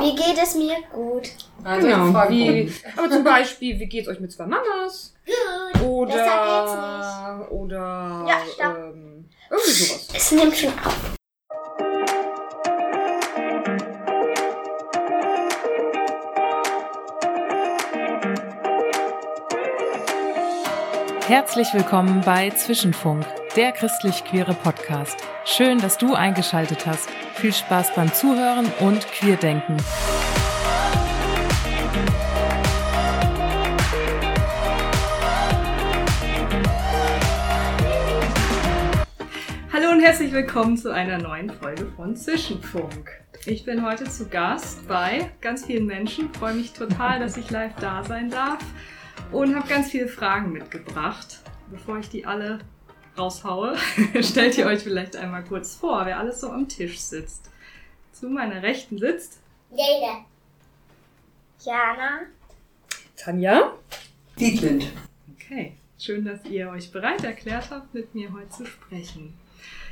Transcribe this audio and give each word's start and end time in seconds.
Wie 0.00 0.14
geht 0.14 0.38
es 0.42 0.54
mir? 0.54 0.76
Gut. 0.92 1.30
Also 1.62 1.86
Genau, 1.86 2.14
wie, 2.30 2.72
aber 2.96 3.10
zum 3.10 3.22
Beispiel, 3.24 3.78
wie 3.78 3.86
geht's 3.86 4.08
euch 4.08 4.18
mit 4.20 4.32
zwei 4.32 4.46
Mamas? 4.46 5.14
Gut. 5.74 5.82
Oder, 5.82 6.14
Besser 6.14 7.48
oder, 7.52 8.24
Ja, 8.26 8.36
stopp. 8.54 8.76
ähm, 8.94 9.28
irgendwie 9.50 9.70
sowas. 9.72 10.08
Es 10.14 10.32
nimmt 10.32 10.56
schon 10.56 10.70
auf. 10.84 11.16
Herzlich 21.26 21.72
willkommen 21.74 22.22
bei 22.24 22.50
Zwischenfunk, 22.50 23.24
der 23.56 23.72
christlich-queere 23.72 24.54
Podcast. 24.54 25.16
Schön, 25.44 25.78
dass 25.78 25.98
du 25.98 26.14
eingeschaltet 26.14 26.86
hast. 26.86 27.10
Viel 27.34 27.52
Spaß 27.52 27.94
beim 27.94 28.12
Zuhören 28.12 28.66
und 28.78 29.06
Queerdenken. 29.08 29.76
Hallo 39.72 39.90
und 39.90 40.00
herzlich 40.00 40.32
willkommen 40.32 40.76
zu 40.76 40.92
einer 40.92 41.18
neuen 41.18 41.50
Folge 41.50 41.86
von 41.96 42.14
Zwischenfunk. 42.14 43.10
Ich 43.46 43.64
bin 43.64 43.84
heute 43.84 44.04
zu 44.04 44.28
Gast 44.28 44.86
bei 44.86 45.28
ganz 45.40 45.64
vielen 45.64 45.86
Menschen. 45.86 46.32
Freue 46.34 46.54
mich 46.54 46.72
total, 46.72 47.18
dass 47.18 47.36
ich 47.36 47.50
live 47.50 47.74
da 47.80 48.04
sein 48.04 48.30
darf 48.30 48.64
und 49.32 49.56
habe 49.56 49.66
ganz 49.68 49.90
viele 49.90 50.06
Fragen 50.06 50.52
mitgebracht. 50.52 51.40
Bevor 51.70 51.98
ich 51.98 52.08
die 52.08 52.26
alle 52.26 52.60
raushaue, 53.20 53.76
stellt 54.22 54.56
ihr 54.58 54.66
euch 54.66 54.80
vielleicht 54.80 55.16
einmal 55.16 55.44
kurz 55.44 55.76
vor, 55.76 56.06
wer 56.06 56.18
alles 56.18 56.40
so 56.40 56.50
am 56.50 56.68
Tisch 56.68 56.98
sitzt. 56.98 57.50
Zu 58.12 58.28
meiner 58.28 58.62
Rechten 58.62 58.98
sitzt 58.98 59.40
Jede. 59.70 60.24
Jana. 61.64 62.22
Tanja? 63.16 63.74
Dietlind. 64.38 64.90
Okay, 65.34 65.74
schön, 65.96 66.24
dass 66.24 66.44
ihr 66.44 66.70
euch 66.70 66.90
bereit 66.90 67.22
erklärt 67.22 67.70
habt, 67.70 67.94
mit 67.94 68.14
mir 68.14 68.32
heute 68.32 68.48
zu 68.48 68.66
sprechen. 68.66 69.34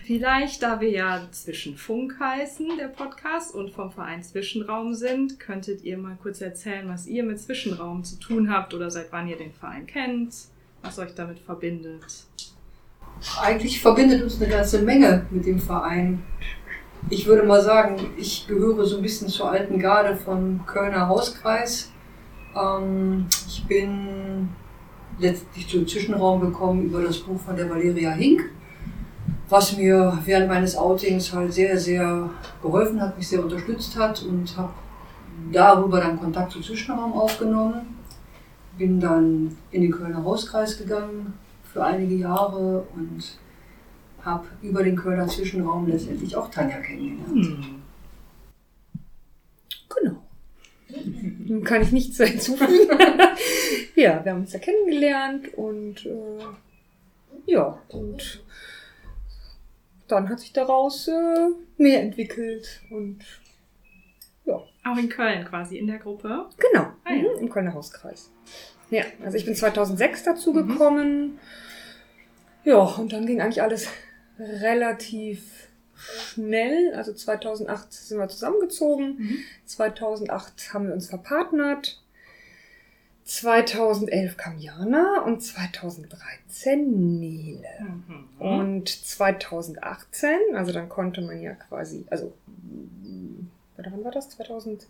Vielleicht, 0.04 0.62
da 0.62 0.80
wir 0.80 0.90
ja 0.90 1.28
Zwischenfunk 1.30 2.18
heißen, 2.18 2.76
der 2.76 2.88
Podcast, 2.88 3.54
und 3.54 3.70
vom 3.70 3.92
Verein 3.92 4.22
Zwischenraum 4.22 4.94
sind, 4.94 5.38
könntet 5.38 5.82
ihr 5.84 5.98
mal 5.98 6.16
kurz 6.20 6.40
erzählen, 6.40 6.88
was 6.88 7.06
ihr 7.06 7.22
mit 7.22 7.38
Zwischenraum 7.38 8.02
zu 8.02 8.18
tun 8.18 8.50
habt 8.50 8.74
oder 8.74 8.90
seit 8.90 9.12
wann 9.12 9.28
ihr 9.28 9.36
den 9.36 9.52
Verein 9.52 9.86
kennt, 9.86 10.34
was 10.82 10.98
euch 10.98 11.14
damit 11.14 11.38
verbindet. 11.38 12.24
Eigentlich 13.40 13.80
verbindet 13.80 14.22
uns 14.22 14.40
eine 14.40 14.50
ganze 14.50 14.82
Menge 14.82 15.26
mit 15.30 15.46
dem 15.46 15.58
Verein. 15.58 16.22
Ich 17.10 17.26
würde 17.26 17.44
mal 17.44 17.62
sagen, 17.62 17.96
ich 18.16 18.46
gehöre 18.46 18.84
so 18.84 18.96
ein 18.96 19.02
bisschen 19.02 19.28
zur 19.28 19.50
alten 19.50 19.78
Garde 19.78 20.16
vom 20.16 20.64
Kölner 20.66 21.08
Hauskreis. 21.08 21.90
Ähm, 22.54 23.26
ich 23.46 23.64
bin 23.66 24.48
letztlich 25.18 25.68
zum 25.68 25.86
Zwischenraum 25.86 26.40
gekommen 26.40 26.84
über 26.84 27.02
das 27.02 27.18
Buch 27.18 27.40
von 27.40 27.56
der 27.56 27.68
Valeria 27.68 28.10
Hink, 28.10 28.50
was 29.48 29.76
mir 29.76 30.18
während 30.24 30.48
meines 30.48 30.76
Outings 30.76 31.32
halt 31.32 31.52
sehr, 31.52 31.78
sehr 31.78 32.30
geholfen 32.62 33.00
hat, 33.00 33.16
mich 33.16 33.28
sehr 33.28 33.42
unterstützt 33.42 33.96
hat 33.96 34.22
und 34.22 34.56
habe 34.56 34.72
darüber 35.50 36.00
dann 36.00 36.20
Kontakt 36.20 36.52
zum 36.52 36.62
Zwischenraum 36.62 37.14
aufgenommen. 37.14 37.96
Bin 38.76 39.00
dann 39.00 39.56
in 39.72 39.82
den 39.82 39.90
Kölner 39.90 40.22
Hauskreis 40.22 40.78
gegangen 40.78 41.34
für 41.78 41.84
einige 41.84 42.16
Jahre 42.16 42.88
und 42.96 43.22
habe 44.24 44.48
über 44.62 44.82
den 44.82 44.96
Kölner 44.96 45.28
Zwischenraum 45.28 45.86
letztendlich 45.86 46.34
auch 46.34 46.50
Tanja 46.50 46.78
kennengelernt. 46.80 47.28
Hm. 47.28 47.82
Genau. 49.88 50.22
Nun 51.46 51.62
kann 51.62 51.82
ich 51.82 51.92
nichts 51.92 52.16
hinzufügen. 52.16 52.88
ja, 53.94 54.24
wir 54.24 54.32
haben 54.32 54.40
uns 54.40 54.52
ja 54.52 54.58
kennengelernt 54.58 55.54
und 55.54 56.04
äh, 56.04 56.42
ja, 57.46 57.78
und 57.90 58.42
dann 60.08 60.28
hat 60.28 60.40
sich 60.40 60.52
daraus 60.52 61.06
äh, 61.06 61.48
mehr 61.76 62.02
entwickelt 62.02 62.82
und 62.90 63.18
Auch 64.84 64.96
in 64.98 65.08
Köln 65.10 65.44
quasi, 65.44 65.78
in 65.78 65.86
der 65.86 65.98
Gruppe. 65.98 66.46
genau, 66.56 66.88
Ah, 67.04 67.12
ja. 67.12 67.22
mhm, 67.22 67.38
im 67.40 67.50
Kölner 67.50 67.74
Hauskreis. 67.74 68.32
Ja, 68.90 69.04
also 69.22 69.36
ich 69.36 69.44
bin 69.44 69.54
2006 69.54 70.24
dazu 70.24 70.52
gekommen. 70.52 71.38
Ja, 72.68 72.80
und 72.82 73.14
dann 73.14 73.24
ging 73.24 73.40
eigentlich 73.40 73.62
alles 73.62 73.88
relativ 74.38 75.68
schnell. 75.96 76.92
Also 76.94 77.14
2008 77.14 77.90
sind 77.92 78.18
wir 78.18 78.28
zusammengezogen. 78.28 79.16
Mhm. 79.18 79.38
2008 79.64 80.74
haben 80.74 80.86
wir 80.86 80.92
uns 80.92 81.08
verpartnert. 81.08 82.02
2011 83.24 84.36
kam 84.36 84.58
Jana 84.58 85.22
und 85.24 85.42
2013 85.42 87.18
Nele. 87.18 87.62
Mhm. 87.80 88.28
Und 88.38 88.88
2018, 88.88 90.30
also 90.54 90.72
dann 90.72 90.90
konnte 90.90 91.22
man 91.22 91.40
ja 91.40 91.54
quasi, 91.54 92.04
also, 92.10 92.32
oder 93.78 93.92
wann 93.92 94.04
war 94.04 94.12
das? 94.12 94.28
2000? 94.30 94.86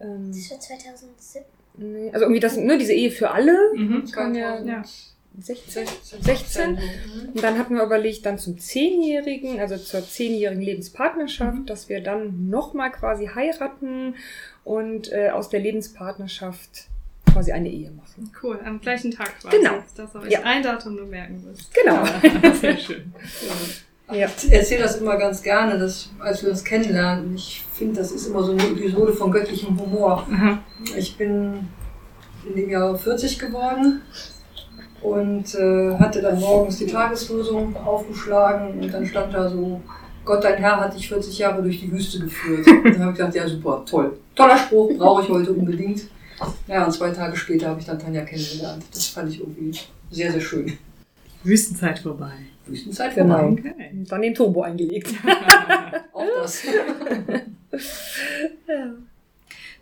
Ähm, 0.00 0.32
Das 0.32 0.50
war 0.50 0.60
2017. 0.60 1.42
nee, 1.78 2.10
also 2.12 2.24
irgendwie 2.26 2.40
das, 2.40 2.56
ne, 2.56 2.78
diese 2.78 2.92
Ehe 2.92 3.10
für 3.10 3.30
alle. 3.32 3.56
Mhm. 3.74 4.14
Waren 4.14 4.34
ja 4.36 4.60
Ja. 4.62 4.84
16, 5.40 5.86
16. 6.20 6.78
Und 7.34 7.42
dann 7.42 7.58
hatten 7.58 7.74
wir 7.74 7.82
überlegt, 7.82 8.24
dann 8.24 8.38
zum 8.38 8.58
Zehnjährigen, 8.58 9.58
also 9.60 9.76
zur 9.76 10.06
zehnjährigen 10.06 10.62
Lebenspartnerschaft, 10.62 11.58
Mhm. 11.58 11.66
dass 11.66 11.88
wir 11.88 12.00
dann 12.02 12.48
nochmal 12.48 12.92
quasi 12.92 13.26
heiraten 13.26 14.14
und 14.62 15.12
äh, 15.12 15.30
aus 15.30 15.48
der 15.48 15.60
Lebenspartnerschaft 15.60 16.86
quasi 17.32 17.50
eine 17.52 17.68
Ehe 17.68 17.90
machen. 17.90 18.30
Cool, 18.42 18.60
am 18.64 18.80
gleichen 18.80 19.10
Tag 19.10 19.40
quasi. 19.40 19.56
Genau. 19.56 19.78
Dass 19.96 20.14
ihr 20.14 20.20
euch 20.20 20.30
Ja. 20.30 20.40
ein 20.44 20.62
Datum 20.62 20.94
nur 20.96 21.06
merken 21.06 21.42
müsst. 21.44 21.72
Genau. 21.74 22.04
Sehr 22.60 22.78
schön. 22.78 23.12
Ja. 24.12 24.28
Ich 24.36 24.52
erzähle 24.52 24.82
das 24.84 24.96
immer 24.98 25.16
ganz 25.16 25.42
gerne, 25.42 25.78
dass, 25.78 26.10
als 26.20 26.42
wir 26.42 26.50
uns 26.50 26.62
kennenlernen. 26.62 27.34
Ich 27.34 27.64
finde, 27.72 27.96
das 28.00 28.12
ist 28.12 28.26
immer 28.26 28.44
so 28.44 28.52
eine 28.52 28.62
Episode 28.62 29.12
von 29.14 29.32
göttlichem 29.32 29.80
Humor. 29.80 30.26
Aha. 30.30 30.62
Ich 30.96 31.16
bin 31.16 31.68
in 32.48 32.54
dem 32.56 32.70
Jahr 32.70 32.96
40 32.96 33.38
geworden 33.38 34.02
und 35.04 35.54
äh, 35.54 35.94
hatte 35.98 36.22
dann 36.22 36.40
morgens 36.40 36.78
die 36.78 36.86
Tageslosung 36.86 37.76
aufgeschlagen 37.76 38.80
und 38.80 38.92
dann 38.92 39.04
stand 39.04 39.34
da 39.34 39.50
so, 39.50 39.80
Gott, 40.24 40.42
dein 40.42 40.56
Herr 40.56 40.80
hat 40.80 40.94
dich 40.96 41.06
40 41.08 41.38
Jahre 41.38 41.62
durch 41.62 41.80
die 41.80 41.92
Wüste 41.92 42.18
geführt. 42.20 42.66
Und 42.66 42.84
dann 42.86 43.00
habe 43.00 43.10
ich 43.12 43.18
gedacht, 43.18 43.34
ja 43.34 43.46
super, 43.46 43.84
toll. 43.84 44.18
Toller 44.34 44.56
Spruch, 44.56 44.96
brauche 44.96 45.22
ich 45.22 45.28
heute 45.28 45.52
unbedingt. 45.52 46.08
Ja, 46.66 46.86
und 46.86 46.92
zwei 46.92 47.10
Tage 47.10 47.36
später 47.36 47.68
habe 47.68 47.80
ich 47.80 47.86
dann 47.86 47.98
Tanja 47.98 48.22
kennengelernt. 48.24 48.82
Das 48.90 49.06
fand 49.08 49.30
ich 49.30 49.40
irgendwie 49.40 49.78
sehr, 50.10 50.32
sehr 50.32 50.40
schön. 50.40 50.78
Wüstenzeit 51.42 51.98
vorbei. 51.98 52.32
Wüstenzeit 52.66 53.14
Genau. 53.14 53.38
vorbei. 53.38 53.60
Okay. 53.60 53.90
Und 53.92 54.10
dann 54.10 54.22
den 54.22 54.34
Turbo 54.34 54.62
eingelegt. 54.62 55.12
Auch 56.14 56.24
das. 56.42 56.62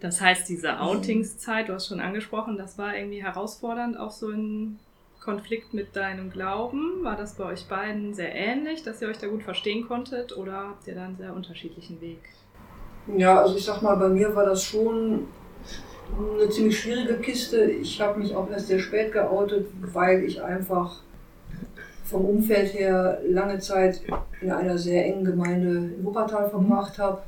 Das 0.01 0.21
heißt, 0.21 0.49
diese 0.49 0.81
Outingszeit, 0.81 1.69
du 1.69 1.75
hast 1.75 1.87
schon 1.87 2.01
angesprochen, 2.01 2.59
das 2.59 2.77
war 2.77 2.97
irgendwie 2.97 3.23
herausfordernd, 3.23 3.97
auch 3.97 4.11
so 4.11 4.31
in 4.31 4.81
Konflikt 5.25 5.73
mit 5.75 5.95
deinem 5.97 6.31
Glauben. 6.31 7.03
War 7.03 7.17
das 7.17 7.35
bei 7.35 7.45
euch 7.45 7.67
beiden 7.67 8.15
sehr 8.15 8.35
ähnlich, 8.35 8.83
dass 8.83 9.01
ihr 9.01 9.09
euch 9.09 9.19
da 9.19 9.27
gut 9.29 9.43
verstehen 9.43 9.87
konntet 9.87 10.37
oder 10.37 10.69
habt 10.69 10.87
ihr 10.87 10.95
da 10.95 11.05
einen 11.05 11.17
sehr 11.17 11.35
unterschiedlichen 11.35 12.01
Weg? 12.01 12.19
Ja, 13.17 13.41
also 13.41 13.57
ich 13.57 13.65
sag 13.65 13.83
mal, 13.83 13.97
bei 13.97 14.09
mir 14.09 14.35
war 14.35 14.47
das 14.47 14.63
schon 14.65 15.27
eine 16.39 16.49
ziemlich 16.51 16.79
schwierige 16.79 17.15
Kiste. 17.19 17.65
Ich 17.65 18.01
habe 18.01 18.19
mich 18.19 18.35
auch 18.35 18.51
erst 18.51 18.69
sehr 18.69 18.79
spät 18.79 19.13
geoutet, 19.13 19.67
weil 19.81 20.25
ich 20.25 20.43
einfach 20.43 21.01
vom 22.05 22.25
Umfeld 22.25 22.75
her 22.75 23.21
lange 23.27 23.59
Zeit 23.59 24.03
in 24.41 24.51
einer 24.51 24.77
sehr 24.77 25.05
engen 25.07 25.25
Gemeinde 25.25 25.95
in 25.95 26.05
Wuppertal 26.05 26.51
verbracht 26.51 26.99
habe 26.99 27.23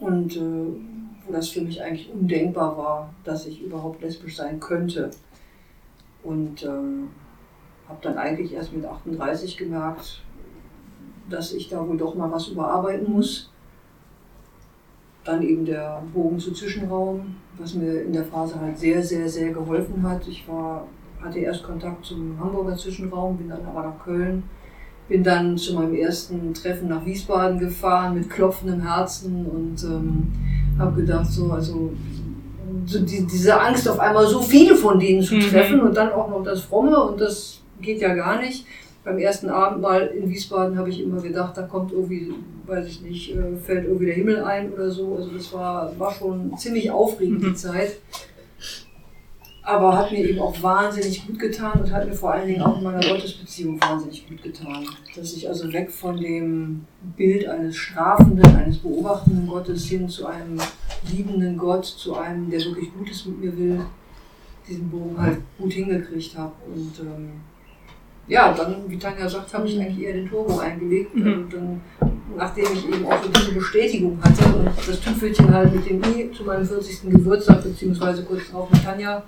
und 0.00 0.36
äh, 0.36 0.40
wo 1.26 1.32
das 1.32 1.50
für 1.50 1.60
mich 1.60 1.82
eigentlich 1.82 2.10
undenkbar 2.10 2.78
war, 2.78 3.14
dass 3.24 3.46
ich 3.46 3.62
überhaupt 3.62 4.00
lesbisch 4.02 4.36
sein 4.36 4.60
könnte. 4.60 5.10
Und 6.28 6.62
ähm, 6.64 7.08
habe 7.88 7.98
dann 8.02 8.18
eigentlich 8.18 8.52
erst 8.52 8.74
mit 8.74 8.84
38 8.84 9.56
gemerkt, 9.56 10.22
dass 11.30 11.52
ich 11.52 11.68
da 11.68 11.86
wohl 11.86 11.96
doch 11.96 12.14
mal 12.14 12.30
was 12.30 12.48
überarbeiten 12.48 13.10
muss 13.10 13.50
dann 15.28 15.42
eben 15.42 15.64
der 15.64 16.02
Bogen 16.14 16.38
zu 16.38 16.52
Zwischenraum, 16.52 17.36
was 17.58 17.74
mir 17.74 18.02
in 18.02 18.12
der 18.12 18.24
Phase 18.24 18.58
halt 18.58 18.78
sehr, 18.78 19.02
sehr, 19.02 19.28
sehr 19.28 19.52
geholfen 19.52 20.02
hat. 20.02 20.26
Ich 20.26 20.48
war, 20.48 20.86
hatte 21.22 21.38
erst 21.38 21.62
Kontakt 21.62 22.04
zum 22.04 22.40
Hamburger 22.40 22.76
Zwischenraum, 22.76 23.36
bin 23.36 23.50
dann 23.50 23.64
aber 23.66 23.82
nach 23.82 24.04
Köln, 24.04 24.44
bin 25.08 25.22
dann 25.22 25.58
zu 25.58 25.74
meinem 25.74 25.94
ersten 25.94 26.54
Treffen 26.54 26.88
nach 26.88 27.04
Wiesbaden 27.04 27.58
gefahren 27.58 28.14
mit 28.14 28.30
klopfendem 28.30 28.80
Herzen 28.80 29.46
und 29.46 29.84
ähm, 29.84 30.32
habe 30.78 31.02
gedacht, 31.02 31.26
so, 31.26 31.52
also 31.52 31.92
so 32.88 33.00
die, 33.00 33.26
diese 33.26 33.60
Angst 33.60 33.88
auf 33.88 34.00
einmal 34.00 34.26
so 34.26 34.40
viele 34.40 34.74
von 34.74 34.98
denen 34.98 35.22
zu 35.22 35.34
Mhm. 35.34 35.40
treffen 35.42 35.80
und 35.80 35.94
dann 35.96 36.10
auch 36.12 36.28
noch 36.30 36.42
das 36.42 36.62
Fromme 36.62 36.98
und 37.04 37.20
das 37.20 37.60
geht 37.80 38.00
ja 38.00 38.14
gar 38.14 38.40
nicht. 38.40 38.64
beim 39.04 39.16
ersten 39.18 39.48
Abendmahl 39.48 40.08
in 40.08 40.28
Wiesbaden 40.28 40.76
habe 40.76 40.90
ich 40.90 41.00
immer 41.02 41.22
gedacht, 41.22 41.56
da 41.56 41.62
kommt 41.62 41.92
irgendwie, 41.92 42.34
weiß 42.66 42.86
ich 42.86 43.00
nicht, 43.00 43.34
äh, 43.34 43.56
fällt 43.64 43.84
irgendwie 43.86 44.04
der 44.06 44.14
Himmel 44.16 44.42
ein 44.44 44.70
oder 44.70 44.90
so. 44.90 45.16
Also 45.16 45.30
das 45.30 45.50
war, 45.54 45.92
war 45.98 46.12
schon 46.12 46.54
ziemlich 46.58 46.90
aufregend, 46.90 47.42
die 47.42 47.54
Zeit. 47.54 47.96
Aber 49.68 49.98
hat 49.98 50.10
mir 50.10 50.26
eben 50.26 50.38
auch 50.38 50.62
wahnsinnig 50.62 51.26
gut 51.26 51.38
getan 51.38 51.80
und 51.80 51.92
hat 51.92 52.08
mir 52.08 52.14
vor 52.14 52.32
allen 52.32 52.48
Dingen 52.48 52.62
auch 52.62 52.78
in 52.78 52.84
meiner 52.84 53.06
Gottesbeziehung 53.06 53.78
wahnsinnig 53.78 54.26
gut 54.26 54.42
getan. 54.42 54.86
Dass 55.14 55.34
ich 55.34 55.46
also 55.46 55.70
weg 55.70 55.90
von 55.90 56.16
dem 56.16 56.86
Bild 57.18 57.46
eines 57.46 57.76
strafenden, 57.76 58.46
eines 58.56 58.78
beobachtenden 58.78 59.46
Gottes 59.46 59.84
hin 59.84 60.08
zu 60.08 60.26
einem 60.26 60.58
liebenden 61.12 61.58
Gott, 61.58 61.84
zu 61.84 62.16
einem, 62.16 62.48
der 62.48 62.64
wirklich 62.64 62.90
Gutes 62.94 63.26
mit 63.26 63.40
mir 63.42 63.58
will, 63.58 63.80
diesen 64.66 64.88
Bogen 64.88 65.20
halt 65.20 65.40
gut 65.58 65.74
hingekriegt 65.74 66.38
habe. 66.38 66.54
Und 66.74 67.00
ähm, 67.00 67.32
ja, 68.28 68.52
dann, 68.52 68.88
wie 68.88 68.98
Tanja 68.98 69.28
sagt, 69.28 69.52
habe 69.54 69.66
ich 69.66 69.80
eigentlich 69.80 70.06
eher 70.06 70.14
den 70.14 70.28
Turbo 70.28 70.58
eingelegt. 70.58 71.14
Mhm. 71.14 71.32
Und 71.32 71.52
dann, 71.52 71.80
nachdem 72.36 72.66
ich 72.72 72.86
eben 72.88 73.06
auch 73.06 73.22
so 73.22 73.28
diese 73.30 73.52
Bestätigung 73.52 74.22
hatte 74.22 74.44
und 74.54 74.68
das 74.86 75.00
Tüpfelchen 75.00 75.52
halt 75.52 75.74
mit 75.74 75.88
dem 75.88 76.02
I 76.04 76.30
zu 76.32 76.44
meinem 76.44 76.66
40. 76.66 77.10
Geburtstag, 77.10 77.62
beziehungsweise 77.62 78.22
kurz 78.24 78.50
darauf 78.50 78.70
mit 78.70 78.82
Tanja, 78.82 79.24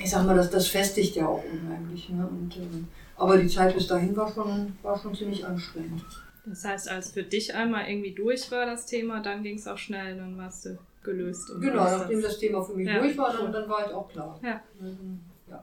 ich 0.00 0.10
sag 0.10 0.26
mal, 0.26 0.34
das, 0.36 0.50
das 0.50 0.66
festigt 0.68 1.16
ja 1.16 1.26
auch 1.26 1.42
unheimlich. 1.44 2.08
Ne? 2.08 2.28
Und, 2.28 2.56
ähm, 2.56 2.88
aber 3.16 3.38
die 3.38 3.48
Zeit 3.48 3.74
bis 3.74 3.86
dahin 3.86 4.16
war 4.16 4.32
schon, 4.32 4.76
war 4.82 4.98
schon 4.98 5.14
ziemlich 5.14 5.44
anstrengend. 5.46 6.02
Das 6.44 6.64
heißt, 6.64 6.88
als 6.90 7.12
für 7.12 7.22
dich 7.22 7.54
einmal 7.54 7.88
irgendwie 7.88 8.12
durch 8.12 8.50
war 8.50 8.66
das 8.66 8.86
Thema, 8.86 9.20
dann 9.20 9.44
ging 9.44 9.58
es 9.58 9.68
auch 9.68 9.78
schnell, 9.78 10.16
dann 10.16 10.36
warst 10.36 10.66
du 10.66 10.76
gelöst. 11.04 11.50
Und 11.50 11.60
Genau, 11.60 11.84
nachdem 11.84 12.20
das 12.20 12.38
Thema 12.38 12.62
für 12.62 12.74
mich 12.74 12.88
Ja. 12.88 12.98
durch 12.98 13.16
war, 13.16 13.32
dann, 13.32 13.52
dann 13.52 13.68
war 13.68 13.82
halt 13.82 13.92
auch 13.92 14.08
klar. 14.08 14.40
Ja. 14.42 14.60
Ähm, 14.80 15.20
ja. 15.48 15.62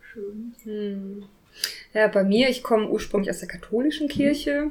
schön. 0.00 0.54
Hm. 0.64 1.24
Ja, 1.92 2.08
bei 2.08 2.24
mir, 2.24 2.48
ich 2.48 2.62
komme 2.62 2.88
ursprünglich 2.88 3.30
aus 3.30 3.40
der 3.40 3.48
katholischen 3.48 4.08
Kirche 4.08 4.70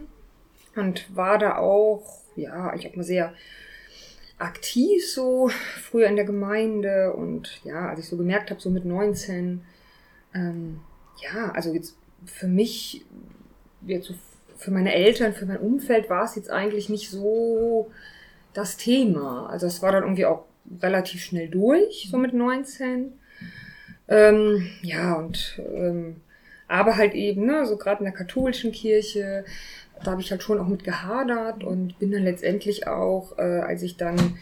und 0.75 1.15
war 1.15 1.37
da 1.37 1.57
auch, 1.57 2.21
ja, 2.35 2.73
ich 2.75 2.87
auch 2.87 2.95
mal 2.95 3.03
sehr 3.03 3.33
aktiv 4.37 5.07
so 5.07 5.49
früher 5.81 6.07
in 6.07 6.15
der 6.15 6.25
Gemeinde 6.25 7.13
und 7.13 7.61
ja, 7.63 7.89
als 7.89 7.99
ich 7.99 8.07
so 8.07 8.17
gemerkt 8.17 8.49
habe, 8.49 8.59
so 8.59 8.69
mit 8.69 8.85
19, 8.85 9.61
ähm, 10.33 10.79
ja, 11.21 11.51
also 11.51 11.71
jetzt 11.73 11.95
für 12.25 12.47
mich, 12.47 13.05
jetzt 13.85 14.07
so 14.07 14.15
für 14.57 14.71
meine 14.71 14.93
Eltern, 14.93 15.33
für 15.33 15.45
mein 15.45 15.57
Umfeld 15.57 16.09
war 16.09 16.23
es 16.23 16.35
jetzt 16.35 16.49
eigentlich 16.49 16.89
nicht 16.89 17.09
so 17.09 17.91
das 18.53 18.77
Thema. 18.77 19.47
Also 19.47 19.65
es 19.67 19.81
war 19.81 19.91
dann 19.91 20.03
irgendwie 20.03 20.25
auch 20.25 20.45
relativ 20.81 21.23
schnell 21.23 21.49
durch, 21.49 22.07
so 22.11 22.17
mit 22.17 22.33
19. 22.33 23.13
Ähm, 24.07 24.69
ja, 24.83 25.13
und 25.13 25.59
ähm, 25.73 26.17
aber 26.71 26.95
halt 26.95 27.13
eben, 27.13 27.45
ne, 27.45 27.65
so 27.65 27.75
gerade 27.75 27.99
in 27.99 28.05
der 28.05 28.13
katholischen 28.13 28.71
Kirche, 28.71 29.43
da 30.03 30.11
habe 30.11 30.21
ich 30.21 30.31
halt 30.31 30.41
schon 30.41 30.59
auch 30.59 30.67
mit 30.67 30.85
gehadert 30.85 31.63
und 31.63 31.99
bin 31.99 32.11
dann 32.11 32.23
letztendlich 32.23 32.87
auch, 32.87 33.37
äh, 33.37 33.41
als 33.41 33.83
ich 33.83 33.97
dann 33.97 34.37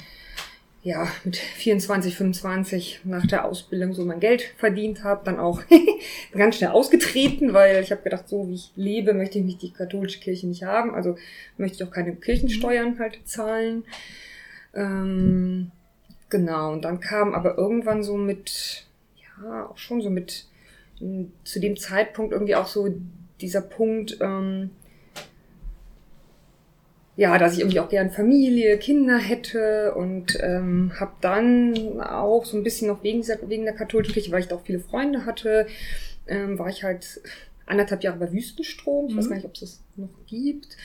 ja 0.83 1.07
mit 1.25 1.37
24, 1.37 2.15
25 2.15 3.01
nach 3.03 3.25
der 3.25 3.45
Ausbildung 3.45 3.93
so 3.93 4.05
mein 4.05 4.19
Geld 4.19 4.43
verdient 4.57 5.03
habe, 5.03 5.25
dann 5.25 5.39
auch 5.39 5.61
ganz 6.31 6.57
schnell 6.57 6.69
ausgetreten, 6.69 7.53
weil 7.53 7.81
ich 7.81 7.91
habe 7.91 8.03
gedacht, 8.03 8.29
so 8.29 8.47
wie 8.47 8.53
ich 8.53 8.71
lebe, 8.75 9.13
möchte 9.13 9.39
ich 9.39 9.45
mich 9.45 9.57
die 9.57 9.73
katholische 9.73 10.19
Kirche 10.19 10.47
nicht 10.47 10.63
haben, 10.63 10.93
also 10.93 11.17
möchte 11.57 11.83
ich 11.83 11.89
auch 11.89 11.93
keine 11.93 12.15
Kirchensteuern 12.15 12.99
halt 12.99 13.19
zahlen. 13.25 13.83
Ähm, 14.75 15.71
genau, 16.29 16.73
und 16.73 16.85
dann 16.85 16.99
kam 16.99 17.33
aber 17.33 17.57
irgendwann 17.57 18.03
so 18.03 18.15
mit, 18.15 18.85
ja, 19.17 19.65
auch 19.65 19.77
schon 19.79 20.01
so 20.01 20.11
mit 20.11 20.45
zu 21.43 21.59
dem 21.59 21.77
Zeitpunkt 21.77 22.33
irgendwie 22.33 22.55
auch 22.55 22.67
so 22.67 22.93
dieser 23.41 23.61
Punkt, 23.61 24.17
ähm, 24.21 24.71
ja, 27.15 27.37
dass 27.37 27.53
ich 27.53 27.59
irgendwie 27.59 27.79
auch 27.81 27.89
gern 27.89 28.11
Familie, 28.11 28.77
Kinder 28.77 29.17
hätte 29.17 29.93
und 29.95 30.37
ähm, 30.41 30.93
habe 30.99 31.11
dann 31.21 31.99
auch 32.01 32.45
so 32.45 32.55
ein 32.57 32.63
bisschen 32.63 32.87
noch 32.87 33.03
wegen, 33.03 33.19
dieser, 33.21 33.37
wegen 33.49 33.65
der 33.65 33.73
katholischen 33.75 34.13
Kirche, 34.13 34.31
weil 34.31 34.39
ich 34.41 34.47
da 34.47 34.55
auch 34.55 34.63
viele 34.65 34.79
Freunde 34.79 35.25
hatte, 35.25 35.67
ähm, 36.27 36.57
war 36.57 36.69
ich 36.69 36.83
halt 36.83 37.21
anderthalb 37.65 38.03
Jahre 38.03 38.19
bei 38.19 38.31
Wüstenstrom. 38.31 39.07
Ich 39.09 39.17
weiß 39.17 39.25
Mhm. 39.25 39.29
gar 39.29 39.35
nicht, 39.35 39.45
ob 39.45 39.53
es 39.55 39.59
das 39.59 39.79
noch 39.97 40.09
gibt. 40.27 40.77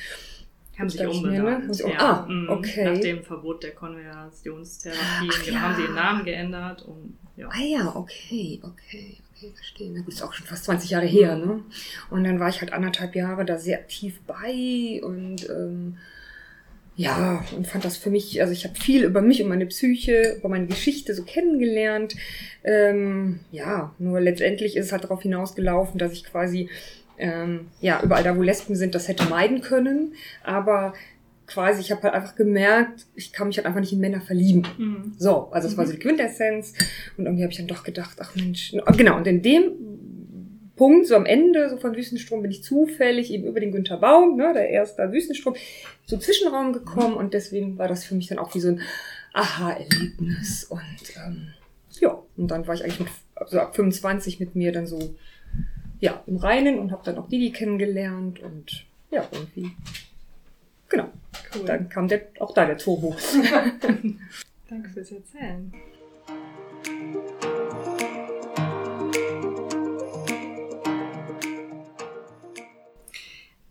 Haben 0.79 0.89
sich 0.89 1.01
ne? 1.01 1.11
umbenannt. 1.11 1.81
Um- 1.83 1.91
ja. 1.91 1.99
ah, 1.99 2.27
Mhm. 2.29 2.49
okay. 2.51 2.85
Nach 2.85 3.01
dem 3.01 3.23
Verbot 3.23 3.63
der 3.63 3.73
Konversionstherapie 3.73 5.31
Ach 5.33 5.45
genau, 5.45 5.59
haben 5.61 5.75
sie 5.77 5.81
ja. 5.83 5.87
den 5.89 5.95
Namen 5.95 6.25
geändert 6.25 6.83
und 6.83 7.17
ja. 7.37 7.49
Ah 7.51 7.61
ja, 7.63 7.97
okay, 7.97 8.61
okay, 8.63 9.17
okay, 9.35 9.53
verstehe. 9.55 9.91
Na 9.93 10.01
gut, 10.03 10.13
ist 10.15 10.23
auch 10.23 10.33
schon 10.33 10.47
fast 10.47 10.65
20 10.65 10.91
Jahre 10.91 11.07
her, 11.07 11.37
ne? 11.37 11.63
Und 12.11 12.25
dann 12.25 12.39
war 12.39 12.49
ich 12.49 12.61
halt 12.61 12.73
anderthalb 12.73 13.15
Jahre 13.17 13.45
da 13.45 13.59
sehr 13.59 13.79
aktiv 13.79 14.21
bei 14.27 15.01
und 15.03 15.49
ähm, 15.51 15.97
ja, 16.97 17.45
und 17.57 17.67
fand 17.67 17.85
das 17.85 17.97
für 17.97 18.11
mich, 18.11 18.41
also 18.41 18.53
ich 18.53 18.65
habe 18.65 18.77
viel 18.77 19.03
über 19.03 19.21
mich 19.21 19.43
und 19.43 19.49
meine 19.49 19.67
Psyche, 19.67 20.37
über 20.39 20.49
meine 20.49 20.67
Geschichte 20.69 21.13
so 21.13 21.25
kennengelernt. 21.25 22.15
Ähm, 22.63 23.41
ja, 23.51 23.93
nur 23.99 24.21
letztendlich 24.21 24.77
ist 24.77 24.87
es 24.87 24.93
halt 24.93 25.03
darauf 25.03 25.23
hinausgelaufen, 25.23 25.99
dass 25.99 26.13
ich 26.13 26.23
quasi, 26.23 26.69
ähm, 27.19 27.69
ja, 27.81 28.01
überall 28.03 28.23
da, 28.23 28.37
wo 28.37 28.43
Lesben 28.43 28.77
sind, 28.77 28.95
das 28.95 29.09
hätte 29.09 29.25
meiden 29.25 29.61
können. 29.61 30.15
Aber 30.43 30.95
quasi, 31.47 31.81
ich 31.81 31.91
habe 31.91 32.03
halt 32.03 32.15
einfach 32.15 32.37
gemerkt, 32.37 33.07
ich 33.15 33.33
kann 33.33 33.49
mich 33.49 33.57
halt 33.57 33.67
einfach 33.67 33.81
nicht 33.81 33.93
in 33.93 34.01
Männer 34.01 34.21
verlieben. 34.21 34.67
Mhm. 34.79 35.15
So, 35.19 35.49
also 35.51 35.69
das 35.69 35.77
war 35.77 35.87
so 35.87 35.93
die 35.93 35.99
Quintessenz. 35.99 36.75
Und 37.17 37.27
irgendwie 37.27 37.43
habe 37.43 37.53
ich 37.53 37.59
dann 37.59 37.67
doch 37.67 37.85
gedacht, 37.85 38.19
ach 38.21 38.35
Mensch, 38.35 38.75
genau, 38.97 39.17
und 39.17 39.27
in 39.27 39.43
dem 39.43 39.73
Punkt, 40.77 41.07
so 41.07 41.15
am 41.15 41.27
Ende 41.27 41.71
so 41.71 41.77
von 41.77 41.95
Wüstenstrom, 41.95 42.43
bin 42.43 42.51
ich 42.51 42.63
zufällig 42.63 43.33
eben 43.33 43.45
über 43.45 43.61
den 43.61 43.71
Günther 43.71 43.99
Baum, 43.99 44.37
ne, 44.37 44.53
der 44.53 44.71
erste 44.71 45.13
Wüstenstrom, 45.13 45.55
so 46.05 46.17
Zwischenraum 46.17 46.73
gekommen 46.73 47.15
und 47.15 47.33
deswegen 47.33 47.79
war 47.79 47.89
das 47.89 48.05
für 48.05 48.15
mich 48.15 48.27
dann 48.27 48.39
auch 48.39 48.55
wie 48.55 48.61
so 48.61 48.69
ein 48.69 48.81
Aha-Erlebnis. 49.33 50.65
Und 50.65 50.81
ähm, 51.17 51.49
ja, 52.01 52.19
und 52.37 52.49
dann 52.49 52.67
war 52.67 52.75
ich 52.75 52.83
eigentlich 52.83 53.01
mit, 53.01 53.09
so 53.47 53.61
ab 53.61 53.77
25 53.77 54.41
mit 54.41 54.57
mir 54.57 54.73
dann 54.73 54.87
so 54.87 55.15
ja, 56.05 56.23
im 56.27 56.37
Reinen 56.37 56.79
und 56.79 56.93
habe 56.93 57.03
dann 57.03 57.17
auch 57.17 57.31
Didi 57.31 57.51
kennengelernt 57.51 58.39
und 58.41 58.85
ja, 59.11 59.27
irgendwie. 59.33 59.71
Genau, 60.91 61.09
Cool. 61.55 61.65
dann 61.65 61.89
kam 61.89 62.09
der, 62.09 62.27
auch 62.41 62.53
da 62.53 62.67
der 62.67 62.77
Turbo. 62.77 63.17
Danke 64.69 64.89
fürs 64.91 65.11
Erzählen. 65.13 65.73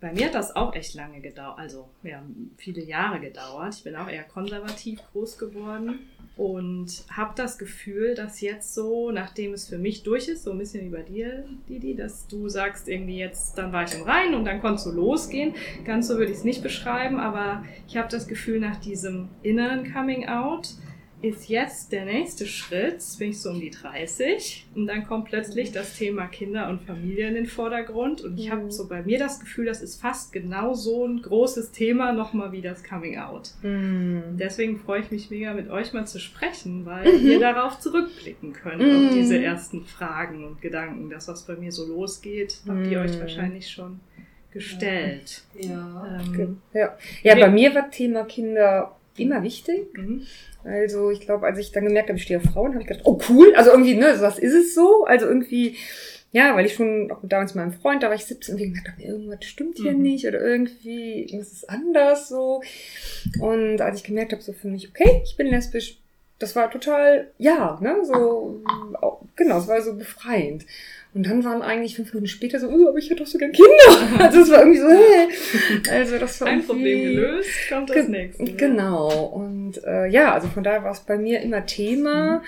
Bei 0.04 0.12
mir 0.12 0.26
hat 0.26 0.34
das 0.34 0.54
auch 0.54 0.74
echt 0.74 0.92
lange 0.92 1.22
gedauert, 1.22 1.58
also 1.58 1.88
ja, 2.02 2.22
viele 2.58 2.82
Jahre 2.82 3.20
gedauert. 3.20 3.74
Ich 3.74 3.84
bin 3.84 3.96
auch 3.96 4.06
eher 4.06 4.24
konservativ 4.24 5.00
groß 5.12 5.38
geworden 5.38 6.00
und 6.36 7.04
habe 7.10 7.32
das 7.36 7.56
Gefühl, 7.56 8.14
dass 8.14 8.42
jetzt 8.42 8.74
so, 8.74 9.10
nachdem 9.12 9.54
es 9.54 9.66
für 9.66 9.78
mich 9.78 10.02
durch 10.02 10.28
ist, 10.28 10.44
so 10.44 10.50
ein 10.50 10.58
bisschen 10.58 10.84
wie 10.84 10.94
bei 10.94 11.00
dir, 11.00 11.46
Didi, 11.70 11.96
dass 11.96 12.26
du 12.26 12.50
sagst 12.50 12.86
irgendwie 12.86 13.16
jetzt, 13.16 13.56
dann 13.56 13.72
war 13.72 13.84
ich 13.84 13.94
im 13.94 14.02
Rhein 14.02 14.34
und 14.34 14.44
dann 14.44 14.60
konntest 14.60 14.84
du 14.84 14.90
losgehen. 14.90 15.54
Ganz 15.86 16.08
so 16.08 16.18
würde 16.18 16.32
ich 16.32 16.36
es 16.36 16.44
nicht 16.44 16.62
beschreiben, 16.62 17.18
aber 17.18 17.64
ich 17.88 17.96
habe 17.96 18.08
das 18.08 18.28
Gefühl, 18.28 18.60
nach 18.60 18.76
diesem 18.76 19.30
inneren 19.42 19.90
Coming 19.90 20.28
Out 20.28 20.74
ist 21.24 21.48
jetzt 21.48 21.90
der 21.92 22.04
nächste 22.04 22.46
Schritt, 22.46 23.02
bin 23.18 23.30
ich 23.30 23.40
so 23.40 23.50
um 23.50 23.60
die 23.60 23.70
30 23.70 24.66
und 24.74 24.86
dann 24.86 25.06
kommt 25.06 25.26
plötzlich 25.26 25.72
das 25.72 25.96
Thema 25.96 26.26
Kinder 26.26 26.68
und 26.68 26.82
Familie 26.82 27.28
in 27.28 27.34
den 27.34 27.46
Vordergrund 27.46 28.20
und 28.22 28.38
ich 28.38 28.50
habe 28.50 28.62
Mhm. 28.64 28.70
so 28.70 28.86
bei 28.88 29.02
mir 29.02 29.18
das 29.18 29.40
Gefühl, 29.40 29.66
das 29.66 29.82
ist 29.82 30.00
fast 30.00 30.32
genau 30.32 30.74
so 30.74 31.06
ein 31.06 31.22
großes 31.22 31.72
Thema 31.72 32.12
nochmal 32.12 32.52
wie 32.52 32.60
das 32.62 32.84
Coming 32.84 33.18
Out. 33.18 33.50
Hm. 33.62 34.22
Deswegen 34.38 34.78
freue 34.78 35.00
ich 35.00 35.10
mich 35.10 35.30
mega 35.30 35.52
mit 35.54 35.70
euch 35.70 35.92
mal 35.92 36.06
zu 36.06 36.18
sprechen, 36.20 36.84
weil 36.86 37.10
Mhm. 37.12 37.26
ihr 37.26 37.40
darauf 37.40 37.78
zurückblicken 37.80 38.52
könnt 38.52 38.82
Mhm. 38.82 39.06
auf 39.08 39.14
diese 39.14 39.38
ersten 39.42 39.84
Fragen 39.84 40.44
und 40.44 40.60
Gedanken. 40.62 41.10
Das, 41.10 41.28
was 41.28 41.42
bei 41.46 41.56
mir 41.56 41.72
so 41.72 41.86
losgeht, 41.86 42.60
habt 42.68 42.86
ihr 42.86 42.98
Mhm. 43.00 43.04
euch 43.06 43.18
wahrscheinlich 43.20 43.70
schon 43.70 44.00
gestellt. 44.52 45.42
Ja. 45.58 46.20
Ähm, 46.20 46.58
Ja. 46.72 46.96
ja, 47.22 47.36
Wir- 47.36 47.46
bei 47.46 47.50
mir 47.50 47.74
war 47.74 47.90
Thema 47.90 48.24
Kinder 48.24 48.94
immer 49.16 49.42
wichtig. 49.42 49.96
mhm. 49.96 50.26
Also 50.64 51.10
ich 51.10 51.20
glaube, 51.20 51.46
als 51.46 51.58
ich 51.58 51.72
dann 51.72 51.84
gemerkt 51.84 52.08
habe, 52.08 52.16
ich 52.18 52.24
stehe 52.24 52.40
auf 52.40 52.46
Frauen, 52.46 52.72
habe 52.72 52.82
ich 52.82 52.88
gedacht, 52.88 53.04
oh 53.06 53.20
cool, 53.28 53.52
also 53.54 53.70
irgendwie, 53.70 53.94
ne, 53.94 54.16
das 54.18 54.38
ist 54.38 54.54
es 54.54 54.74
so. 54.74 55.04
Also 55.04 55.26
irgendwie, 55.26 55.76
ja, 56.32 56.56
weil 56.56 56.64
ich 56.66 56.74
schon 56.74 57.10
auch 57.12 57.18
damals 57.22 57.54
mit 57.54 57.64
meinem 57.64 57.78
Freund, 57.78 58.02
da 58.02 58.08
war 58.08 58.14
ich 58.14 58.24
17 58.24 58.54
und 58.54 58.60
ich 58.60 58.74
gedacht, 58.74 58.98
irgendwas 58.98 59.44
stimmt 59.44 59.76
hier 59.78 59.92
Mhm. 59.92 60.02
nicht 60.02 60.26
oder 60.26 60.40
irgendwie, 60.40 61.20
ist 61.24 61.68
anders 61.68 62.28
so. 62.28 62.62
Und 63.40 63.80
als 63.82 63.98
ich 63.98 64.04
gemerkt 64.04 64.32
habe, 64.32 64.42
so 64.42 64.52
für 64.52 64.68
mich, 64.68 64.88
okay, 64.88 65.20
ich 65.22 65.36
bin 65.36 65.48
lesbisch, 65.48 65.98
das 66.38 66.56
war 66.56 66.70
total, 66.70 67.30
ja, 67.38 67.78
ne, 67.80 67.98
so, 68.04 68.62
genau, 69.36 69.58
es 69.58 69.68
war 69.68 69.80
so 69.82 69.94
befreiend. 69.94 70.64
Und 71.14 71.24
dann 71.26 71.44
waren 71.44 71.62
eigentlich 71.62 71.94
fünf 71.94 72.12
Minuten 72.12 72.26
später 72.28 72.58
so, 72.58 72.68
oh, 72.68 72.88
aber 72.88 72.98
ich 72.98 73.08
hätte 73.08 73.22
doch 73.22 73.26
so 73.28 73.38
gern 73.38 73.52
Kinder. 73.52 73.70
Also 74.18 74.40
es 74.40 74.50
war 74.50 74.58
irgendwie 74.60 74.80
so, 74.80 74.88
hä. 74.88 75.90
Also 75.90 76.18
das 76.18 76.40
war 76.40 76.48
Ein 76.48 76.64
Problem 76.66 77.02
gelöst, 77.02 77.48
kommt 77.68 77.90
das 77.90 77.96
Ge- 77.96 78.08
nächste. 78.08 78.44
Genau. 78.44 79.24
Und 79.26 79.82
äh, 79.84 80.06
ja, 80.08 80.32
also 80.34 80.48
von 80.48 80.64
daher 80.64 80.82
war 80.82 80.90
es 80.92 81.00
bei 81.00 81.16
mir 81.16 81.40
immer 81.40 81.64
Thema. 81.66 82.42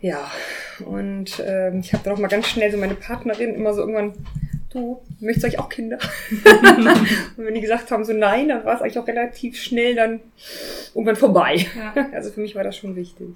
Ja, 0.00 0.30
und 0.84 1.42
ähm, 1.46 1.80
ich 1.80 1.92
habe 1.92 2.02
dann 2.04 2.14
auch 2.14 2.18
mal 2.18 2.28
ganz 2.28 2.48
schnell 2.48 2.70
so 2.70 2.76
meine 2.78 2.94
Partnerin 2.94 3.54
immer 3.54 3.72
so 3.74 3.80
irgendwann 3.80 4.12
du, 4.76 5.02
möchtest 5.20 5.42
du 5.42 5.46
eigentlich 5.46 5.60
auch 5.60 5.68
Kinder? 5.68 5.98
und 7.36 7.44
wenn 7.44 7.54
die 7.54 7.60
gesagt 7.60 7.90
haben, 7.90 8.04
so 8.04 8.12
nein, 8.12 8.48
dann 8.48 8.64
war 8.64 8.76
es 8.76 8.82
eigentlich 8.82 8.98
auch 8.98 9.08
relativ 9.08 9.60
schnell 9.60 9.94
dann 9.94 10.20
irgendwann 10.94 11.16
vorbei. 11.16 11.66
Ja. 11.76 11.94
Also 12.12 12.30
für 12.30 12.40
mich 12.40 12.54
war 12.54 12.64
das 12.64 12.76
schon 12.76 12.96
wichtig. 12.96 13.28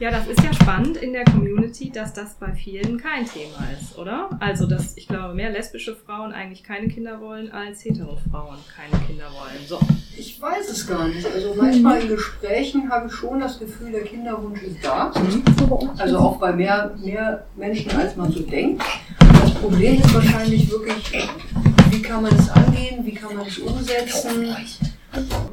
Ja, 0.00 0.10
das 0.10 0.28
ist 0.28 0.42
ja 0.42 0.52
spannend 0.52 0.96
in 0.98 1.12
der 1.12 1.24
Community, 1.24 1.90
dass 1.90 2.12
das 2.12 2.34
bei 2.34 2.52
vielen 2.52 2.98
kein 2.98 3.26
Thema 3.26 3.68
ist, 3.80 3.98
oder? 3.98 4.30
Also, 4.38 4.66
dass 4.66 4.96
ich 4.96 5.08
glaube, 5.08 5.34
mehr 5.34 5.50
lesbische 5.50 5.96
Frauen 5.96 6.32
eigentlich 6.32 6.62
keine 6.62 6.88
Kinder 6.88 7.20
wollen, 7.20 7.50
als 7.50 7.84
hetero 7.84 8.16
Frauen 8.30 8.58
keine 8.74 9.04
Kinder 9.04 9.24
wollen. 9.24 9.66
So. 9.66 9.80
Ich 10.16 10.40
weiß 10.40 10.68
es 10.70 10.86
gar 10.86 11.08
nicht. 11.08 11.26
Also 11.26 11.54
manchmal 11.54 12.02
in 12.02 12.08
Gesprächen 12.08 12.90
habe 12.90 13.08
ich 13.08 13.12
schon 13.12 13.40
das 13.40 13.58
Gefühl, 13.58 13.92
der 13.92 14.02
Kinderwunsch 14.02 14.62
ist 14.62 14.84
da. 14.84 15.12
Also 15.96 16.18
auch 16.18 16.38
bei 16.38 16.52
mehr, 16.52 16.94
mehr 17.02 17.46
Menschen, 17.56 17.90
als 17.92 18.16
man 18.16 18.30
so 18.30 18.40
denkt. 18.40 18.82
Problem 19.60 20.00
ist 20.00 20.14
wahrscheinlich 20.14 20.70
wirklich, 20.70 21.28
wie 21.90 22.02
kann 22.02 22.22
man 22.22 22.32
es 22.32 22.48
angehen, 22.50 23.04
wie 23.04 23.14
kann 23.14 23.36
man 23.36 23.46
es 23.46 23.58
umsetzen. 23.58 24.54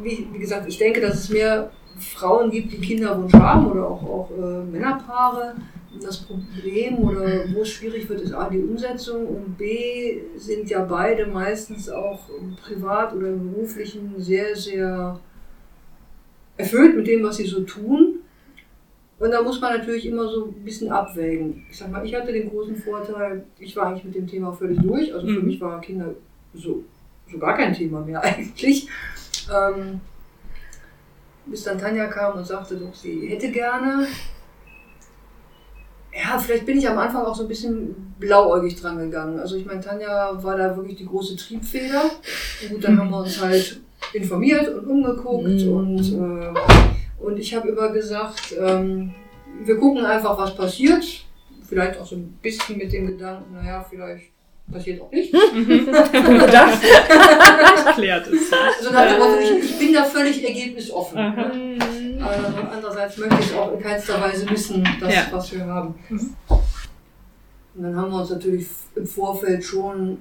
Wie, 0.03 0.27
wie 0.31 0.37
gesagt, 0.37 0.67
ich 0.67 0.77
denke, 0.77 1.01
dass 1.01 1.15
es 1.15 1.29
mehr 1.29 1.71
Frauen 1.97 2.51
gibt, 2.51 2.71
die 2.71 2.81
Kinderwunsch 2.81 3.33
haben 3.33 3.65
oder 3.65 3.87
auch, 3.87 4.03
auch 4.03 4.29
äh, 4.31 4.63
Männerpaare. 4.63 5.55
Das 6.01 6.17
Problem 6.17 6.99
oder 6.99 7.45
wo 7.53 7.61
es 7.61 7.69
schwierig 7.69 8.07
wird, 8.07 8.21
ist 8.21 8.33
A, 8.33 8.49
die 8.49 8.59
Umsetzung 8.59 9.25
und 9.25 9.57
B, 9.57 10.19
sind 10.35 10.69
ja 10.69 10.83
beide 10.83 11.25
meistens 11.25 11.89
auch 11.89 12.19
privat 12.61 13.13
oder 13.15 13.29
im 13.29 13.53
beruflichen 13.53 14.13
sehr, 14.17 14.55
sehr 14.55 15.19
erfüllt 16.57 16.95
mit 16.95 17.07
dem, 17.07 17.23
was 17.23 17.37
sie 17.37 17.47
so 17.47 17.61
tun. 17.61 18.14
Und 19.17 19.31
da 19.31 19.41
muss 19.41 19.61
man 19.61 19.77
natürlich 19.77 20.05
immer 20.07 20.27
so 20.27 20.45
ein 20.47 20.63
bisschen 20.65 20.91
abwägen. 20.91 21.65
Ich 21.71 21.77
sag 21.77 21.89
mal, 21.89 22.05
ich 22.05 22.13
hatte 22.13 22.33
den 22.33 22.49
großen 22.49 22.75
Vorteil, 22.75 23.45
ich 23.59 23.75
war 23.75 23.87
eigentlich 23.87 24.03
mit 24.03 24.15
dem 24.15 24.27
Thema 24.27 24.51
völlig 24.51 24.77
durch. 24.81 25.13
Also 25.13 25.25
für 25.27 25.39
Mhm. 25.39 25.45
mich 25.45 25.61
waren 25.61 25.79
Kinder 25.81 26.13
so, 26.53 26.83
so 27.31 27.37
gar 27.37 27.55
kein 27.55 27.73
Thema 27.73 28.01
mehr 28.01 28.21
eigentlich. 28.23 28.89
Ähm, 29.53 30.01
bis 31.45 31.63
dann 31.63 31.77
Tanja 31.79 32.07
kam 32.07 32.37
und 32.37 32.45
sagte, 32.45 32.75
doch, 32.75 32.93
sie 32.93 33.27
hätte 33.27 33.51
gerne. 33.51 34.05
Ja, 36.13 36.37
vielleicht 36.39 36.65
bin 36.65 36.77
ich 36.77 36.87
am 36.89 36.97
Anfang 36.97 37.23
auch 37.25 37.35
so 37.35 37.43
ein 37.43 37.47
bisschen 37.49 38.13
blauäugig 38.19 38.79
dran 38.79 38.97
gegangen. 38.97 39.37
Also 39.39 39.55
ich 39.57 39.65
meine, 39.65 39.81
Tanja 39.81 40.31
war 40.43 40.57
da 40.57 40.75
wirklich 40.75 40.95
die 40.97 41.05
große 41.05 41.35
Triebfeder. 41.35 42.03
Und 42.63 42.69
gut, 42.69 42.83
dann 42.83 42.97
haben 42.99 43.09
wir 43.09 43.19
uns 43.19 43.41
halt 43.41 43.81
informiert 44.13 44.67
und 44.69 44.87
umgeguckt 44.87 45.45
Mhm. 45.47 45.73
und, 45.73 46.13
äh, 46.13 46.53
und 47.25 47.37
ich 47.37 47.55
habe 47.55 47.69
immer 47.69 47.89
gesagt, 47.89 48.55
ähm, 48.59 49.13
wir 49.63 49.77
gucken 49.77 50.05
einfach, 50.05 50.37
was 50.37 50.55
passiert. 50.55 51.03
Vielleicht 51.67 51.99
auch 51.99 52.05
so 52.05 52.15
ein 52.15 52.37
bisschen 52.41 52.77
mit 52.77 52.93
dem 52.93 53.07
Gedanken, 53.07 53.55
naja, 53.55 53.83
vielleicht 53.89 54.25
passiert 54.71 55.01
auch 55.01 55.11
nichts. 55.11 55.31
gedacht. 55.53 56.79
Klärt 57.95 58.27
es. 58.27 58.51
Also 58.77 58.91
nach 58.91 59.39
ich, 59.41 59.63
ich 59.63 59.79
bin 59.79 59.93
da 59.93 60.03
völlig 60.03 60.43
ergebnisoffen. 60.43 61.17
Aha. 61.17 61.51
Aber 62.21 62.71
andererseits 62.71 63.17
möchte 63.17 63.37
ich 63.41 63.53
auch 63.55 63.73
in 63.73 63.79
keinster 63.79 64.21
Weise 64.21 64.49
wissen, 64.49 64.87
das, 64.99 65.13
Ja. 65.13 65.27
was 65.31 65.51
wir 65.51 65.65
haben. 65.65 65.95
Mhm. 66.09 66.35
Und 67.75 67.83
dann 67.83 67.95
haben 67.95 68.11
wir 68.11 68.21
uns 68.21 68.29
natürlich 68.29 68.67
im 68.95 69.05
Vorfeld 69.05 69.63
schon 69.63 70.19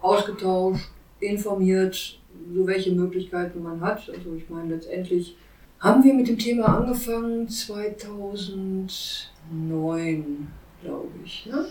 ausgetauscht, 0.00 0.90
informiert, 1.20 2.18
so 2.54 2.66
welche 2.66 2.92
Möglichkeiten 2.92 3.62
man 3.62 3.80
hat. 3.80 4.08
Also 4.08 4.34
ich 4.36 4.48
meine, 4.50 4.74
letztendlich 4.74 5.36
haben 5.82 6.02
wir 6.04 6.14
mit 6.14 6.28
dem 6.28 6.38
Thema 6.38 6.78
angefangen 6.78 7.48
2009, 7.48 10.48
glaube 10.82 11.08
ich. 11.24 11.46
Ne? 11.46 11.64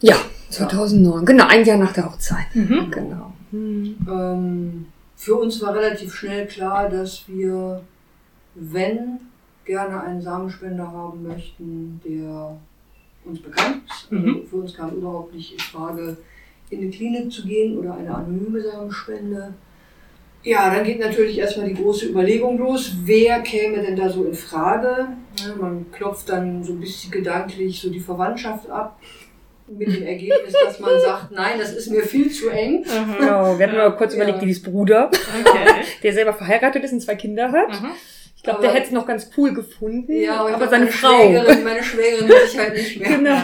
Ja, 0.00 0.16
2009. 0.50 1.24
Genau, 1.26 1.46
ein 1.46 1.64
Jahr 1.64 1.78
nach 1.78 1.92
der 1.92 2.06
Hochzeit. 2.06 2.46
Mhm. 2.54 2.90
Genau. 2.90 3.32
Mhm. 3.50 3.96
Ähm, 4.08 4.86
für 5.16 5.34
uns 5.36 5.60
war 5.62 5.74
relativ 5.74 6.14
schnell 6.14 6.46
klar, 6.46 6.88
dass 6.88 7.24
wir, 7.26 7.82
wenn 8.54 9.18
gerne 9.64 10.00
einen 10.02 10.22
Samenspender 10.22 10.86
haben 10.90 11.22
möchten, 11.26 12.00
der 12.04 12.56
uns 13.24 13.40
bekannt 13.40 13.82
ist. 13.88 14.06
Also 14.12 14.24
Mhm. 14.24 14.46
für 14.46 14.56
uns 14.56 14.74
kam 14.74 14.90
überhaupt 14.94 15.34
nicht 15.34 15.52
in 15.54 15.58
Frage, 15.58 16.16
in 16.70 16.80
die 16.82 16.90
Klinik 16.90 17.32
zu 17.32 17.44
gehen 17.44 17.76
oder 17.78 17.94
eine 17.96 18.14
anonyme 18.14 18.60
Samenspende. 18.62 19.54
Ja, 20.46 20.72
dann 20.72 20.84
geht 20.84 21.00
natürlich 21.00 21.38
erstmal 21.38 21.66
die 21.68 21.74
große 21.74 22.06
Überlegung 22.06 22.56
los, 22.58 22.92
wer 23.04 23.40
käme 23.40 23.82
denn 23.82 23.96
da 23.96 24.08
so 24.08 24.24
in 24.24 24.34
Frage? 24.34 25.08
Man 25.60 25.86
klopft 25.90 26.28
dann 26.28 26.62
so 26.62 26.72
ein 26.72 26.78
bisschen 26.80 27.10
gedanklich 27.10 27.80
so 27.80 27.90
die 27.90 27.98
Verwandtschaft 28.00 28.70
ab, 28.70 28.98
mit 29.66 29.88
dem 29.88 30.04
Ergebnis, 30.06 30.54
dass 30.64 30.78
man 30.78 31.00
sagt, 31.04 31.32
nein, 31.32 31.54
das 31.58 31.72
ist 31.72 31.90
mir 31.90 32.02
viel 32.04 32.30
zu 32.30 32.48
eng. 32.50 32.84
Aha. 32.88 33.16
Genau, 33.18 33.58
wir 33.58 33.66
hatten 33.66 33.76
mal 33.76 33.96
kurz 33.96 34.12
Ja. 34.14 34.18
überlegt, 34.22 34.40
Lidis 34.42 34.62
Bruder, 34.62 35.10
Okay. 35.10 35.82
der 36.04 36.12
selber 36.12 36.32
verheiratet 36.32 36.84
ist 36.84 36.92
und 36.92 37.00
zwei 37.00 37.16
Kinder 37.16 37.50
hat. 37.50 37.70
Aha. 37.70 37.90
Ich 38.36 38.42
glaube, 38.44 38.62
der 38.62 38.70
hätte 38.72 38.86
es 38.86 38.92
noch 38.92 39.06
ganz 39.06 39.28
cool 39.36 39.52
gefunden. 39.52 40.12
Ja, 40.12 40.36
aber, 40.42 40.54
aber 40.54 40.68
seine 40.68 40.84
meine 40.84 40.92
Frau. 40.96 41.08
Schwägerin, 41.24 41.64
meine 41.64 41.82
Schwägerin 41.82 42.28
will 42.28 42.36
ich 42.46 42.56
halt 42.56 42.74
nicht 42.74 43.00
mehr. 43.00 43.08
Genau. 43.18 43.38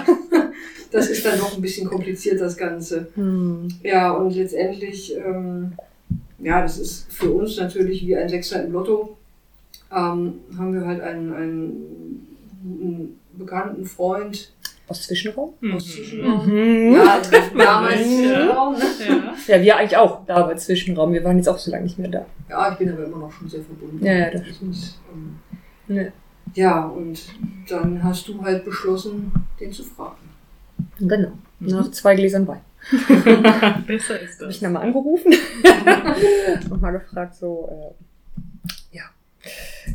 Das 0.93 1.09
ist 1.09 1.27
dann 1.27 1.37
doch 1.41 1.57
ein 1.57 1.61
bisschen 1.61 1.89
kompliziert, 1.89 2.41
das 2.41 2.57
Ganze. 2.57 3.09
Hm. 3.17 3.67
Ja, 3.83 4.13
und 4.13 4.37
letztendlich, 4.37 5.17
ähm, 5.17 5.73
ja, 6.43 6.61
das 6.63 6.79
ist 6.79 7.13
für 7.13 7.31
uns 7.33 7.57
natürlich 7.57 8.07
wie 8.07 8.17
ein 8.17 8.29
Sechser 8.29 8.65
im 8.65 8.73
Lotto. 8.73 9.17
Ähm, 9.91 10.35
haben 10.57 10.73
wir 10.75 10.87
halt 10.87 11.01
einen, 11.01 11.33
einen 11.35 12.27
guten 12.63 13.21
bekannten 13.39 13.85
Freund 13.85 14.51
Aus 14.89 15.03
Zwischenraum? 15.03 15.51
aus 15.51 15.61
Mhm. 15.61 15.79
Zwischenraum. 15.81 16.47
Mhm. 16.47 16.95
Ja, 16.95 17.15
also 17.19 17.31
damals 17.57 18.01
Ja. 18.01 18.07
Zwischenraum, 18.07 18.75
ne? 18.75 18.85
Ja. 19.09 19.57
Ja, 19.57 19.63
wir 19.63 19.77
eigentlich 19.77 19.97
auch 19.97 20.25
da 20.27 20.43
bei 20.43 20.55
Zwischenraum. 20.55 21.13
Wir 21.13 21.25
waren 21.25 21.37
jetzt 21.37 21.49
auch 21.49 21.59
so 21.59 21.71
lange 21.71 21.85
nicht 21.85 21.99
mehr 21.99 22.09
da. 22.11 22.27
Ja, 22.49 22.73
ich 22.73 22.79
bin 22.79 22.93
aber 22.93 23.05
immer 23.05 23.19
noch 23.19 23.33
schon 23.33 23.49
sehr 23.49 23.63
verbunden. 23.63 24.05
Ja, 24.05 24.13
ja, 24.13 24.31
das 24.31 24.43
Und, 24.61 24.95
ähm, 25.89 25.97
Ja. 25.97 26.05
ja, 26.55 26.85
und 26.87 27.21
dann 27.69 28.03
hast 28.03 28.29
du 28.29 28.43
halt 28.43 28.65
beschlossen, 28.65 29.33
den 29.61 29.73
zu 29.73 29.83
fragen. 29.85 30.17
Genau. 30.99 31.33
Nach 31.61 31.91
zwei 31.91 32.15
Gläsern 32.15 32.47
Wein. 32.47 32.61
Besser 33.87 34.21
ist 34.21 34.41
Habe 34.41 34.51
ich 34.51 34.59
das. 34.59 34.63
nochmal 34.63 34.83
angerufen 34.83 35.33
und 36.71 36.81
mal 36.81 36.91
gefragt, 36.91 37.37
so, 37.37 37.95
äh, 37.97 38.97
ja. 38.97 39.05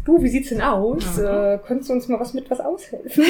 Du, 0.06 0.22
wie 0.22 0.30
sieht's 0.30 0.50
denn 0.50 0.62
aus? 0.62 1.18
Äh, 1.18 1.60
könntest 1.66 1.90
du 1.90 1.94
uns 1.94 2.08
mal 2.08 2.20
was 2.20 2.34
mit 2.34 2.50
was 2.50 2.60
aushelfen? 2.60 3.24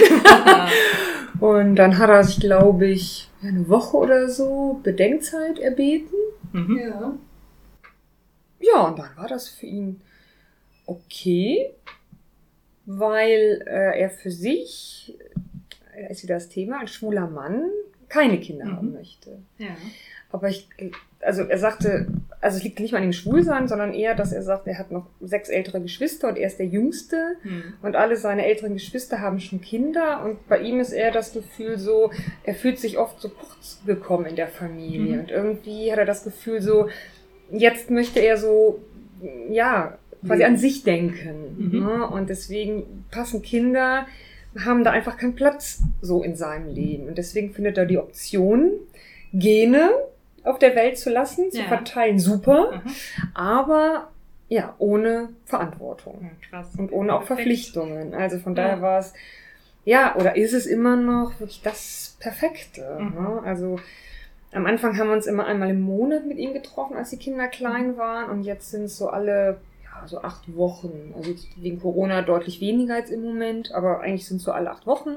Und 1.39 1.75
dann 1.75 1.97
hat 1.97 2.09
er 2.09 2.23
sich, 2.23 2.39
glaube 2.39 2.87
ich, 2.87 3.29
eine 3.43 3.67
Woche 3.69 3.97
oder 3.97 4.29
so 4.29 4.79
Bedenkzeit 4.81 5.59
erbeten. 5.59 6.17
Mhm. 6.51 6.77
Ja. 6.79 7.13
Ja, 8.59 8.87
und 8.87 8.97
dann 8.97 9.15
war 9.15 9.27
das 9.27 9.47
für 9.47 9.67
ihn 9.67 10.01
okay, 10.87 11.69
weil 12.87 13.63
äh, 13.67 13.99
er 13.99 14.09
für 14.09 14.31
sich, 14.31 15.15
äh, 15.95 16.11
ist 16.11 16.23
wieder 16.23 16.35
das 16.35 16.49
Thema, 16.49 16.79
ein 16.79 16.87
schwuler 16.87 17.27
Mann 17.27 17.65
keine 18.09 18.39
Kinder 18.39 18.65
Mhm. 18.65 18.75
haben 18.75 18.93
möchte. 18.93 19.39
Ja. 19.57 19.67
Aber 20.29 20.49
ich, 20.49 20.67
also 21.21 21.43
er 21.43 21.57
sagte, 21.57 22.07
also 22.41 22.57
es 22.57 22.63
liegt 22.63 22.79
nicht 22.81 22.91
mal 22.91 22.97
an 22.97 23.03
dem 23.05 23.13
Schwulsein, 23.13 23.67
sondern 23.69 23.93
eher, 23.93 24.13
dass 24.13 24.33
er 24.33 24.43
sagt, 24.43 24.67
er 24.67 24.77
hat 24.77 24.91
noch 24.91 25.07
sechs 25.21 25.47
ältere 25.49 25.79
Geschwister 25.81 26.27
und 26.27 26.37
er 26.37 26.47
ist 26.47 26.59
der 26.59 26.65
Jüngste. 26.67 27.35
Mhm. 27.43 27.73
Und 27.81 27.95
alle 27.95 28.17
seine 28.17 28.45
älteren 28.45 28.73
Geschwister 28.73 29.21
haben 29.21 29.39
schon 29.39 29.61
Kinder 29.61 30.23
und 30.25 30.45
bei 30.49 30.59
ihm 30.59 30.79
ist 30.81 30.91
eher 30.91 31.11
das 31.11 31.31
Gefühl 31.33 31.77
so, 31.77 32.11
er 32.43 32.55
fühlt 32.55 32.77
sich 32.79 32.97
oft 32.97 33.21
so 33.21 33.29
kurz 33.29 33.81
gekommen 33.85 34.25
in 34.25 34.35
der 34.35 34.49
Familie 34.49 35.13
Mhm. 35.15 35.19
und 35.21 35.31
irgendwie 35.31 35.91
hat 35.91 35.99
er 35.99 36.05
das 36.05 36.23
Gefühl 36.25 36.61
so, 36.61 36.89
jetzt 37.51 37.89
möchte 37.89 38.19
er 38.19 38.37
so, 38.37 38.79
ja, 39.49 39.97
quasi 40.25 40.43
Mhm. 40.43 40.49
an 40.49 40.57
sich 40.57 40.83
denken. 40.83 41.69
Mhm. 41.71 41.79
Ne? 41.85 42.07
Und 42.07 42.29
deswegen 42.29 43.05
passen 43.11 43.41
Kinder, 43.41 44.05
haben 44.63 44.83
da 44.83 44.91
einfach 44.91 45.17
keinen 45.17 45.35
Platz 45.35 45.79
so 46.01 46.23
in 46.23 46.35
seinem 46.35 46.69
Leben. 46.73 47.07
Und 47.07 47.17
deswegen 47.17 47.53
findet 47.53 47.77
er 47.77 47.85
die 47.85 47.97
Option, 47.97 48.71
Gene 49.33 49.91
auf 50.43 50.57
der 50.59 50.75
Welt 50.75 50.97
zu 50.97 51.09
lassen, 51.09 51.51
zu 51.51 51.59
Ja. 51.59 51.65
verteilen, 51.67 52.19
super, 52.19 52.71
Aha. 52.73 52.81
aber 53.33 54.07
ja, 54.49 54.75
ohne 54.77 55.29
Verantwortung 55.45 56.19
Ja, 56.21 56.29
krass. 56.49 56.67
und 56.77 56.91
ohne 56.93 57.13
auch. 57.13 57.23
Verpflichtungen. 57.23 58.13
Also 58.13 58.39
von 58.39 58.55
Ja. 58.55 58.63
daher 58.63 58.81
war 58.81 58.99
es, 58.99 59.13
ja, 59.83 60.15
oder 60.15 60.37
ist 60.37 60.53
es 60.53 60.65
immer 60.65 60.95
noch 60.95 61.39
wirklich 61.39 61.61
das 61.63 62.15
Perfekte. 62.19 62.97
Mhm. 62.99 63.21
Ne? 63.21 63.41
Also 63.43 63.79
am 64.53 64.65
Anfang 64.65 64.97
haben 64.97 65.07
wir 65.07 65.13
uns 65.15 65.27
immer 65.27 65.45
einmal 65.45 65.69
im 65.69 65.81
Monat 65.81 66.25
mit 66.25 66.37
ihm 66.37 66.53
getroffen, 66.53 66.95
als 66.95 67.09
die 67.09 67.17
Kinder 67.17 67.47
klein 67.49 67.97
waren 67.97 68.29
und 68.29 68.43
jetzt 68.43 68.71
sind 68.71 68.85
es 68.85 68.97
so 68.97 69.09
alle, 69.09 69.57
so 70.05 70.21
acht 70.21 70.55
Wochen. 70.55 71.13
Also 71.15 71.33
wegen 71.57 71.79
Corona 71.79 72.21
deutlich 72.21 72.61
weniger 72.61 72.95
als 72.95 73.09
im 73.11 73.21
Moment, 73.23 73.71
aber 73.73 74.01
eigentlich 74.01 74.25
sind 74.27 74.37
es 74.37 74.43
so 74.43 74.51
alle 74.51 74.69
acht 74.71 74.85
Wochen. 74.85 75.15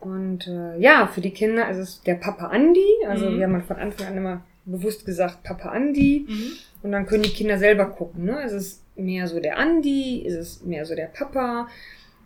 Und 0.00 0.46
äh, 0.46 0.78
ja, 0.78 1.06
für 1.06 1.20
die 1.20 1.30
Kinder 1.32 1.68
ist 1.70 1.78
es 1.78 2.02
der 2.02 2.14
Papa 2.16 2.46
Andi. 2.48 2.84
Also 3.08 3.28
Mhm. 3.30 3.38
wir 3.38 3.44
haben 3.46 3.62
von 3.62 3.76
Anfang 3.76 4.06
an 4.08 4.16
immer 4.16 4.40
bewusst 4.64 5.06
gesagt 5.06 5.42
Papa 5.42 5.70
Andi. 5.70 6.26
Mhm. 6.28 6.52
Und 6.82 6.92
dann 6.92 7.06
können 7.06 7.22
die 7.22 7.30
Kinder 7.32 7.58
selber 7.58 7.86
gucken. 7.86 8.24
Ne? 8.24 8.42
Ist 8.42 8.52
es 8.52 8.82
mehr 8.94 9.26
so 9.26 9.40
der 9.40 9.58
Andi? 9.58 10.18
Ist 10.24 10.34
es 10.36 10.62
mehr 10.64 10.84
so 10.84 10.94
der 10.94 11.06
Papa? 11.06 11.68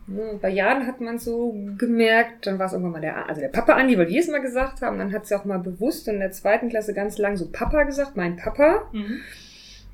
Ne, 0.06 0.38
Bei 0.42 0.48
Jan 0.50 0.86
hat 0.86 1.00
man 1.00 1.18
so 1.18 1.54
gemerkt, 1.78 2.46
dann 2.46 2.58
war 2.58 2.66
es 2.66 2.72
irgendwann 2.72 2.92
mal 2.92 3.00
der, 3.00 3.28
also 3.28 3.40
der 3.40 3.48
Papa 3.48 3.74
Andi, 3.74 3.96
weil 3.96 4.06
die 4.06 4.18
es 4.18 4.26
mal 4.28 4.40
gesagt 4.40 4.82
haben, 4.82 4.98
dann 4.98 5.12
hat 5.12 5.26
sie 5.26 5.36
auch 5.38 5.44
mal 5.44 5.58
bewusst 5.60 6.08
in 6.08 6.18
der 6.18 6.32
zweiten 6.32 6.68
Klasse 6.68 6.94
ganz 6.94 7.16
lang 7.18 7.36
so 7.36 7.46
Papa 7.50 7.84
gesagt, 7.84 8.16
mein 8.16 8.36
Papa. 8.36 8.88
Mhm. 8.92 9.20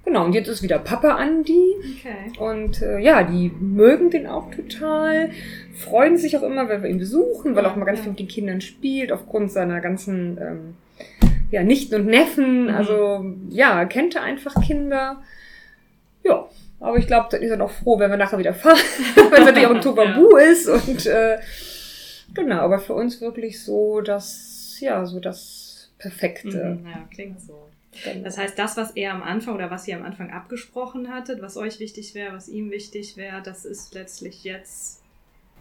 Genau, 0.07 0.25
und 0.25 0.35
jetzt 0.35 0.47
ist 0.47 0.63
wieder 0.63 0.79
Papa 0.79 1.17
Andi. 1.17 1.75
Okay. 1.99 2.39
Und 2.39 2.81
äh, 2.81 3.01
ja, 3.01 3.25
die 3.25 3.51
mögen 3.61 4.09
den 4.11 4.29
auch 4.29 4.51
total, 4.55 5.31
freuen 5.75 6.17
sich 6.17 6.39
auch 6.39 6.45
immer, 6.45 6.69
wenn 6.69 6.83
wir 6.85 6.89
ihn 6.89 6.99
besuchen, 6.99 7.57
weil 7.57 7.65
er 7.65 7.73
auch 7.73 7.77
mal 7.77 7.85
ganz 7.85 7.99
Ja. 7.99 8.03
viel 8.05 8.11
mit 8.13 8.21
den 8.21 8.29
Kindern 8.29 8.61
spielt, 8.61 9.11
aufgrund 9.11 9.51
seiner 9.51 9.81
ganzen 9.81 10.39
ähm, 10.41 10.75
ja, 11.51 11.65
Nichten 11.65 11.97
und 11.97 12.07
Neffen. 12.07 12.65
Mhm. 12.65 12.69
Also 12.75 13.25
ja, 13.51 13.81
er 13.81 13.87
kennt 13.87 14.15
er 14.15 14.23
einfach 14.23 14.55
Kinder. 14.65 15.23
Ja, 16.23 16.49
aber 16.79 16.99
ich 16.99 17.09
glaube, 17.09 17.27
dann 17.33 17.43
ist 17.43 17.51
er 17.51 17.61
auch 17.61 17.71
froh, 17.71 17.99
wenn 17.99 18.11
wir 18.11 18.17
nachher 18.17 18.39
wieder 18.39 18.55
fahren, 18.55 18.79
weil 19.31 19.41
es 19.41 19.45
natürlich 19.47 19.67
auch 19.67 19.75
Oktober 19.75 20.05
Ja. 20.05 20.17
Bu 20.17 20.37
ist. 20.37 20.69
Und 20.69 21.05
äh, 21.07 21.39
genau, 22.33 22.59
aber 22.61 22.79
für 22.79 22.95
uns 22.95 23.21
wirklich 23.21 23.61
so 23.61 24.01
das, 24.03 24.77
ja, 24.79 25.05
so 25.05 25.19
das 25.19 25.91
Perfekte. 25.99 26.79
Mhm. 26.81 26.87
Ja, 26.87 27.09
klingt 27.13 27.41
so. 27.41 27.66
Dann- 28.05 28.23
Das 28.25 28.39
heißt, 28.39 28.59
das, 28.59 28.77
was 28.77 28.91
er 28.93 29.13
am 29.15 29.23
Anfang 29.23 29.55
oder 29.55 29.71
was 29.71 29.87
ihr 29.89 29.97
am 29.97 30.05
Anfang 30.05 30.31
abgesprochen 30.31 31.13
hattet, 31.13 31.41
was 31.43 31.57
euch 31.57 31.81
wichtig 31.81 32.15
wäre, 32.15 32.35
was 32.35 32.49
ihm 32.49 32.71
wichtig 32.71 33.17
wäre, 33.17 33.43
das 33.43 33.65
ist 33.65 33.95
letztlich 33.95 34.45
jetzt 34.45 35.03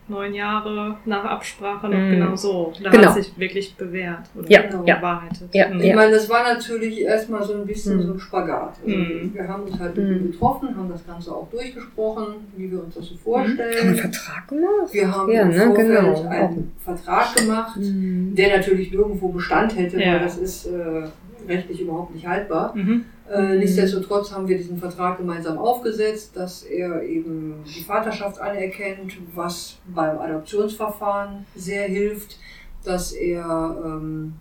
neun 0.08 0.36
Jahre 0.36 0.98
nach 1.06 1.24
Absprache 1.25 1.89
noch 1.89 1.98
Mhm. 1.98 2.12
genau 2.12 2.36
so. 2.36 2.72
Da 2.84 2.92
Genau. 2.92 3.08
hat 3.08 3.15
sich 3.15 3.36
wirklich 3.39 3.74
bewährt 3.75 4.20
oder 4.36 4.48
Ja, 4.51 4.62
ja. 4.86 4.98
bewahrheitet. 4.98 5.50
Ja, 5.51 5.68
Mhm. 5.70 5.82
Ich 5.82 5.96
meine, 5.96 6.12
das 6.12 6.30
war 6.30 6.44
natürlich 6.44 7.01
erstmal 7.01 7.42
so 7.42 7.56
ein 7.56 7.65
bisschen 7.65 7.98
Mhm. 7.98 8.01
so 8.04 8.13
ein 8.13 8.20
Spagat. 8.20 8.75
Also 8.86 8.96
Mhm. 8.96 9.34
Wir 9.34 9.48
haben 9.48 9.63
uns 9.63 9.80
halt 9.80 9.98
Mhm. 9.98 10.32
getroffen, 10.32 10.77
haben 10.77 10.89
das 10.92 11.08
Ganze 11.08 11.32
auch 11.36 11.50
durchgesprochen, 11.50 12.36
wie 12.56 12.70
wir 12.72 12.84
uns 12.84 12.94
das 12.94 13.06
so 13.08 13.15
Haben 13.15 13.58
wir 13.58 13.63
einen 13.65 13.74
vorstellen. 13.74 13.96
Vertrag 13.96 14.48
gemacht? 14.48 14.94
Wir 14.94 15.12
haben 15.12 15.32
Ja, 15.32 15.42
im 15.42 15.50
ne, 15.50 15.65
Vorfeld 15.65 15.88
genau. 15.88 16.30
einen 16.30 16.72
Vertrag 16.84 17.36
gemacht, 17.36 17.77
Mhm. 17.77 18.36
der 18.36 18.58
natürlich 18.58 18.92
nirgendwo 18.92 19.30
Bestand 19.30 19.75
hätte, 19.75 20.00
Ja. 20.00 20.13
weil 20.13 20.20
das 20.20 20.38
ist 20.38 20.68
äh, 20.68 21.08
rechtlich 21.47 21.81
überhaupt 21.81 22.13
nicht 22.13 22.27
haltbar. 22.27 22.75
Mhm. 22.75 23.05
Äh, 23.31 23.57
nichtsdestotrotz 23.57 24.31
haben 24.31 24.47
wir 24.47 24.57
diesen 24.57 24.77
Vertrag 24.77 25.17
gemeinsam 25.17 25.57
aufgesetzt, 25.57 26.35
dass 26.35 26.63
er 26.63 27.01
eben 27.03 27.63
die 27.65 27.83
Vaterschaft 27.83 28.39
anerkennt, 28.39 29.17
was 29.33 29.77
beim 29.87 30.19
Adoptionsverfahren 30.19 31.45
sehr 31.55 31.87
hilft, 31.87 32.37
dass 32.83 33.13
er 33.13 33.75
ähm, 33.83 34.33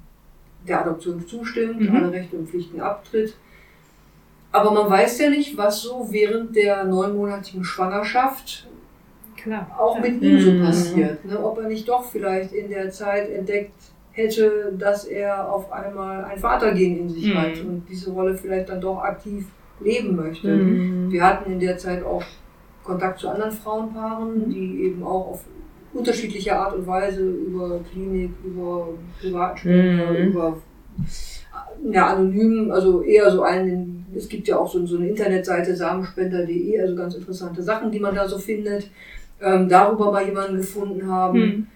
der 0.68 0.80
Adoption 0.82 1.26
zustimmt, 1.26 1.80
Mhm. 1.80 1.96
alle 1.96 2.12
Rechte 2.12 2.36
und 2.36 2.48
Pflichten 2.48 2.80
abtritt. 2.80 3.34
Aber 4.52 4.70
man 4.70 4.88
weiß 4.90 5.18
ja 5.18 5.30
nicht, 5.30 5.56
was 5.56 5.82
so 5.82 6.06
während 6.10 6.54
der 6.54 6.84
neunmonatigen 6.84 7.64
Schwangerschaft 7.64 8.68
Klar. 9.36 9.66
auch 9.78 9.98
mit 9.98 10.22
ihm 10.22 10.40
so 10.40 10.50
Mhm. 10.52 10.62
passiert. 10.62 11.24
Ne? 11.24 11.42
Ob 11.42 11.58
er 11.58 11.68
nicht 11.68 11.88
doch 11.88 12.04
vielleicht 12.04 12.52
in 12.52 12.68
der 12.70 12.90
Zeit 12.90 13.30
entdeckt 13.30 13.72
hätte, 14.14 14.72
dass 14.78 15.04
er 15.04 15.52
auf 15.52 15.70
einmal 15.72 16.24
ein 16.24 16.38
Vatergehen 16.38 16.98
in 16.98 17.08
sich 17.10 17.26
Mhm. 17.32 17.38
hat 17.38 17.60
und 17.60 17.82
diese 17.90 18.10
Rolle 18.12 18.34
vielleicht 18.34 18.68
dann 18.68 18.80
doch 18.80 18.98
aktiv 19.02 19.44
leben 19.80 20.16
möchte. 20.16 20.48
Mhm. 20.48 21.10
Wir 21.12 21.22
hatten 21.24 21.52
in 21.52 21.60
der 21.60 21.76
Zeit 21.76 22.02
auch 22.04 22.22
Kontakt 22.84 23.18
zu 23.18 23.28
anderen 23.28 23.50
Frauenpaaren, 23.50 24.48
die 24.50 24.84
eben 24.84 25.02
auch 25.02 25.30
auf 25.32 25.44
unterschiedliche 25.92 26.56
Art 26.56 26.74
und 26.76 26.86
Weise 26.86 27.22
über 27.22 27.80
Klinik, 27.90 28.30
über 28.44 28.88
Privatspender, 29.20 30.10
Mhm. 30.10 30.28
über 30.28 30.56
ja, 31.90 32.06
anonym, 32.14 32.70
also 32.70 33.02
eher 33.02 33.30
so 33.30 33.42
einen, 33.42 34.06
es 34.14 34.28
gibt 34.28 34.46
ja 34.48 34.58
auch 34.58 34.70
so, 34.70 34.84
so 34.86 34.96
eine 34.96 35.08
Internetseite 35.08 35.74
samenspender.de, 35.74 36.80
also 36.80 36.94
ganz 36.94 37.14
interessante 37.14 37.62
Sachen, 37.62 37.90
die 37.90 38.00
man 38.00 38.14
da 38.14 38.26
so 38.28 38.38
findet, 38.38 38.90
ähm, 39.42 39.68
darüber 39.68 40.10
mal 40.12 40.24
jemanden 40.24 40.56
gefunden 40.58 41.06
haben. 41.10 41.66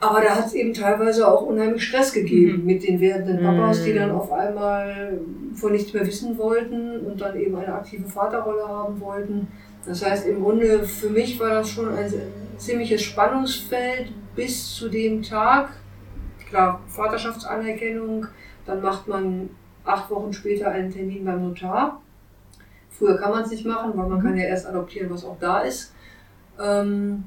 Mhm. 0.00 0.06
Aber 0.06 0.20
da 0.22 0.34
hat 0.36 0.46
es 0.46 0.54
eben 0.54 0.72
teilweise 0.72 1.26
auch 1.28 1.42
unheimlich 1.42 1.84
Stress 1.84 2.12
gegeben 2.12 2.60
Mhm. 2.60 2.66
mit 2.66 2.86
den 2.86 3.00
werdenden 3.00 3.42
Papas, 3.44 3.84
die 3.84 3.92
Mhm. 3.92 3.96
dann 3.96 4.10
auf 4.12 4.32
einmal 4.32 5.20
von 5.54 5.72
nichts 5.72 5.92
mehr 5.92 6.06
wissen 6.06 6.36
wollten 6.38 7.00
und 7.06 7.20
dann 7.20 7.38
eben 7.38 7.56
eine 7.56 7.74
aktive 7.74 8.08
Vaterrolle 8.08 8.66
haben 8.66 9.00
wollten. 9.00 9.48
Das 9.86 10.04
heißt, 10.04 10.26
im 10.26 10.42
Grunde 10.42 10.84
für 10.84 11.10
mich 11.10 11.38
war 11.40 11.50
das 11.50 11.70
schon 11.70 11.88
ein 11.94 12.12
ziemliches 12.58 13.02
Spannungsfeld 13.02 14.12
bis 14.36 14.74
zu 14.74 14.88
dem 14.88 15.22
Tag. 15.22 15.70
Klar, 16.48 16.80
Vaterschaftsanerkennung, 16.88 18.26
dann 18.66 18.82
macht 18.82 19.06
man 19.08 19.50
acht 19.84 20.10
Wochen 20.10 20.32
später 20.32 20.68
einen 20.70 20.90
Termin 20.92 21.24
beim 21.24 21.42
Notar. 21.48 22.00
Früher 22.90 23.16
kann 23.16 23.30
man 23.30 23.44
es 23.44 23.50
nicht 23.50 23.64
machen, 23.64 23.92
weil 23.94 24.08
man 24.08 24.22
kann 24.22 24.36
ja 24.36 24.44
erst 24.44 24.66
adoptieren, 24.66 25.08
was 25.10 25.24
auch 25.24 25.38
da 25.40 25.60
ist. 25.60 25.94
Ähm, 26.62 27.24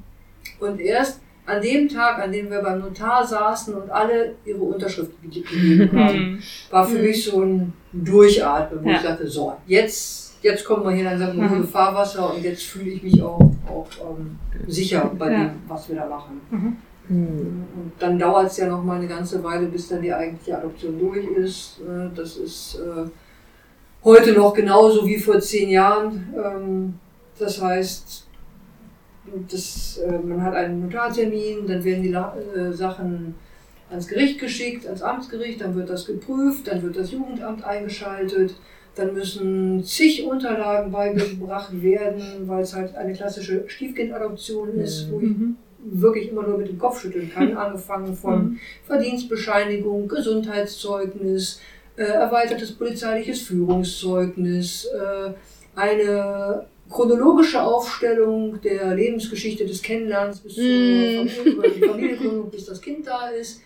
und 0.60 0.80
erst 0.80 1.22
an 1.46 1.62
dem 1.62 1.90
Tag, 1.90 2.20
an 2.20 2.32
dem 2.32 2.50
wir 2.50 2.62
beim 2.62 2.80
Notar 2.80 3.26
saßen 3.26 3.74
und 3.74 3.90
alle 3.90 4.36
ihre 4.46 4.60
Unterschrift 4.62 5.12
ge- 5.22 5.42
gegeben 5.42 6.00
haben, 6.00 6.18
Mhm. 6.34 6.40
war 6.72 6.86
für 6.86 6.98
Mhm. 6.98 7.04
mich 7.04 7.26
so 7.26 7.42
ein 7.42 7.74
Durchatmen, 7.92 8.84
wo 8.84 8.90
Ja. 8.90 8.96
ich 8.98 9.02
dachte, 9.04 9.28
so, 9.28 9.54
jetzt, 9.68 10.36
jetzt 10.42 10.64
kommen 10.66 10.84
wir 10.86 10.92
hier 10.92 11.12
in 11.12 11.22
ein 11.22 11.38
Mhm. 11.60 11.68
Fahrwasser 11.68 12.34
und 12.34 12.44
jetzt 12.44 12.64
fühle 12.64 12.92
ich 12.92 13.04
mich 13.04 13.22
auch, 13.22 13.40
auch 13.68 13.88
ähm, 14.02 14.38
sicher 14.68 15.12
bei 15.18 15.32
Ja. 15.32 15.40
dem, 15.46 15.52
was 15.68 15.90
wir 15.90 15.96
da 15.98 16.06
machen. 16.08 16.42
Mhm. 16.50 16.78
Mhm. 17.10 17.64
Und 17.76 17.92
dann 18.00 18.18
dauert 18.18 18.48
es 18.48 18.58
ja 18.58 18.68
noch 18.68 18.82
mal 18.84 18.96
eine 18.98 19.08
ganze 19.08 19.44
Weile, 19.44 19.68
bis 19.68 19.90
dann 19.90 20.02
die 20.02 20.14
eigentliche 20.14 20.58
Adoption 20.58 20.98
durch 20.98 21.26
ist. 21.26 21.82
Äh, 21.82 22.10
Das 22.16 22.38
ist 22.38 22.76
äh, 22.80 23.10
heute 24.06 24.32
noch 24.34 24.54
genauso 24.54 25.06
wie 25.06 25.18
vor 25.20 25.40
zehn 25.40 25.70
Jahren. 25.70 26.34
Ähm, 26.42 26.94
Das 27.40 27.60
heißt, 27.62 28.23
das, 29.50 29.98
äh, 29.98 30.18
man 30.20 30.42
hat 30.44 30.54
einen 30.56 30.82
Notartermin, 30.82 31.66
dann 31.68 31.84
werden 31.84 32.04
die 32.04 32.12
äh, 32.14 32.72
Sachen 32.74 33.36
ans 33.90 34.08
Gericht 34.08 34.40
geschickt, 34.40 34.86
ans 34.88 35.02
Amtsgericht, 35.02 35.62
dann 35.62 35.76
wird 35.76 35.90
das 35.90 36.06
geprüft, 36.06 36.68
dann 36.68 36.82
wird 36.82 36.98
das 36.98 37.12
Jugendamt 37.12 37.64
eingeschaltet, 37.64 38.56
dann 38.96 39.14
müssen 39.14 39.84
zig 39.84 40.26
Unterlagen 40.26 40.92
beigebracht 40.92 41.82
werden, 41.82 42.48
weil 42.48 42.64
es 42.64 42.76
halt 42.76 42.96
eine 42.96 43.14
klassische 43.14 43.64
Stiefkindadoption 43.68 44.80
ist, 44.80 45.10
wo 45.12 45.20
ich 45.20 45.24
Mhm. 45.30 45.58
wirklich 45.86 46.30
immer 46.30 46.44
nur 46.48 46.58
mit 46.58 46.70
dem 46.70 46.78
Kopf 46.80 47.02
schütteln 47.02 47.30
kann, 47.34 47.56
angefangen 47.58 48.16
von 48.16 48.40
Mhm. 48.44 48.60
Verdienstbescheinigung, 48.86 50.08
Gesundheitszeugnis, 50.08 51.60
äh, 51.96 52.04
erweitertes 52.04 52.72
polizeiliches 52.72 53.42
Führungszeugnis, 53.42 54.88
eine 55.76 56.66
chronologische 56.90 57.62
Aufstellung 57.62 58.60
der 58.62 58.94
Lebensgeschichte 58.96 59.66
des 59.66 59.82
Kennenlernens 59.82 60.40
bis 60.42 60.56
zur 60.56 60.64
Mhm. 60.64 61.30
Familie, 61.30 61.88
Familiengründung, 61.90 62.50
bis 62.52 62.66
das 62.66 62.82
Kind 62.82 63.08
da 63.08 63.30
ist, 63.30 63.62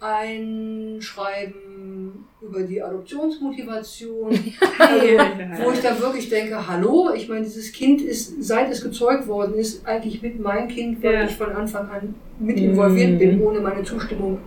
ein 0.00 0.96
Schreiben 1.00 2.24
über 2.40 2.62
die 2.62 2.82
Adoptionsmotivation, 2.82 4.30
wo 5.64 5.70
ich 5.70 5.80
dann 5.80 6.00
wirklich 6.00 6.28
denke, 6.28 6.66
hallo, 6.66 7.10
ich 7.14 7.28
meine, 7.28 7.44
dieses 7.44 7.70
Kind 7.72 8.00
ist, 8.02 8.42
seit 8.42 8.68
es 8.72 8.82
gezeugt 8.82 9.28
worden 9.28 9.54
ist, 9.54 9.86
eigentlich 9.86 10.20
mit 10.22 10.40
mein 10.40 10.66
Kind, 10.66 11.02
weil 11.04 11.14
Ja. 11.14 11.24
ich 11.24 11.36
von 11.36 11.52
Anfang 11.52 11.88
an 11.88 12.14
mit 12.40 12.58
involviert 12.58 13.18
bin. 13.20 13.40
Ohne 13.42 13.60
meine 13.60 13.84
Zustimmung 13.84 14.38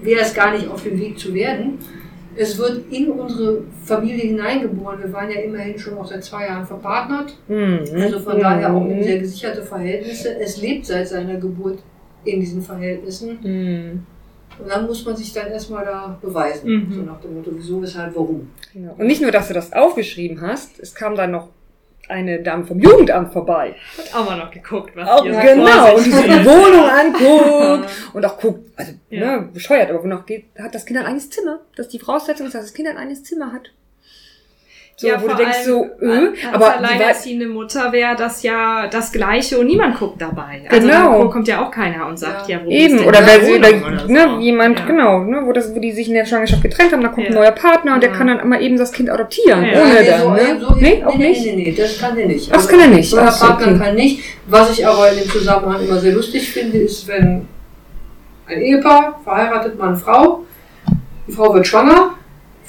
wäre 0.00 0.20
es 0.22 0.32
gar 0.32 0.52
nicht 0.54 0.66
auf 0.68 0.82
dem 0.82 0.98
Weg 0.98 1.18
zu 1.18 1.34
werden. 1.34 1.78
Es 2.36 2.56
wird 2.58 2.92
in 2.92 3.10
unsere 3.10 3.62
Familie 3.84 4.24
hineingeboren. 4.28 5.02
Wir 5.02 5.12
waren 5.12 5.30
ja 5.30 5.40
immerhin 5.40 5.78
schon 5.78 5.98
auch 5.98 6.06
seit 6.06 6.22
zwei 6.22 6.46
Jahren 6.46 6.66
verpartnert. 6.66 7.36
Mhm. 7.48 7.84
Also 8.00 8.20
von 8.20 8.38
daher 8.38 8.72
auch 8.72 8.84
in 8.86 8.98
Mhm. 8.98 9.02
sehr 9.02 9.18
gesicherte 9.18 9.62
Verhältnisse. 9.62 10.36
Es 10.38 10.60
lebt 10.60 10.86
seit 10.86 11.08
seiner 11.08 11.36
Geburt 11.36 11.78
in 12.24 12.40
diesen 12.40 12.62
Verhältnissen. 12.62 13.38
Mhm. 13.42 14.06
Und 14.60 14.68
dann 14.68 14.86
muss 14.86 15.04
man 15.04 15.16
sich 15.16 15.32
dann 15.32 15.48
erstmal 15.52 15.84
da 15.84 16.18
beweisen. 16.20 16.68
Mhm. 16.70 16.92
So 16.92 17.02
nach 17.02 17.20
dem 17.20 17.34
Motto, 17.34 17.50
wieso, 17.54 17.80
weshalb, 17.82 18.14
warum. 18.16 18.50
Genau. 18.72 18.94
Und 18.98 19.06
nicht 19.06 19.22
nur, 19.22 19.30
dass 19.30 19.48
du 19.48 19.54
das 19.54 19.72
aufgeschrieben 19.72 20.40
hast, 20.40 20.78
es 20.80 20.94
kam 20.94 21.14
dann 21.16 21.30
noch 21.30 21.48
eine 22.08 22.42
Dame 22.42 22.64
vom 22.64 22.78
Jugendamt 22.80 23.32
vorbei. 23.32 23.74
Hat 23.96 24.14
auch 24.14 24.24
mal 24.26 24.36
noch 24.38 24.50
geguckt, 24.50 24.94
was 24.96 25.08
Auch, 25.08 25.22
hier 25.22 25.32
genau, 25.32 25.96
und 25.96 26.06
die 26.06 26.10
sich 26.10 26.14
so 26.14 26.22
die. 26.22 26.44
Wohnung 26.44 26.88
anguckt 26.88 27.90
und 28.14 28.24
auch 28.26 28.38
guckt, 28.40 28.60
also 28.76 28.92
Ja. 29.10 29.38
ne, 29.40 29.48
bescheuert, 29.52 29.90
aber 29.90 30.06
noch 30.06 30.26
geht, 30.26 30.46
hat 30.58 30.74
das 30.74 30.84
Kind 30.86 30.98
ein 30.98 31.06
eigenes 31.06 31.30
Zimmer. 31.30 31.60
Das 31.76 31.86
ist 31.86 31.92
die 31.92 31.98
Voraussetzung, 31.98 32.46
ist, 32.46 32.54
dass 32.54 32.62
das 32.62 32.74
Kind 32.74 32.88
ein 32.88 32.96
eigenes 32.96 33.22
Zimmer 33.24 33.52
hat. 33.52 33.70
So, 35.00 35.06
ja, 35.06 35.22
wo 35.22 35.28
du 35.28 35.36
denkst 35.36 35.58
allem 35.58 35.64
so, 35.64 35.84
äh, 36.04 36.08
als 36.44 36.54
aber 36.54 36.76
alleinerziehende 36.78 37.46
Mutter 37.46 37.92
wäre 37.92 38.16
das 38.16 38.42
ja 38.42 38.88
das 38.88 39.12
Gleiche 39.12 39.56
und 39.60 39.66
niemand 39.68 39.96
guckt 39.96 40.20
dabei. 40.20 40.62
Also 40.68 40.88
Genau. 40.88 41.22
da 41.22 41.30
kommt 41.30 41.46
ja 41.46 41.64
auch 41.64 41.70
keiner 41.70 42.08
und 42.08 42.18
sagt, 42.18 42.48
ja, 42.48 42.58
Ja. 42.58 42.64
wo 42.66 42.68
Eben, 42.68 42.94
ist 42.96 43.00
denn 43.02 43.08
oder 43.08 43.20
wer 43.24 43.44
sie, 43.44 43.54
oder, 43.58 44.06
ne, 44.08 44.22
so. 44.28 44.40
jemand, 44.40 44.80
ja. 44.80 44.86
genau, 44.86 45.20
ne, 45.22 45.42
wo, 45.44 45.52
das, 45.52 45.72
wo 45.72 45.78
die 45.78 45.92
sich 45.92 46.08
in 46.08 46.14
der 46.14 46.24
Schwangerschaft 46.26 46.62
getrennt 46.62 46.90
haben, 46.92 47.02
da 47.02 47.10
kommt 47.10 47.28
ein 47.28 47.32
Ja. 47.32 47.38
neuer 47.38 47.52
Partner 47.52 47.94
und 47.94 48.02
der 48.02 48.10
Ja. 48.10 48.16
kann 48.16 48.26
dann 48.26 48.48
mal 48.48 48.60
eben 48.60 48.76
das 48.76 48.90
Kind 48.90 49.08
adoptieren, 49.08 49.64
Ja. 49.64 49.80
ohne 49.82 49.94
nee, 50.00 50.04
dann, 50.10 50.20
so, 50.20 50.30
ne? 50.30 50.40
so, 50.60 50.74
nee, 50.74 51.04
auch 51.04 51.14
nicht? 51.14 51.44
Nee, 51.46 51.52
nee, 51.54 51.62
nee, 51.66 51.74
das 51.76 51.96
kann 52.00 52.16
der 52.16 52.26
nicht. 52.26 52.52
Das 52.52 52.66
kann 52.66 52.80
er 52.80 52.88
nicht. 52.88 53.08
So 53.08 53.18
ein 53.18 53.28
Ach 53.28 53.32
so, 53.32 53.46
Partner 53.46 53.66
okay. 53.68 53.78
kann 53.78 53.94
nicht. 53.94 54.24
Was 54.48 54.76
ich 54.76 54.84
aber 54.84 55.12
in 55.12 55.18
dem 55.20 55.28
Zusammenhang 55.30 55.80
immer 55.80 56.00
sehr 56.00 56.12
lustig 56.12 56.50
finde, 56.50 56.76
ist, 56.78 57.06
wenn 57.06 57.46
ein 58.48 58.60
Ehepaar, 58.60 59.20
verheiratet 59.22 59.78
Mann, 59.78 59.96
Frau, 59.96 60.40
die 61.28 61.30
Frau 61.32 61.54
wird 61.54 61.68
schwanger, 61.68 62.14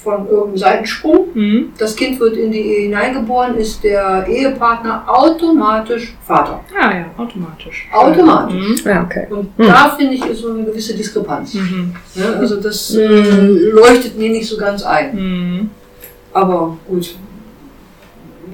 von 0.02 0.26
irgendeinem 0.26 0.56
Seitensprung. 0.56 1.26
Mhm. 1.34 1.72
Das 1.76 1.94
Kind 1.94 2.18
wird 2.20 2.36
in 2.36 2.50
die 2.50 2.58
Ehe 2.60 2.80
hineingeboren, 2.84 3.56
ist 3.56 3.84
der 3.84 4.26
Ehepartner 4.28 5.04
automatisch 5.06 6.14
Vater. 6.26 6.60
Ja, 6.74 6.90
ja, 6.96 7.04
automatisch. 7.18 7.86
Automatisch. 7.92 8.54
Mhm. 8.84 8.90
Ja, 8.90 9.02
okay. 9.04 9.26
Und 9.30 9.48
Hm. 9.58 9.66
da 9.66 9.94
finde 9.98 10.14
ich 10.14 10.24
ist 10.24 10.40
so 10.40 10.52
eine 10.52 10.64
gewisse 10.64 10.94
Diskrepanz. 10.96 11.54
Mhm. 11.54 11.94
Ne? 12.14 12.36
Also 12.38 12.60
das 12.60 12.94
äh, 12.94 13.06
Mhm. 13.08 13.58
leuchtet 13.74 14.16
mir 14.18 14.30
nicht 14.30 14.48
so 14.48 14.56
ganz 14.56 14.82
ein. 14.82 15.14
Mhm. 15.14 15.70
Aber 16.32 16.78
gut, 16.88 17.14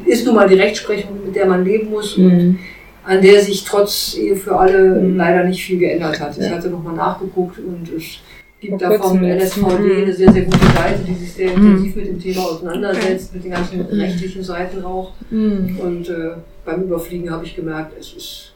ist 0.05 0.25
nun 0.27 0.35
mal 0.35 0.49
die 0.49 0.55
Rechtsprechung, 0.55 1.11
mit 1.25 1.35
der 1.37 1.47
man 1.47 1.65
leben 1.65 1.91
muss 1.91 2.17
und 2.17 2.25
Mhm. 2.27 2.59
an 3.05 3.21
der 3.23 3.41
sich 3.41 3.65
trotz 3.65 4.17
Ehe 4.17 4.35
für 4.37 4.57
alle 4.59 5.01
Mhm. 5.01 5.17
leider 5.17 5.45
nicht 5.45 5.63
viel 5.65 5.79
geändert 5.79 6.19
hat. 6.21 6.37
Ich 6.39 6.45
Ja. 6.45 6.57
hatte 6.57 6.69
nochmal 6.71 6.95
nachgeguckt 6.95 7.59
und 7.59 7.89
es 7.97 8.19
gibt 8.61 8.81
da 8.83 8.91
vom 8.93 9.23
jetzt. 9.23 9.57
NSVD 9.59 9.79
Mhm. 9.83 10.03
eine 10.03 10.13
sehr, 10.13 10.33
sehr 10.33 10.43
gute 10.45 10.59
Seite, 10.67 11.01
die 11.07 11.15
sich 11.15 11.33
sehr 11.33 11.57
Mhm. 11.57 11.67
intensiv 11.67 11.97
mit 11.97 12.07
dem 12.07 12.21
Thema 12.21 12.41
auseinandersetzt, 12.43 13.35
mit 13.35 13.45
den 13.45 13.51
ganzen 13.53 13.81
rechtlichen 13.83 14.43
Seiten 14.43 14.85
auch. 14.85 15.13
Mhm. 15.31 15.79
Und 15.81 16.09
äh, 16.09 16.31
beim 16.65 16.83
Überfliegen 16.83 17.31
habe 17.31 17.45
ich 17.45 17.55
gemerkt, 17.55 17.93
es 17.99 18.13
ist 18.13 18.53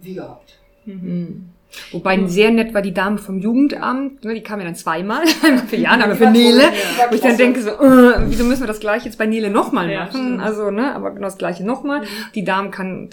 wie 0.00 0.14
gehabt. 0.14 0.54
Mhm. 0.86 0.92
Mhm. 1.02 1.44
Wobei 1.90 2.24
sehr 2.26 2.52
nett 2.52 2.72
war 2.72 2.82
die 2.82 2.94
Dame 2.94 3.18
vom 3.18 3.40
Jugendamt, 3.40 4.24
ne, 4.24 4.34
die 4.34 4.42
kam 4.44 4.60
ja 4.60 4.64
dann 4.64 4.76
zweimal, 4.76 5.22
einmal 5.44 5.66
für 5.66 5.74
Jana, 5.74 6.04
einmal 6.04 6.16
für 6.16 6.30
Nele. 6.30 6.62
Ja. 6.62 7.10
Wo 7.10 7.14
ich 7.16 7.20
dann 7.20 7.36
denke 7.36 7.60
so, 7.62 7.70
äh, 7.70 8.14
wieso 8.28 8.44
müssen 8.44 8.60
wir 8.62 8.68
das 8.68 8.78
gleiche 8.78 9.06
jetzt 9.06 9.18
bei 9.18 9.26
Nele 9.26 9.50
nochmal 9.50 9.90
Ja, 9.90 10.04
machen? 10.04 10.10
stimmt. 10.12 10.40
also, 10.40 10.70
ne, 10.70 10.94
aber 10.94 11.10
genau 11.10 11.24
das 11.26 11.36
gleiche 11.36 11.64
nochmal. 11.66 12.02
Die 12.36 12.44
Dame 12.44 12.70
kann, 12.70 13.10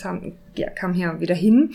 ja, 0.56 0.70
kam 0.70 0.94
hier 0.94 1.20
wieder 1.20 1.36
hin 1.36 1.72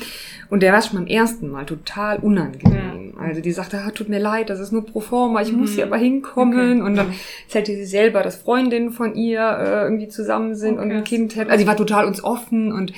und 0.50 0.62
der 0.62 0.72
war 0.72 0.82
schon 0.82 0.98
beim 0.98 1.06
ersten 1.06 1.48
Mal 1.48 1.64
total 1.64 2.18
unangenehm. 2.18 3.14
Also 3.18 3.40
die 3.40 3.52
sagte, 3.52 3.78
ah, 3.84 3.90
tut 3.90 4.08
mir 4.10 4.18
leid, 4.18 4.50
das 4.50 4.60
ist 4.60 4.70
nur 4.72 4.84
pro 4.84 5.00
forma, 5.00 5.40
ich 5.40 5.52
muss 5.52 5.70
Mhm. 5.70 5.74
hier 5.76 5.86
aber 5.86 5.96
hinkommen. 5.96 6.80
Okay. 6.80 6.86
Und 6.86 6.94
dann 6.96 7.12
erzählte 7.46 7.72
sie 7.74 7.86
selber, 7.86 8.22
dass 8.22 8.36
Freundinnen 8.36 8.90
von 8.90 9.14
ihr 9.14 9.40
äh, 9.40 9.82
irgendwie 9.84 10.08
zusammen 10.08 10.54
sind 10.54 10.78
und 10.78 10.86
Okay. 10.88 10.96
ein 10.98 11.04
Kind 11.04 11.36
hätten. 11.36 11.50
Also 11.50 11.62
sie 11.62 11.66
war 11.66 11.76
total 11.76 12.04
uns 12.06 12.22
offen 12.22 12.72
und 12.72 12.92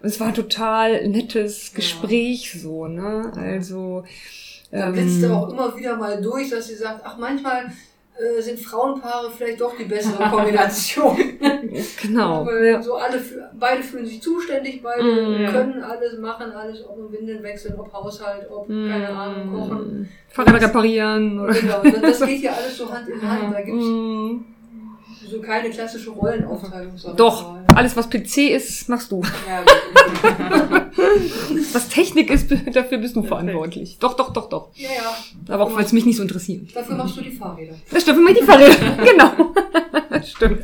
es 0.00 0.18
war 0.20 0.28
ein 0.28 0.34
total 0.34 1.06
nettes 1.08 1.74
Gespräch 1.74 2.54
so, 2.60 2.86
ne? 2.86 3.30
Also 3.36 4.04
Da 4.70 4.90
blitzt 4.90 5.24
auch 5.26 5.50
immer 5.50 5.76
wieder 5.76 5.96
mal 5.96 6.20
durch, 6.22 6.50
dass 6.50 6.68
sie 6.68 6.74
sagt, 6.74 7.02
ach 7.04 7.16
manchmal 7.18 7.66
äh, 8.18 8.40
sind 8.42 8.58
Frauenpaare 8.58 9.30
vielleicht 9.30 9.60
doch 9.60 9.76
die 9.76 9.84
bessere 9.84 10.28
Kombination. 10.28 11.16
genau. 12.02 12.44
Weil 12.46 12.82
so 12.82 12.94
alle, 12.96 13.20
beide 13.58 13.82
fühlen 13.82 14.06
sich 14.06 14.20
zuständig, 14.20 14.82
beide 14.82 15.02
Mm. 15.04 15.46
können 15.52 15.82
alles 15.82 16.18
machen, 16.18 16.50
alles, 16.52 16.84
ob 16.86 16.98
nur 16.98 17.12
Windeln 17.12 17.42
wechseln, 17.42 17.78
ob 17.78 17.92
Haushalt, 17.92 18.46
ob, 18.50 18.66
keine 18.68 19.08
Ahnung, 19.10 19.52
kochen. 19.52 20.00
Mm. 20.02 20.08
Fahrräder 20.28 20.60
reparieren 20.62 21.38
oder 21.40 21.52
Genau, 21.54 21.80
das, 21.82 22.00
das 22.18 22.20
geht 22.28 22.42
ja 22.42 22.52
alles 22.52 22.76
so 22.76 22.92
Hand 22.92 23.08
in 23.08 23.22
Hand. 23.22 23.54
Da 23.54 23.60
gibt 23.60 23.78
es 23.78 23.84
Mm. 23.84 24.44
so 25.30 25.40
keine 25.40 25.70
klassische 25.70 26.10
Rollenaufteilung. 26.10 26.92
Doch. 27.16 27.57
Alles 27.78 27.96
was 27.96 28.10
PC 28.10 28.50
ist, 28.50 28.88
machst 28.88 29.10
du. 29.12 29.22
Ja. 29.48 29.64
Was 31.72 31.88
Technik 31.88 32.30
ist, 32.30 32.50
dafür 32.72 32.98
bist 32.98 33.14
du 33.14 33.20
Perfekt. 33.22 33.28
verantwortlich. 33.28 33.98
Doch, 34.00 34.14
doch, 34.16 34.32
doch, 34.32 34.48
doch. 34.48 34.70
ja, 34.74 34.88
ja, 34.90 35.54
Aber 35.54 35.64
auch, 35.64 35.76
weil 35.76 35.84
es 35.84 35.92
mich 35.92 36.04
nicht 36.04 36.16
so 36.16 36.22
interessiert. 36.22 36.74
dafür 36.74 36.96
machst 36.96 37.16
du 37.16 37.20
die 37.22 37.30
Fahrräder. 37.30 37.74
Das 37.90 38.02
stimmt, 38.02 38.18
immer 38.18 38.34
die 38.34 38.42
Fahrräder. 38.42 38.74
genau. 39.04 39.54
stimmt. 40.24 40.60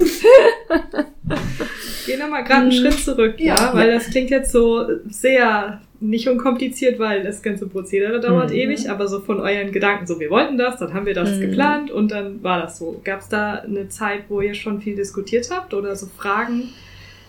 Geh 2.07 2.17
nochmal 2.17 2.45
gerade 2.45 2.63
einen 2.63 2.73
Schritt 2.73 2.99
zurück, 2.99 3.35
ja, 3.39 3.55
Ja. 3.55 3.75
weil 3.75 3.93
das 3.93 4.07
klingt 4.11 4.31
jetzt 4.31 4.51
so 4.53 4.85
sehr 5.09 5.81
nicht 6.01 6.29
unkompliziert, 6.29 6.99
weil 6.99 7.23
das 7.23 7.43
ganze 7.43 7.67
Prozedere 7.67 8.21
dauert 8.21 8.51
Mhm. 8.51 8.57
ewig, 8.57 8.91
aber 8.91 9.09
so 9.09 9.21
von 9.21 9.41
euren 9.41 9.73
Gedanken, 9.73 10.07
so 10.07 10.21
wir 10.21 10.29
wollten 10.31 10.59
das, 10.59 10.79
dann 10.79 10.93
haben 10.93 11.07
wir 11.07 11.15
das 11.15 11.37
Mhm. 11.37 11.41
geplant 11.41 11.91
und 11.91 12.11
dann 12.11 12.43
war 12.43 12.61
das 12.61 12.79
so. 12.79 13.01
Gab 13.05 13.21
es 13.21 13.29
da 13.29 13.55
eine 13.61 13.89
Zeit, 13.89 14.25
wo 14.29 14.41
ihr 14.41 14.55
schon 14.55 14.81
viel 14.83 14.97
diskutiert 14.97 15.49
habt 15.51 15.73
oder 15.73 15.95
so 15.97 16.07
Fragen 16.07 16.71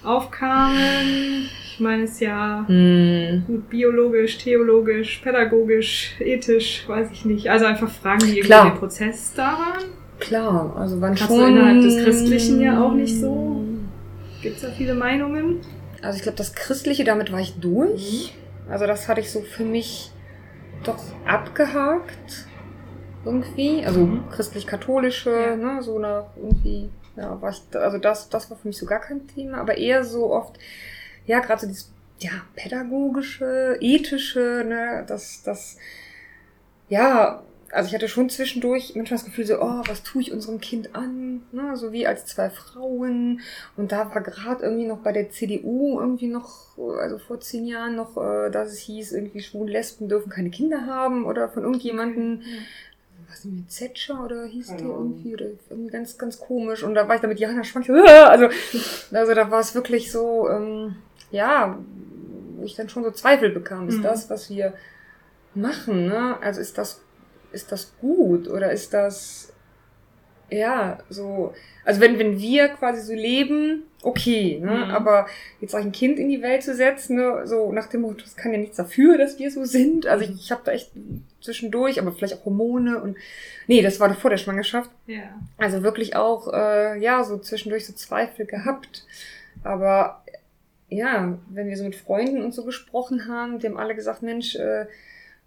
aufkamen? 0.06 1.50
Ich 1.74 1.80
meine, 1.80 2.04
es 2.04 2.12
ist 2.12 2.22
ja 2.22 2.62
Mm. 2.70 3.44
gut 3.48 3.70
biologisch, 3.70 4.38
theologisch, 4.38 5.20
pädagogisch, 5.24 6.16
ethisch, 6.20 6.86
weiß 6.88 7.10
ich 7.12 7.26
nicht. 7.26 7.50
Also 7.50 7.66
einfach 7.66 7.90
Fragen, 7.90 8.20
die 8.20 8.28
irgendwie 8.40 8.42
Klar. 8.48 8.72
im 8.72 8.78
Prozess 8.80 9.34
da 9.36 9.44
waren. 9.54 9.84
Klar, 10.20 10.74
also 10.78 11.02
waren 11.02 11.16
Kannst 11.16 11.30
du 11.36 11.40
schon... 11.42 11.50
innerhalb 11.50 11.82
des 11.82 11.98
Christlichen 11.98 12.62
ja 12.62 12.82
auch 12.82 12.94
nicht 12.94 13.20
so. 13.20 13.62
Gibt 14.42 14.56
es 14.58 14.62
da 14.62 14.70
viele 14.72 14.96
Meinungen? 14.96 15.58
Also 16.02 16.16
ich 16.18 16.24
glaube, 16.24 16.38
das 16.38 16.54
Christliche, 16.56 17.04
damit 17.04 17.32
war 17.32 17.42
ich 17.42 17.56
durch. 17.60 18.34
Also 18.70 18.86
das 18.88 19.08
hatte 19.10 19.20
ich 19.20 19.30
so 19.32 19.42
für 19.42 19.64
mich 19.66 20.12
doch 20.86 20.98
abgehakt. 21.28 22.48
Irgendwie. 23.26 23.84
Also 23.86 24.02
Mhm. 24.02 24.24
christlich-katholische, 24.32 25.32
Ja. 25.32 25.56
ne, 25.56 25.82
so 25.82 26.00
nach 26.00 26.26
irgendwie, 26.38 26.90
ja, 27.16 27.40
ich, 27.50 27.76
also 27.76 27.98
das, 27.98 28.30
das 28.30 28.50
war 28.50 28.58
für 28.58 28.68
mich 28.68 28.78
so 28.78 28.86
gar 28.86 29.00
kein 29.00 29.28
Thema, 29.28 29.58
aber 29.60 29.78
eher 29.78 30.04
so 30.04 30.32
oft, 30.32 30.58
ja, 31.26 31.40
gerade 31.40 31.62
so 31.62 31.68
dieses, 31.68 31.92
ja, 32.20 32.32
pädagogische, 32.56 33.78
ethische, 33.82 34.64
ne, 34.66 35.04
das, 35.08 35.44
das, 35.44 35.78
ja, 36.90 37.44
also 37.72 37.88
ich 37.90 37.96
hatte 37.96 38.08
schon 38.08 38.30
zwischendurch 38.30 38.94
manchmal 38.96 39.18
das 39.18 39.26
Gefühl 39.26 39.46
so, 39.46 39.60
oh, 39.60 39.82
was 39.88 40.04
tue 40.04 40.22
ich 40.22 40.32
unserem 40.32 40.62
Kind 40.62 40.96
an, 40.96 41.44
ne, 41.52 41.76
so 41.76 41.92
wie 41.92 42.08
als 42.08 42.26
zwei 42.26 42.50
Frauen, 42.50 43.42
und 43.76 43.92
da 43.92 44.14
war 44.14 44.22
gerade 44.22 44.64
irgendwie 44.64 44.88
noch 44.88 45.00
bei 45.00 45.12
der 45.12 45.30
CDU 45.30 46.00
irgendwie 46.00 46.28
noch, 46.28 46.78
also 47.00 47.18
vor 47.18 47.40
zehn 47.40 47.66
Jahren 47.66 47.96
noch, 47.96 48.18
äh, 48.18 48.50
dass 48.50 48.72
es 48.72 48.80
hieß, 48.80 49.12
irgendwie 49.14 49.42
schwulen 49.42 49.68
Lesben 49.68 50.08
dürfen 50.08 50.30
keine 50.30 50.52
Kinder 50.52 50.86
haben 50.86 51.26
oder 51.26 51.50
von 51.50 51.64
irgendjemandem, 51.64 52.42
was 53.36 53.46
ist 53.46 53.52
denn 53.52 53.66
Zetscher 53.68 54.24
oder 54.24 54.46
hieß 54.46 54.68
der 54.68 54.78
Ahnung. 54.80 54.92
irgendwie 55.16 55.34
oder 55.34 55.46
irgendwie 55.70 55.92
ganz, 55.92 56.18
ganz 56.18 56.40
komisch. 56.40 56.84
Und 56.84 56.96
da 56.96 57.08
war 57.08 57.16
ich 57.16 57.22
da 57.22 57.28
mit 57.28 57.40
Johanna 57.40 57.64
Schwank, 57.64 57.90
also, 58.28 58.50
also 59.12 59.34
da 59.34 59.52
war 59.52 59.60
es 59.60 59.76
wirklich 59.76 60.12
so, 60.12 60.50
ähm, 60.50 60.96
ja, 61.32 61.78
wo 62.56 62.64
ich 62.64 62.76
dann 62.76 62.88
schon 62.90 63.04
so 63.04 63.12
Zweifel 63.12 63.50
bekam, 63.50 63.90
ist 63.90 63.98
Mhm. 63.98 64.04
das, 64.04 64.30
was 64.30 64.50
wir 64.50 64.74
machen, 65.54 66.06
ne? 66.08 66.38
Also 66.42 66.62
ist 66.62 66.78
das, 66.78 67.02
ist 67.52 67.72
das 67.72 67.92
gut 68.00 68.48
oder 68.48 68.72
ist 68.72 68.94
das, 68.94 69.52
ja, 70.50 71.00
so, 71.10 71.54
also 71.84 72.02
wenn, 72.02 72.20
wenn 72.20 72.40
wir 72.40 72.70
quasi 72.70 73.02
so 73.02 73.14
leben, 73.14 73.84
okay, 74.04 74.60
ne? 74.62 74.72
Mhm. 74.72 74.92
aber 74.92 75.28
jetzt 75.60 75.74
auch 75.76 75.80
ein 75.80 75.92
Kind 75.92 76.20
in 76.20 76.30
die 76.30 76.42
Welt 76.42 76.64
zu 76.64 76.76
setzen, 76.76 77.16
ne? 77.16 77.42
so 77.46 77.72
nach 77.72 77.88
dem 77.88 78.02
Motto, 78.02 78.22
das 78.22 78.36
kann 78.36 78.52
ja 78.52 78.60
nichts 78.60 78.78
dafür, 78.78 79.18
dass 79.18 79.40
wir 79.40 79.50
so 79.50 79.66
sind. 79.66 80.06
Also 80.06 80.26
ich, 80.26 80.32
ich 80.32 80.52
habe 80.52 80.62
da 80.64 80.72
echt 80.72 80.92
zwischendurch, 81.42 82.00
aber 82.00 82.12
vielleicht 82.12 82.36
auch 82.36 82.46
Hormone 82.46 83.02
und 83.02 83.18
nee, 83.68 83.82
das 83.82 84.00
war 84.00 84.14
vor 84.14 84.30
der 84.30 84.38
Schwangerschaft. 84.38 84.92
Ja. 85.08 85.42
Also 85.58 85.82
wirklich 85.84 86.16
auch, 86.16 86.54
äh, 86.54 87.00
ja, 87.00 87.24
so 87.24 87.38
zwischendurch 87.40 87.88
so 87.88 87.94
Zweifel 87.94 88.46
gehabt. 88.46 89.06
Aber 89.64 90.24
ja, 90.90 91.38
wenn 91.50 91.68
wir 91.68 91.78
so 91.78 91.84
mit 91.84 91.96
Freunden 91.96 92.44
und 92.44 92.54
so 92.54 92.64
gesprochen 92.64 93.28
haben, 93.28 93.60
die 93.60 93.68
haben 93.68 93.78
alle 93.78 93.96
gesagt, 93.96 94.22
Mensch, 94.22 94.56
äh, 94.56 94.86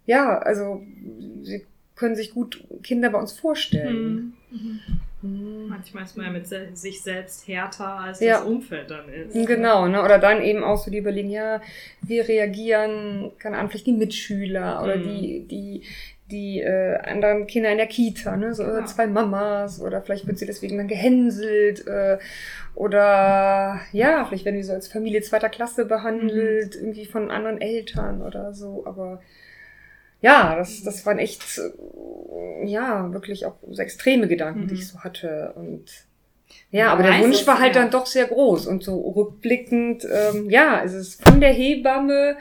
ja, 0.06 0.38
also 0.38 0.82
sie 1.42 1.64
können 1.98 2.14
sich 2.16 2.32
gut 2.32 2.62
Kinder 2.82 3.10
bei 3.10 3.18
uns 3.18 3.32
vorstellen. 3.32 4.34
Mhm. 4.50 4.80
Mhm. 5.20 5.66
Manchmal 5.68 6.04
ist 6.04 6.16
man 6.16 6.26
ja 6.26 6.32
mit 6.32 6.46
se 6.46 6.68
sich 6.74 7.02
selbst 7.02 7.48
härter, 7.48 7.88
als 7.88 8.20
Ja. 8.20 8.38
das 8.38 8.44
Umfeld 8.46 8.88
dann 8.90 9.08
ist. 9.08 9.34
Genau, 9.48 9.88
ne? 9.88 10.02
Oder 10.04 10.18
dann 10.20 10.40
eben 10.42 10.62
auch 10.62 10.78
so 10.78 10.90
die 10.92 10.98
überlegen, 10.98 11.28
ja, 11.30 11.60
wie 12.02 12.20
reagieren, 12.20 13.32
keine 13.40 13.58
Ahnung, 13.58 13.70
vielleicht 13.70 13.88
die 13.88 13.92
Mitschüler 13.92 14.80
oder 14.82 14.96
Mhm. 14.96 15.02
die, 15.02 15.40
die, 15.48 15.82
die 16.30 16.60
äh, 16.60 16.98
anderen 16.98 17.48
Kinder 17.48 17.72
in 17.72 17.78
der 17.78 17.88
Kita, 17.88 18.36
ne? 18.36 18.54
So 18.54 18.62
Genau. 18.62 18.84
zwei 18.86 19.08
Mamas 19.08 19.80
oder 19.82 20.00
vielleicht 20.02 20.26
wird 20.28 20.38
sie 20.38 20.46
deswegen 20.46 20.76
dann 20.78 20.86
gehänselt 20.88 21.84
äh, 21.88 22.18
oder 22.76 23.80
ja, 23.92 24.24
vielleicht 24.24 24.44
werden 24.44 24.56
die 24.56 24.62
so 24.62 24.72
als 24.72 24.86
Familie 24.86 25.20
zweiter 25.22 25.48
Klasse 25.48 25.84
behandelt, 25.84 26.76
Mhm. 26.76 26.80
irgendwie 26.80 27.06
von 27.06 27.30
anderen 27.32 27.60
Eltern 27.60 28.22
oder 28.22 28.54
so, 28.54 28.84
aber 28.86 29.20
ja, 30.20 30.56
das, 30.56 30.82
das 30.82 31.04
waren 31.06 31.18
echt, 31.18 31.42
äh, 31.58 32.66
ja, 32.66 33.12
wirklich 33.12 33.46
auch 33.46 33.54
so 33.70 33.80
extreme 33.80 34.28
Gedanken, 34.28 34.66
die 34.66 34.74
Mhm. 34.74 34.80
ich 34.80 34.88
so 34.88 35.00
hatte 35.00 35.52
und 35.56 35.84
ja, 36.70 36.86
Man 36.86 36.92
aber 36.94 37.02
der 37.04 37.20
Wunsch 37.20 37.40
es, 37.40 37.46
war 37.46 37.58
halt 37.60 37.74
ja. 37.76 37.82
dann 37.82 37.90
doch 37.90 38.06
sehr 38.06 38.26
groß 38.26 38.66
und 38.66 38.82
so 38.82 39.00
rückblickend, 39.10 40.04
ähm, 40.10 40.48
ja, 40.50 40.82
es 40.82 40.94
ist 40.94 41.22
von 41.22 41.40
der 41.40 41.52
Hebamme 41.52 42.36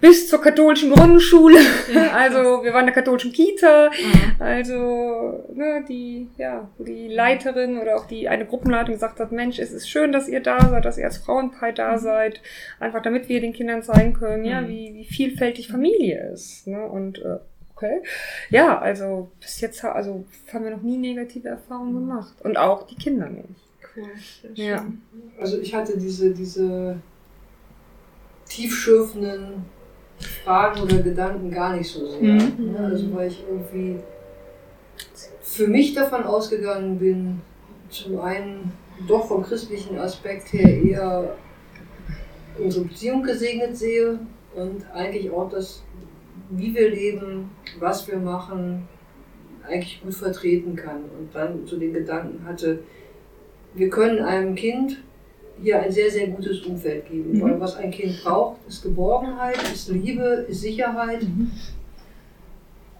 bis 0.00 0.28
zur 0.28 0.40
katholischen 0.40 0.90
Grundschule. 0.92 1.58
Ja, 1.92 2.12
also 2.12 2.62
wir 2.62 2.72
waren 2.72 2.80
in 2.80 2.86
der 2.86 2.94
katholischen 2.94 3.32
Kita. 3.32 3.90
Mhm. 3.90 4.42
Also 4.42 5.44
ne, 5.54 5.84
die, 5.88 6.28
ja, 6.36 6.68
wo 6.78 6.84
die 6.84 7.08
Leiterin 7.08 7.78
oder 7.78 7.96
auch 7.96 8.06
die 8.06 8.28
eine 8.28 8.46
Gruppenleitung 8.46 8.94
gesagt 8.94 9.18
hat, 9.20 9.32
Mensch, 9.32 9.58
es 9.58 9.72
ist 9.72 9.88
schön, 9.88 10.12
dass 10.12 10.28
ihr 10.28 10.40
da 10.40 10.60
seid, 10.68 10.84
dass 10.84 10.98
ihr 10.98 11.04
als 11.04 11.18
Frauenpaar 11.18 11.72
da 11.72 11.98
seid, 11.98 12.40
einfach 12.78 13.02
damit 13.02 13.28
wir 13.28 13.40
den 13.40 13.52
Kindern 13.52 13.82
zeigen 13.82 14.12
können, 14.12 14.44
ja, 14.44 14.60
Mhm. 14.60 14.68
wie, 14.68 14.94
wie 14.94 15.04
vielfältig 15.04 15.68
Familie 15.68 16.30
ist. 16.32 16.66
Ne? 16.66 16.84
Und 16.86 17.18
äh, 17.18 17.38
okay, 17.74 18.00
ja, 18.50 18.78
also 18.78 19.30
bis 19.40 19.60
jetzt 19.60 19.82
also 19.84 20.24
haben 20.52 20.64
wir 20.64 20.70
noch 20.70 20.82
nie 20.82 20.98
negative 20.98 21.48
Erfahrungen 21.48 21.94
gemacht 21.94 22.34
und 22.44 22.56
auch 22.56 22.86
die 22.86 22.96
Kinder 22.96 23.28
nicht. 23.28 23.48
Cool. 23.96 24.10
Ja. 24.54 24.84
Also 25.40 25.58
ich 25.58 25.74
hatte 25.74 25.98
diese, 25.98 26.32
diese 26.32 26.98
tiefschürfenden 28.48 29.64
Fragen 30.44 30.82
oder 30.82 30.98
Gedanken 30.98 31.50
gar 31.50 31.76
nicht 31.76 31.90
so 31.90 32.06
sehr. 32.06 32.20
Mhm. 32.20 32.72
Ne? 32.72 32.78
Also 32.78 33.14
weil 33.14 33.28
ich 33.28 33.44
irgendwie 33.48 33.98
für 35.42 35.66
mich 35.66 35.94
davon 35.94 36.24
ausgegangen 36.24 36.98
bin, 36.98 37.40
zum 37.88 38.20
einen 38.20 38.72
doch 39.06 39.26
vom 39.26 39.42
christlichen 39.42 39.98
Aspekt 39.98 40.52
her 40.52 40.82
eher 40.82 41.36
unsere 42.58 42.84
Beziehung 42.84 43.22
gesegnet 43.22 43.76
sehe 43.76 44.18
und 44.54 44.84
eigentlich 44.92 45.30
auch 45.30 45.48
das, 45.48 45.82
wie 46.50 46.74
wir 46.74 46.90
leben, 46.90 47.50
was 47.78 48.06
wir 48.08 48.18
machen, 48.18 48.88
eigentlich 49.66 50.02
gut 50.02 50.14
vertreten 50.14 50.74
kann. 50.74 51.04
Und 51.18 51.34
dann 51.34 51.66
so 51.66 51.78
den 51.78 51.92
Gedanken 51.92 52.44
hatte, 52.44 52.80
wir 53.74 53.90
können 53.90 54.20
einem 54.20 54.54
Kind 54.54 55.02
hier 55.62 55.80
ein 55.80 55.90
sehr, 55.92 56.10
sehr 56.10 56.28
gutes 56.28 56.62
Umfeld 56.62 57.08
geben. 57.10 57.32
Mhm. 57.38 57.42
Weil 57.42 57.60
was 57.60 57.76
ein 57.76 57.90
Kind 57.90 58.22
braucht, 58.22 58.58
ist 58.68 58.82
Geborgenheit, 58.82 59.56
ist 59.72 59.88
Liebe, 59.90 60.46
ist 60.48 60.60
Sicherheit. 60.60 61.20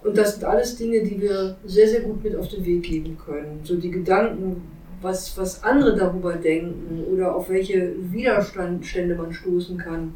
Und 0.02 0.16
das 0.16 0.34
sind 0.34 0.44
alles 0.44 0.76
Dinge, 0.76 1.02
die 1.02 1.20
wir 1.20 1.56
sehr, 1.64 1.88
sehr 1.88 2.00
gut 2.02 2.22
mit 2.22 2.36
auf 2.36 2.48
den 2.48 2.64
Weg 2.64 2.82
geben 2.84 3.18
können. 3.18 3.60
So 3.64 3.76
die 3.76 3.90
Gedanken, 3.90 4.62
was, 5.02 5.36
was 5.36 5.62
andere 5.64 5.96
darüber 5.96 6.34
denken 6.34 7.04
oder 7.12 7.34
auf 7.34 7.48
welche 7.50 7.94
Widerstände 8.12 9.14
man 9.14 9.32
stoßen 9.32 9.76
kann. 9.76 10.14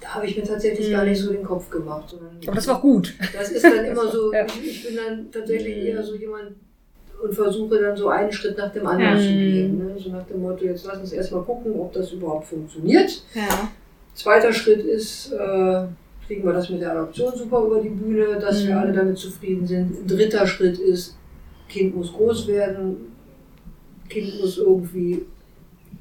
Da 0.00 0.14
habe 0.16 0.26
ich 0.26 0.36
mir 0.36 0.42
tatsächlich 0.44 0.90
gar 0.90 1.04
nicht 1.04 1.20
so 1.20 1.32
den 1.32 1.44
Kopf 1.44 1.70
gemacht. 1.70 2.14
Aber 2.46 2.54
das 2.56 2.66
war 2.66 2.80
gut. 2.80 3.14
das 3.32 3.50
ist 3.52 3.64
dann 3.64 3.84
immer 3.84 4.08
so, 4.12 4.32
Ja. 4.32 4.44
ich 4.46 4.86
bin 4.86 4.96
dann 4.96 5.30
tatsächlich 5.30 5.76
eher 5.76 6.02
so 6.02 6.14
jemand 6.16 6.52
und 7.22 7.32
versuche 7.34 7.80
dann 7.80 7.96
so 7.96 8.08
einen 8.08 8.32
Schritt 8.32 8.58
nach 8.58 8.72
dem 8.72 8.86
anderen 8.86 9.14
Ja. 9.16 9.20
zu 9.22 9.28
gehen. 9.32 9.78
Ne? 9.78 9.94
So 9.98 10.10
nach 10.10 10.26
dem 10.26 10.42
Motto, 10.42 10.64
jetzt 10.64 10.84
lass 10.86 10.98
uns 10.98 11.12
erstmal 11.12 11.42
gucken, 11.42 11.72
ob 11.78 11.92
das 11.92 12.10
überhaupt 12.12 12.46
funktioniert. 12.46 13.22
Ja. 13.34 13.68
Zweiter 14.14 14.52
Schritt 14.52 14.80
ist, 14.84 15.32
äh, 15.32 15.84
kriegen 16.26 16.44
wir 16.44 16.52
das 16.52 16.68
mit 16.68 16.80
der 16.80 16.92
Adoption 16.92 17.32
super 17.36 17.64
über 17.64 17.80
die 17.80 17.88
Bühne, 17.90 18.38
dass 18.40 18.64
wir 18.66 18.74
Mhm. 18.74 18.80
alle 18.80 18.92
damit 18.92 19.18
zufrieden 19.18 19.66
sind. 19.66 20.10
Dritter 20.10 20.46
Schritt 20.46 20.78
ist, 20.78 21.16
Kind 21.68 21.94
muss 21.96 22.12
groß 22.12 22.48
werden, 22.48 22.96
Kind 24.08 24.38
muss 24.40 24.58
irgendwie 24.58 25.24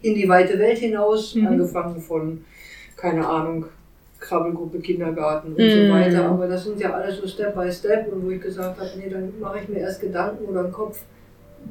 in 0.02 0.16
die 0.16 0.28
weite 0.28 0.58
Welt 0.60 0.80
hinaus, 0.80 1.36
Mhm. 1.36 1.48
angefangen 1.48 2.02
von, 2.02 2.44
keine 2.98 3.26
Ahnung, 3.28 3.66
Krabbelgruppe, 4.22 4.80
Kindergarten 4.80 5.54
und 5.54 5.62
Mhm. 5.66 5.70
so 5.88 5.90
weiter. 5.90 6.26
Aber 6.30 6.48
das 6.48 6.64
sind 6.64 6.80
ja 6.80 6.94
alles 6.94 7.18
so 7.18 7.28
Step 7.28 7.54
by 7.56 7.70
Step 7.72 8.10
und 8.14 8.26
wo 8.26 8.30
ich 8.30 8.40
gesagt 8.42 8.80
habe, 8.80 8.92
nee, 8.96 9.10
dann 9.10 9.34
mache 9.42 9.60
ich 9.60 9.68
mir 9.68 9.80
erst 9.80 10.00
Gedanken 10.00 10.46
oder 10.46 10.62
einen 10.62 10.72
Kopf, 10.72 11.00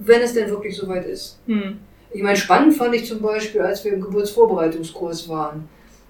wenn 0.04 0.20
es 0.20 0.34
denn 0.34 0.50
wirklich 0.50 0.76
soweit 0.76 1.06
ist. 1.06 1.38
Hm. 1.46 1.78
Ich 2.12 2.22
meine, 2.22 2.36
spannend 2.36 2.74
fand 2.74 2.94
ich 2.94 3.06
zum 3.06 3.22
Beispiel, 3.22 3.60
als 3.62 3.84
wir 3.84 3.92
im 3.92 4.00
Geburtsvorbereitungskurs 4.00 5.28
waren. 5.28 5.68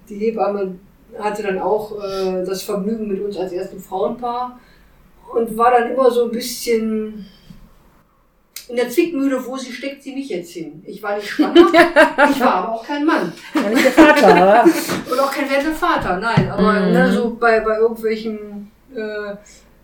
Die 0.09 0.15
Hebamme 0.15 0.75
hatte 1.19 1.43
dann 1.43 1.59
auch 1.59 1.91
äh, 2.03 2.43
das 2.43 2.63
Vergnügen 2.63 3.07
mit 3.07 3.21
uns 3.21 3.37
als 3.37 3.51
erstem 3.51 3.79
Frauenpaar 3.79 4.59
und 5.33 5.55
war 5.57 5.71
dann 5.71 5.91
immer 5.91 6.09
so 6.09 6.25
ein 6.25 6.31
bisschen 6.31 7.25
in 8.71 8.77
der 8.77 8.89
Zwickmühle, 8.89 9.45
wo 9.45 9.57
sie 9.57 9.71
steckt 9.73 10.01
sie 10.01 10.13
mich 10.15 10.29
jetzt 10.29 10.51
hin. 10.53 10.81
Ich 10.87 11.03
war 11.03 11.15
nicht 11.17 11.27
schwanger, 11.29 11.67
ich 12.31 12.39
war 12.39 12.53
aber 12.55 12.71
auch 12.73 12.85
kein 12.87 13.05
Mann 13.05 13.31
War 13.53 13.69
nicht 13.69 13.83
der 13.83 13.91
Vater, 13.91 14.31
oder? 14.31 14.63
und 15.11 15.19
auch 15.19 15.31
kein 15.31 15.49
werdender 15.49 15.75
Vater, 15.75 16.17
nein. 16.17 16.49
Aber 16.49 16.71
Mhm. 16.79 16.91
ne, 16.93 17.11
so 17.11 17.35
bei, 17.39 17.59
bei 17.59 17.77
irgendwelchen 17.77 18.71
äh, 18.95 19.35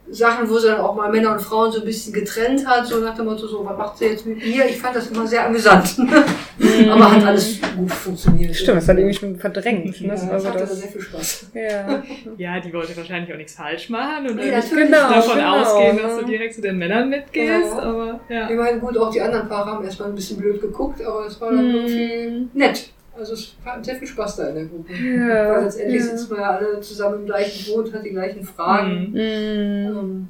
Sachen, 0.10 0.50
wo 0.50 0.58
sie 0.58 0.68
dann 0.68 0.80
auch 0.82 0.96
mal 0.96 1.12
Männer 1.12 1.34
und 1.34 1.42
Frauen 1.42 1.72
so 1.72 1.80
ein 1.80 1.86
bisschen 1.86 2.14
getrennt 2.14 2.66
hat, 2.66 2.86
so 2.88 2.98
nach 3.00 3.16
dem 3.16 3.26
Motto, 3.26 3.46
so, 3.48 3.66
was 3.66 3.78
macht 3.78 3.98
sie 3.98 4.06
jetzt 4.06 4.26
mit 4.26 4.38
mir? 4.38 4.66
Ich 4.66 4.78
fand 4.78 4.96
das 4.96 5.08
immer 5.12 5.28
sehr 5.28 5.46
amüsant. 5.46 5.98
Aber 6.90 7.12
hat 7.12 7.24
alles 7.26 7.60
gut 7.76 7.92
funktioniert. 7.92 8.56
Stimmt, 8.56 8.78
das 8.78 8.88
hat 8.88 8.98
irgendwie 8.98 9.14
schon 9.18 9.36
verdrängt. 9.38 10.00
Ne? 10.02 10.08
Ja, 10.08 10.14
ich 10.16 10.22
Also 10.32 10.48
hatte 10.48 10.60
da 10.60 10.66
das, 10.66 10.80
sehr 10.80 10.90
viel 10.90 11.02
Spaß. 11.02 11.48
ja. 11.54 12.04
ja, 12.38 12.60
die 12.60 12.74
wollte 12.74 12.96
wahrscheinlich 12.96 13.32
auch 13.34 13.38
nichts 13.38 13.54
falsch 13.56 13.90
machen 13.90 14.28
und 14.30 14.36
Nee, 14.38 14.56
nicht. 14.56 14.70
Genau, 14.70 15.10
davon 15.10 15.36
genau, 15.38 15.62
ausgehen, 15.62 15.98
dass 16.02 16.16
ne? 16.16 16.20
du 16.22 16.26
direkt 16.28 16.54
zu 16.56 16.62
den 16.62 16.78
Männern 16.78 17.10
mitgehst. 17.10 17.74
Ja. 17.74 17.80
Aber 17.80 18.20
ja. 18.30 18.50
Ich 18.50 18.56
meine, 18.56 18.80
gut, 18.80 18.98
auch 18.98 19.12
die 19.12 19.22
anderen 19.22 19.48
Paare 19.48 19.72
haben 19.72 19.84
erstmal 19.84 20.10
ein 20.10 20.16
bisschen 20.16 20.38
blöd 20.38 20.62
geguckt, 20.62 21.02
aber 21.06 21.26
es 21.26 21.40
war 21.42 21.52
dann 21.52 21.68
Mhm. 21.68 21.76
irgendwie 21.76 22.48
nett. 22.54 22.90
Also 23.18 23.34
es 23.34 23.56
hat 23.66 23.84
sehr 23.84 23.96
viel 23.96 24.08
Spaß 24.08 24.36
da 24.38 24.50
in 24.50 24.56
der 24.56 24.66
Gruppe. 24.66 24.94
Ja, 24.94 25.52
Weil 25.52 25.64
letztendlich 25.64 26.02
ja. 26.04 26.10
sitzen 26.10 26.30
wir 26.32 26.38
ja 26.38 26.50
alle 26.52 26.80
zusammen 26.82 27.20
im 27.22 27.26
gleichen 27.26 27.74
Boot, 27.74 27.94
hat 27.94 28.06
die 28.06 28.12
gleichen 28.12 28.44
Fragen. 28.44 29.12
Mhm. 29.12 29.14
Mhm. 29.14 29.98
Ähm, 29.98 30.28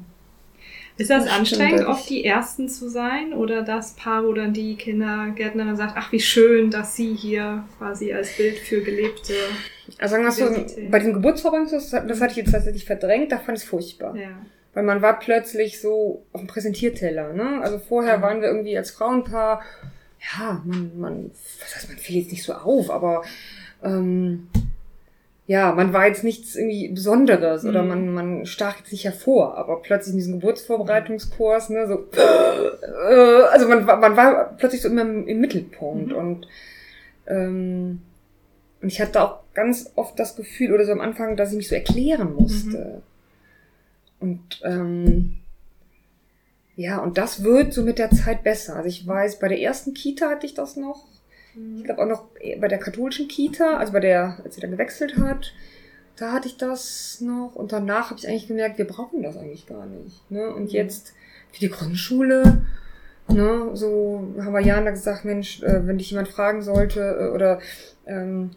Ist 0.96 1.10
das, 1.10 1.24
Das 1.24 1.32
anstrengend, 1.32 1.86
oft 1.86 2.08
die 2.08 2.24
Ersten 2.24 2.68
zu 2.68 2.88
sein? 2.88 3.32
Oder 3.34 3.62
das 3.62 3.94
Paar, 3.94 4.24
wo 4.24 4.32
dann 4.32 4.52
die 4.52 4.76
Kindergärtnerin 4.76 5.76
sagt, 5.76 5.94
ach 5.96 6.10
wie 6.12 6.20
schön, 6.20 6.70
dass 6.70 6.96
sie 6.96 7.14
hier 7.14 7.64
quasi 7.78 8.12
als 8.12 8.36
Bild 8.36 8.58
für 8.58 8.80
gelebte... 8.80 9.34
Also 9.98 10.16
sagen 10.16 10.24
wir 10.24 10.32
so, 10.32 10.90
bei 10.90 10.98
diesem 10.98 11.14
Geburtsvorbereitungs, 11.14 11.90
das, 11.90 12.06
das 12.06 12.20
hatte 12.20 12.32
ich 12.32 12.36
jetzt 12.38 12.52
tatsächlich 12.52 12.84
verdrängt, 12.84 13.32
da 13.32 13.38
fand 13.38 13.56
ich 13.56 13.64
es 13.64 13.70
furchtbar. 13.70 14.14
Ja. 14.16 14.30
Weil 14.74 14.82
man 14.84 15.00
war 15.00 15.18
plötzlich 15.18 15.80
so 15.80 16.26
auf 16.32 16.40
dem 16.40 16.46
Präsentierteller, 16.46 17.32
ne? 17.32 17.60
Also 17.62 17.78
vorher 17.78 18.20
waren 18.20 18.42
wir 18.42 18.48
irgendwie 18.48 18.76
als 18.76 18.90
Frauenpaar, 18.90 19.62
ja, 20.20 20.62
man, 20.64 20.98
man, 20.98 21.30
was 21.60 21.74
heißt, 21.76 21.88
man 21.88 21.98
fiel 21.98 22.22
jetzt 22.22 22.32
nicht 22.32 22.42
so 22.44 22.52
auf, 22.54 22.90
aber 22.90 23.22
ähm, 23.82 24.48
ja, 25.46 25.72
man 25.72 25.92
war 25.94 26.06
jetzt 26.06 26.24
nichts 26.24 26.56
irgendwie 26.56 26.88
Besonderes 26.88 27.64
oder 27.64 27.82
Mhm. 27.82 27.88
man, 27.88 28.14
man 28.14 28.46
stach 28.46 28.78
jetzt 28.78 28.92
nicht 28.92 29.04
hervor, 29.04 29.56
aber 29.56 29.80
plötzlich 29.80 30.12
in 30.12 30.18
diesem 30.18 30.34
Geburtsvorbereitungskurs, 30.40 31.70
ne, 31.70 31.86
so, 31.86 32.06
äh, 32.16 33.42
also 33.50 33.66
man, 33.68 33.86
war- 33.86 33.96
man 33.98 34.16
war 34.16 34.56
plötzlich 34.58 34.82
so 34.82 34.88
immer 34.88 35.02
im, 35.02 35.26
im 35.26 35.40
Mittelpunkt 35.40 36.10
Mhm. 36.12 36.16
und 36.16 36.48
ähm, 37.26 38.02
und 38.80 38.88
ich 38.88 39.00
hatte 39.00 39.20
auch 39.22 39.38
ganz 39.54 39.90
oft 39.96 40.18
das 40.20 40.36
Gefühl 40.36 40.72
oder 40.72 40.84
so 40.86 40.92
am 40.92 41.00
Anfang, 41.00 41.36
dass 41.36 41.50
ich 41.50 41.56
mich 41.56 41.68
so 41.68 41.74
erklären 41.74 42.32
musste. 42.34 43.02
Und 44.20 44.60
ähm, 44.62 45.37
ja, 46.78 46.98
und 46.98 47.18
das 47.18 47.42
wird 47.42 47.74
so 47.74 47.82
mit 47.82 47.98
der 47.98 48.08
Zeit 48.12 48.44
besser. 48.44 48.76
Also 48.76 48.88
ich 48.88 49.04
weiß, 49.04 49.40
bei 49.40 49.48
der 49.48 49.60
ersten 49.60 49.94
Kita 49.94 50.30
hatte 50.30 50.46
ich 50.46 50.54
das 50.54 50.76
noch. 50.76 51.06
Ich 51.76 51.82
glaube 51.82 52.00
auch 52.00 52.06
noch 52.06 52.26
bei 52.60 52.68
der 52.68 52.78
katholischen 52.78 53.26
Kita, 53.26 53.78
also 53.78 53.92
bei 53.92 53.98
der, 53.98 54.38
als 54.44 54.54
sie 54.54 54.60
dann 54.60 54.70
gewechselt 54.70 55.16
hat, 55.16 55.52
da 56.14 56.30
hatte 56.30 56.46
ich 56.46 56.56
das 56.56 57.20
noch. 57.20 57.56
Und 57.56 57.72
danach 57.72 58.10
habe 58.10 58.20
ich 58.20 58.28
eigentlich 58.28 58.46
gemerkt, 58.46 58.78
wir 58.78 58.86
brauchen 58.86 59.24
das 59.24 59.36
eigentlich 59.36 59.66
gar 59.66 59.86
nicht. 59.86 60.30
Ne? 60.30 60.54
Und 60.54 60.70
jetzt 60.70 61.14
für 61.50 61.58
die 61.58 61.68
Grundschule, 61.68 62.62
ne, 63.26 63.70
so 63.74 64.32
haben 64.38 64.52
wir 64.52 64.60
Jana 64.60 64.90
gesagt, 64.90 65.24
Mensch, 65.24 65.60
äh, 65.64 65.84
wenn 65.84 65.98
dich 65.98 66.12
jemand 66.12 66.28
fragen 66.28 66.62
sollte 66.62 67.00
äh, 67.00 67.34
oder 67.34 67.58
ähm, 68.06 68.52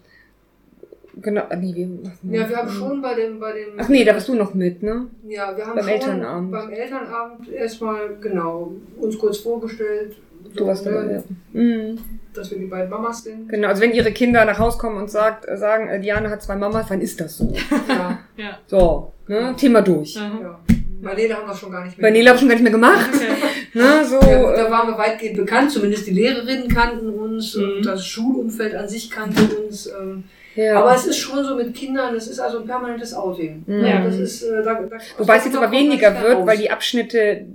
genau, 1.20 1.42
ah, 1.50 1.56
nee, 1.56 1.74
wir, 1.76 2.40
Ja, 2.42 2.50
wir 2.50 2.58
haben 2.58 2.70
schon 2.70 3.02
bei 3.02 3.14
dem, 3.16 3.40
bei 3.40 3.54
dem. 3.54 3.68
Ach 3.78 3.90
nee, 3.90 4.04
da 4.04 4.14
warst 4.14 4.28
du 4.28 4.36
noch 4.36 4.54
mit, 4.54 4.82
ne? 4.84 5.08
Ja, 5.28 5.56
wir 5.56 5.66
haben 5.66 5.76
Beim 5.76 5.84
schon 5.84 5.94
Elternabend. 5.94 6.52
beim 6.52 6.70
Elternabend 6.70 7.50
erstmal, 7.52 8.16
genau, 8.22 8.72
uns 9.00 9.18
kurz 9.18 9.38
vorgestellt, 9.40 10.16
Du 10.56 10.66
warst 10.66 10.86
ne, 10.86 10.92
dabei, 10.92 11.14
ja. 11.14 11.24
Mhm. 11.54 12.00
dass 12.34 12.50
wir 12.52 12.58
die 12.58 12.66
beiden 12.66 12.90
Mamas 12.90 13.24
sind. 13.24 13.48
Genau, 13.48 13.68
also 13.70 13.82
wenn 13.82 13.94
ihre 13.94 14.12
Kinder 14.12 14.44
nach 14.44 14.58
Hause 14.60 14.78
kommen 14.80 14.98
und 14.98 15.10
sagt, 15.10 15.48
äh, 15.48 15.56
sagen, 15.56 15.88
äh, 15.88 16.00
Diana 16.00 16.30
hat 16.30 16.42
zwei 16.42 16.56
Mamas, 16.56 16.88
dann 16.88 17.00
ist 17.00 17.22
das 17.22 17.38
so. 17.38 17.54
Ja, 17.88 18.20
Ja. 18.38 18.58
So, 18.68 19.14
ne? 19.28 19.54
Thema 19.56 19.82
durch. 19.82 20.18
Aha. 20.18 20.40
ja. 20.42 20.60
Bei 21.04 21.14
Nele 21.16 21.36
haben 21.36 21.48
wir 21.48 21.56
schon 21.56 21.72
gar 21.72 21.84
nicht 21.86 21.98
mehr. 21.98 22.08
Bei 22.10 22.12
Nela 22.12 22.30
habe 22.30 22.36
ich 22.36 22.40
schon 22.42 22.50
gar 22.50 22.56
nicht 22.56 22.64
mehr 22.64 22.72
gemacht. 22.72 23.10
Okay. 23.14 23.28
Ne? 23.74 24.04
So, 24.06 24.16
Ja, 24.20 24.42
gut, 24.44 24.58
da 24.58 24.68
äh, 24.68 24.72
waren 24.72 24.88
wir 24.90 24.98
weitgehend 24.98 25.38
bekannt, 25.38 25.72
zumindest 25.72 26.06
die 26.06 26.12
Lehrerinnen 26.12 26.68
kannten 26.68 27.08
uns 27.10 27.56
Mhm. 27.56 27.64
und 27.78 27.86
das 27.86 28.06
Schulumfeld 28.06 28.76
an 28.76 28.90
sich 28.90 29.10
kannte 29.10 29.42
uns. 29.56 29.88
Ähm, 29.88 30.26
ja. 30.56 30.80
Aber 30.82 30.96
es 30.96 31.06
ist 31.06 31.18
schon 31.18 31.44
so 31.44 31.56
mit 31.56 31.74
Kindern, 31.74 32.16
es 32.16 32.28
ist 32.28 32.40
also 32.40 32.60
ein 32.60 32.66
permanentes 32.66 33.14
Outing. 33.14 33.64
Mhm. 33.66 33.86
Ja, 33.86 34.04
das 34.04 34.18
ist, 34.18 34.44
äh, 34.44 34.64
da, 34.64 34.74
da, 34.76 34.98
Wobei 35.18 35.38
es 35.38 35.46
jetzt 35.46 35.56
aber 35.58 35.72
weniger 35.72 36.22
wird, 36.22 36.46
weil 36.46 36.58
die 36.58 36.70
Abschnitte, 36.72 37.46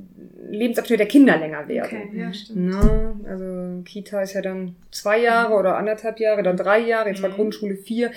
Lebensabschnitte 0.49 0.99
der 0.99 1.09
Kinder 1.09 1.37
länger 1.39 1.67
werden. 1.69 2.03
Okay, 2.09 2.21
ja, 2.21 2.33
stimmt. 2.33 2.67
Ne? 2.67 3.15
Also 3.29 3.83
Kita 3.85 4.23
ist 4.23 4.35
ja 4.35 4.43
dann 4.43 4.77
zwei 4.93 5.21
Jahre 5.21 5.55
oder 5.55 5.77
anderthalb 5.77 6.21
Jahre, 6.21 6.43
dann 6.43 6.57
drei 6.57 6.79
Jahre, 6.81 7.09
jetzt 7.09 7.23
war 7.23 7.31
Mhm. 7.31 7.35
Grundschule 7.35 7.77
vier. 7.77 8.11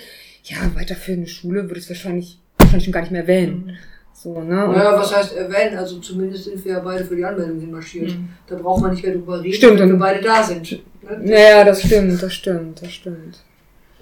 Ja, 0.44 0.56
weiterführende 0.74 1.28
Schule 1.28 1.64
würde 1.64 1.80
es 1.80 1.88
wahrscheinlich, 1.88 2.38
wahrscheinlich 2.56 2.84
schon 2.84 2.92
gar 2.92 3.00
nicht 3.00 3.12
mehr 3.12 3.26
wählen. 3.26 3.64
Mhm. 3.66 3.76
So, 4.12 4.38
ne? 4.40 4.54
Naja, 4.54 4.98
was 4.98 5.14
heißt 5.16 5.34
erwähnen? 5.36 5.78
Also 5.78 5.98
zumindest 5.98 6.44
sind 6.44 6.62
wir 6.64 6.72
ja 6.72 6.80
beide 6.80 7.04
für 7.04 7.16
die 7.16 7.24
Anmeldung 7.24 7.58
hinmarschiert. 7.58 8.10
Mhm. 8.10 8.28
Da 8.46 8.56
braucht 8.56 8.82
man 8.82 8.90
nicht 8.92 9.02
mehr 9.02 9.14
drüber 9.14 9.42
reden, 9.42 9.54
Stimmt, 9.54 9.80
wenn 9.80 9.88
wir 9.88 9.96
beide 9.98 10.22
da 10.22 10.42
sind. 10.42 10.70
Ne? 10.72 10.80
Naja, 11.22 11.64
das 11.64 11.82
stimmt, 11.82 12.22
das 12.22 12.32
stimmt, 12.34 12.82
das 12.82 12.92
stimmt. 12.92 13.38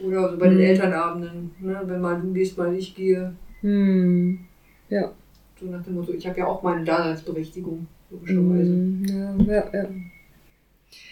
Oder 0.03 0.31
so 0.31 0.39
bei 0.39 0.49
den 0.49 0.59
Mhm. 0.59 0.65
Elternabenden, 0.65 1.51
ne? 1.61 1.81
wenn 1.85 2.01
mal 2.01 2.21
du 2.21 2.33
gehst, 2.33 2.57
mal 2.57 2.75
ich 2.75 2.95
gehe. 2.95 3.33
Hm. 3.61 4.39
Ja. 4.89 5.11
So 5.61 5.67
nach 5.67 5.83
dem 5.83 5.95
Motto, 5.95 6.13
ich 6.13 6.27
habe 6.27 6.39
ja 6.39 6.47
auch 6.47 6.63
meine 6.63 6.85
Daseinsberechtigung, 6.85 7.87
logischerweise. 8.11 8.71
Hm, 8.73 9.05
ja, 9.09 9.35
ja, 9.55 9.65
ja. 9.73 9.89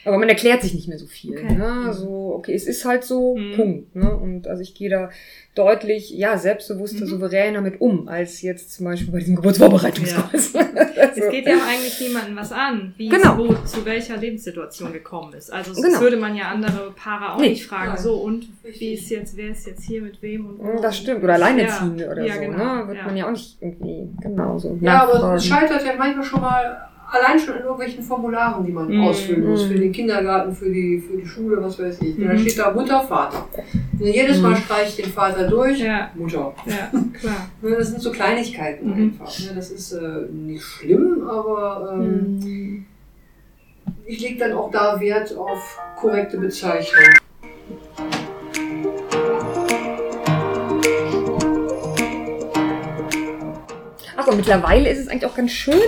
Aber 0.05 0.19
man 0.19 0.29
erklärt 0.29 0.63
sich 0.63 0.73
nicht 0.73 0.87
mehr 0.89 0.99
so 0.99 1.07
viel. 1.07 1.37
Okay. 1.37 1.53
Ne? 1.55 1.93
So, 1.93 2.33
okay, 2.37 2.55
es 2.55 2.67
ist 2.67 2.85
halt 2.85 3.03
so, 3.05 3.37
Mhm. 3.37 3.53
Punkt. 3.57 3.97
Ne? 3.97 4.17
Und 4.17 4.47
also 4.47 4.63
ich 4.63 4.75
gehe 4.75 4.89
da 4.89 5.11
deutlich, 5.57 6.11
ja, 6.11 6.39
selbstbewusster, 6.39 7.05
Mhm. 7.07 7.09
souveräner 7.11 7.61
mit 7.61 7.81
um, 7.81 8.07
als 8.09 8.41
jetzt 8.43 8.73
zum 8.75 8.85
Beispiel 8.87 9.11
bei 9.13 9.19
diesem 9.19 9.37
Geburtsvorbereitungskurs. 9.37 10.53
Es 10.99 11.19
Also, 11.23 11.31
geht 11.31 11.47
ja 11.47 11.55
eigentlich 11.67 11.99
niemandem 12.01 12.37
was 12.37 12.53
an, 12.53 12.95
wie 12.97 13.09
Genau. 13.09 13.45
es 13.45 13.51
wo, 13.51 13.55
zu 13.67 13.85
welcher 13.85 14.17
Lebenssituation 14.17 14.93
gekommen 14.93 15.33
ist. 15.35 15.53
Also 15.53 15.73
das 15.73 15.83
Genau. 15.83 16.01
würde 16.01 16.17
man 16.19 16.37
ja 16.37 16.45
andere 16.51 16.93
Paare 16.93 17.35
auch 17.35 17.41
Nee. 17.41 17.51
nicht 17.51 17.67
fragen. 17.67 17.93
Nein. 17.95 17.99
So, 18.03 18.15
und 18.17 18.49
wie 18.79 18.93
ist 18.95 19.09
jetzt, 19.11 19.37
wer 19.37 19.51
ist 19.51 19.67
jetzt 19.67 19.85
hier 19.85 20.03
mit 20.03 20.21
wem 20.23 20.47
und 20.47 20.59
wo? 20.59 20.81
Das 20.81 20.97
stimmt. 20.97 21.23
Oder 21.25 21.35
Alleinerziehende 21.35 22.05
Ja. 22.05 22.13
oder 22.13 22.25
ja, 22.25 22.35
so. 22.35 22.41
Genau. 22.41 22.75
Ne? 22.77 22.89
Wird 22.89 23.05
man 23.07 23.17
ja 23.17 23.27
auch 23.27 23.31
nicht 23.33 23.57
irgendwie 23.61 24.09
genauso 24.21 24.79
Ja, 24.81 25.03
aber 25.09 25.35
es 25.35 25.47
scheitert 25.47 25.85
ja 25.85 25.93
manchmal 25.99 26.25
schon 26.25 26.41
mal 26.41 26.89
allein 27.11 27.39
schon 27.39 27.55
in 27.57 27.63
irgendwelchen 27.63 28.03
Formularen, 28.03 28.65
die 28.65 28.73
man 28.73 28.89
Mhm. 28.93 29.01
ausfüllen 29.03 29.45
muss, 29.49 29.65
Mhm. 29.65 29.69
für 29.73 29.79
den 29.79 29.93
Kindergarten, 29.93 30.55
für 30.55 30.71
die, 30.71 30.99
für 31.01 31.17
die 31.17 31.27
Schule, 31.27 31.63
was 31.63 31.79
weiß 31.79 32.01
ich. 32.03 32.17
Da 32.19 32.33
Mhm. 32.33 32.39
steht 32.39 32.59
da 32.59 32.71
Mutter, 32.73 33.01
Vater. 33.03 33.47
Und 33.99 34.07
jedes 34.07 34.41
Mal 34.41 34.51
Mhm. 34.51 34.57
streiche 34.57 34.89
ich 34.89 34.97
den 35.07 35.13
Vater 35.13 35.47
durch, 35.49 35.79
Ja, 35.81 36.11
Mutter. 36.15 36.53
ja, 36.67 36.91
klar. 37.19 37.49
Ne, 37.63 37.77
Das 37.77 37.89
sind 37.89 38.01
so 38.03 38.11
Kleinigkeiten 38.13 38.93
einfach. 38.93 39.39
ne. 39.41 39.53
Das 39.55 39.71
ist 39.71 39.93
äh, 39.93 40.27
nicht 40.33 40.63
schlimm, 40.65 41.27
aber 41.29 41.97
ähm, 42.01 42.87
ich 44.05 44.21
lege 44.21 44.39
dann 44.39 44.53
auch 44.53 44.71
da 44.71 44.99
Wert 45.01 45.37
auf 45.37 45.79
korrekte 45.97 46.39
Bezeichnung. 46.39 47.05
Ach, 54.27 54.31
und 54.31 54.39
mittlerweile 54.39 54.91
ist 54.91 54.99
es 54.99 55.09
eigentlich 55.09 55.27
auch 55.27 55.37
ganz 55.37 55.53
schön, 55.53 55.81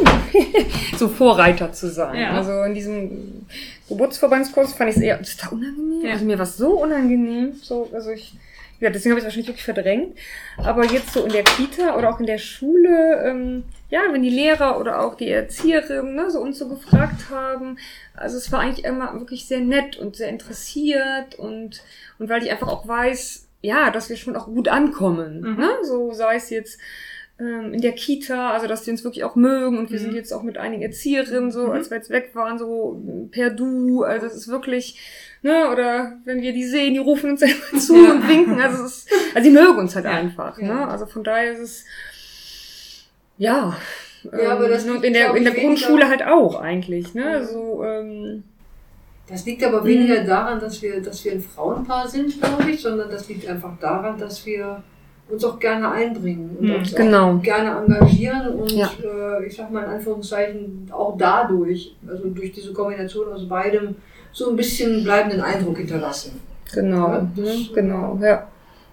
so 0.96 1.09
Vorreiter 1.09 1.72
zu 1.72 1.90
sein. 1.90 2.20
Ja. 2.20 2.31
Also 2.33 2.62
in 2.62 2.74
diesem 2.74 3.46
Geburtsverbandskurs 3.88 4.74
fand 4.74 4.90
ich 4.90 4.96
es 4.96 5.03
eher 5.03 5.20
total 5.22 5.59
unangenehm. 5.59 6.05
Ja. 6.05 6.12
Also 6.12 6.24
mir 6.24 6.38
war 6.38 6.44
es 6.44 6.57
so 6.57 6.81
unangenehm. 6.81 7.55
So, 7.62 7.88
also 7.92 8.11
ich, 8.11 8.35
ja, 8.81 8.90
deswegen 8.90 9.12
habe 9.12 9.18
ich 9.18 9.22
es 9.22 9.24
wahrscheinlich 9.24 9.48
wirklich 9.48 9.64
verdrängt. 9.64 10.16
Aber 10.57 10.85
jetzt 10.85 11.12
so 11.12 11.24
in 11.24 11.33
der 11.33 11.44
Kita 11.44 11.96
oder 11.96 12.11
auch 12.11 12.20
in 12.20 12.27
der 12.27 12.38
Schule, 12.38 13.24
ähm, 13.24 13.64
ja, 13.90 14.03
wenn 14.12 14.22
die 14.22 14.31
Lehrer 14.31 14.79
oder 14.79 15.01
auch 15.03 15.16
die 15.16 15.31
Erzieherinnen 15.31 16.14
ne, 16.14 16.31
so 16.31 16.40
uns 16.40 16.59
so 16.59 16.68
gefragt 16.68 17.31
haben, 17.31 17.79
also 18.14 18.37
es 18.37 18.53
war 18.53 18.61
eigentlich 18.61 18.85
immer 18.85 19.14
wirklich 19.14 19.46
sehr 19.46 19.61
nett 19.61 19.96
und 19.96 20.16
sehr 20.16 20.29
interessiert 20.29 21.35
und, 21.37 21.83
und 22.18 22.29
weil 22.29 22.42
ich 22.42 22.51
einfach 22.51 22.68
auch 22.68 22.87
weiß, 22.87 23.48
ja, 23.62 23.90
dass 23.90 24.09
wir 24.09 24.16
schon 24.16 24.37
auch 24.37 24.46
gut 24.46 24.68
ankommen. 24.68 25.40
Mhm. 25.40 25.57
Ne? 25.57 25.70
So 25.83 26.12
sei 26.12 26.37
es 26.37 26.51
jetzt 26.51 26.79
ähm, 27.40 27.72
in 27.72 27.81
der 27.81 27.92
Kita, 27.92 28.51
also 28.51 28.66
dass 28.66 28.83
die 28.83 28.90
uns 28.90 29.05
wirklich 29.05 29.22
auch 29.24 29.37
mögen 29.37 29.79
und 29.79 29.90
wir 29.90 29.98
Mhm. 29.98 30.05
sind 30.05 30.14
jetzt 30.14 30.33
auch 30.33 30.42
mit 30.42 30.59
einigen 30.59 30.83
Erzieherinnen 30.83 31.51
so, 31.53 31.66
Mhm. 31.66 31.70
als 31.72 31.90
wir 31.90 31.96
jetzt 31.98 32.11
weg 32.11 32.31
waren, 32.35 32.59
so 32.59 33.01
per 33.31 33.51
Du, 33.51 34.03
also 34.03 34.27
es 34.27 34.35
ist 34.35 34.48
wirklich, 34.48 34.98
ne, 35.42 35.70
oder 35.70 36.18
wenn 36.24 36.42
wir 36.42 36.53
die 36.53 36.64
sehen, 36.64 36.94
die 36.94 37.01
rufen 37.01 37.31
uns 37.31 37.42
einfach 37.44 37.79
zu 37.79 37.94
Ja. 37.96 38.12
und 38.12 38.29
winken, 38.29 38.61
also 38.61 38.85
es 38.85 39.05
ist, 39.05 39.12
also 39.35 39.48
die 39.48 39.55
mögen 39.55 39.79
uns 39.79 39.94
halt 39.94 40.05
Ja. 40.07 40.11
einfach, 40.12 40.59
Ja. 40.59 40.66
ne, 40.66 40.88
also 40.88 41.07
von 41.07 41.22
daher 41.22 41.53
ist 41.53 41.61
es, 41.61 41.85
ja, 43.37 43.77
Ja, 44.24 44.51
aber 44.57 44.68
das 44.68 44.85
ähm, 44.85 45.03
in 45.05 45.12
der, 45.12 45.33
in 45.37 45.44
der 45.44 45.53
Grundschule 45.55 46.09
halt 46.09 46.24
auch 46.24 46.61
eigentlich, 46.61 47.14
ne, 47.14 47.22
Ja. 47.38 47.44
so, 47.44 47.85
ähm, 47.85 48.42
Das 49.29 49.44
liegt 49.46 49.62
aber 49.62 49.85
weniger 49.85 50.24
daran, 50.24 50.59
dass 50.59 50.81
wir, 50.83 51.01
dass 51.01 51.24
wir 51.24 51.33
ein 51.33 51.40
Frauenpaar 51.42 52.09
sind, 52.09 52.40
glaube 52.40 52.70
ich, 52.70 52.81
sondern 52.81 53.11
das 53.11 53.29
liegt 53.29 53.46
einfach 53.46 53.79
daran, 53.79 54.18
dass 54.18 54.44
wir 54.46 54.83
uns 55.30 55.44
auch 55.44 55.58
gerne 55.58 55.90
einbringen 55.90 56.56
und 56.58 56.68
Mhm. 56.68 56.74
uns 56.76 56.94
Genau. 56.94 57.36
auch 57.36 57.42
gerne 57.42 57.70
engagieren 57.84 58.48
und 58.54 58.72
Ja. 58.72 58.90
äh, 59.02 59.46
ich 59.46 59.54
sag 59.56 59.70
mal 59.70 59.84
in 59.84 59.90
Anführungszeichen 59.90 60.88
auch 60.90 61.16
dadurch, 61.18 61.94
also 62.08 62.28
durch 62.28 62.52
diese 62.52 62.72
Kombination 62.72 63.32
aus 63.32 63.46
beidem, 63.48 63.96
so 64.32 64.50
ein 64.50 64.56
bisschen 64.56 65.04
bleibenden 65.04 65.40
Eindruck 65.40 65.76
hinterlassen. 65.78 66.40
genau, 66.72 67.08
Ja, 67.08 67.22
ne, 67.22 67.28
das- 67.36 67.72
genau, 67.74 68.18
ja. 68.22 68.46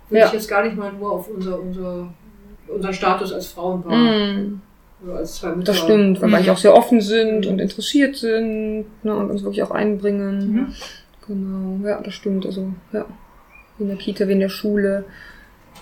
Würde 0.09 0.19
Ja. 0.21 0.27
ich 0.27 0.33
jetzt 0.33 0.47
gar 0.47 0.63
nicht 0.63 0.77
mal 0.77 0.93
nur 0.93 1.11
auf 1.11 1.27
unser, 1.29 1.59
unser, 1.59 2.07
unser 2.67 2.93
Status 2.93 3.33
als 3.33 3.47
Frauenpaar 3.47 3.95
Mm. 3.97 4.61
oder 5.03 5.17
als 5.17 5.35
zwei 5.35 5.49
Mütter. 5.49 5.71
Das 5.73 5.79
stimmt, 5.79 6.17
weil 6.21 6.21
wir 6.21 6.27
Mhm. 6.29 6.33
eigentlich 6.35 6.51
auch 6.51 6.57
sehr 6.57 6.73
offen 6.75 7.01
sind 7.01 7.45
und 7.47 7.59
interessiert 7.59 8.15
sind 8.15 8.85
ne, 9.03 9.15
und 9.15 9.29
uns 9.31 9.43
wirklich 9.43 9.63
auch 9.63 9.71
einbringen. 9.71 10.51
Mhm. 10.53 10.73
Genau, 11.27 11.87
ja, 11.87 11.99
das 12.01 12.13
stimmt. 12.13 12.45
Also, 12.45 12.69
ja. 12.93 13.05
Wie 13.77 13.83
in 13.83 13.89
der 13.89 13.97
Kita, 13.97 14.27
wie 14.27 14.33
in 14.33 14.39
der 14.39 14.49
Schule. 14.49 15.03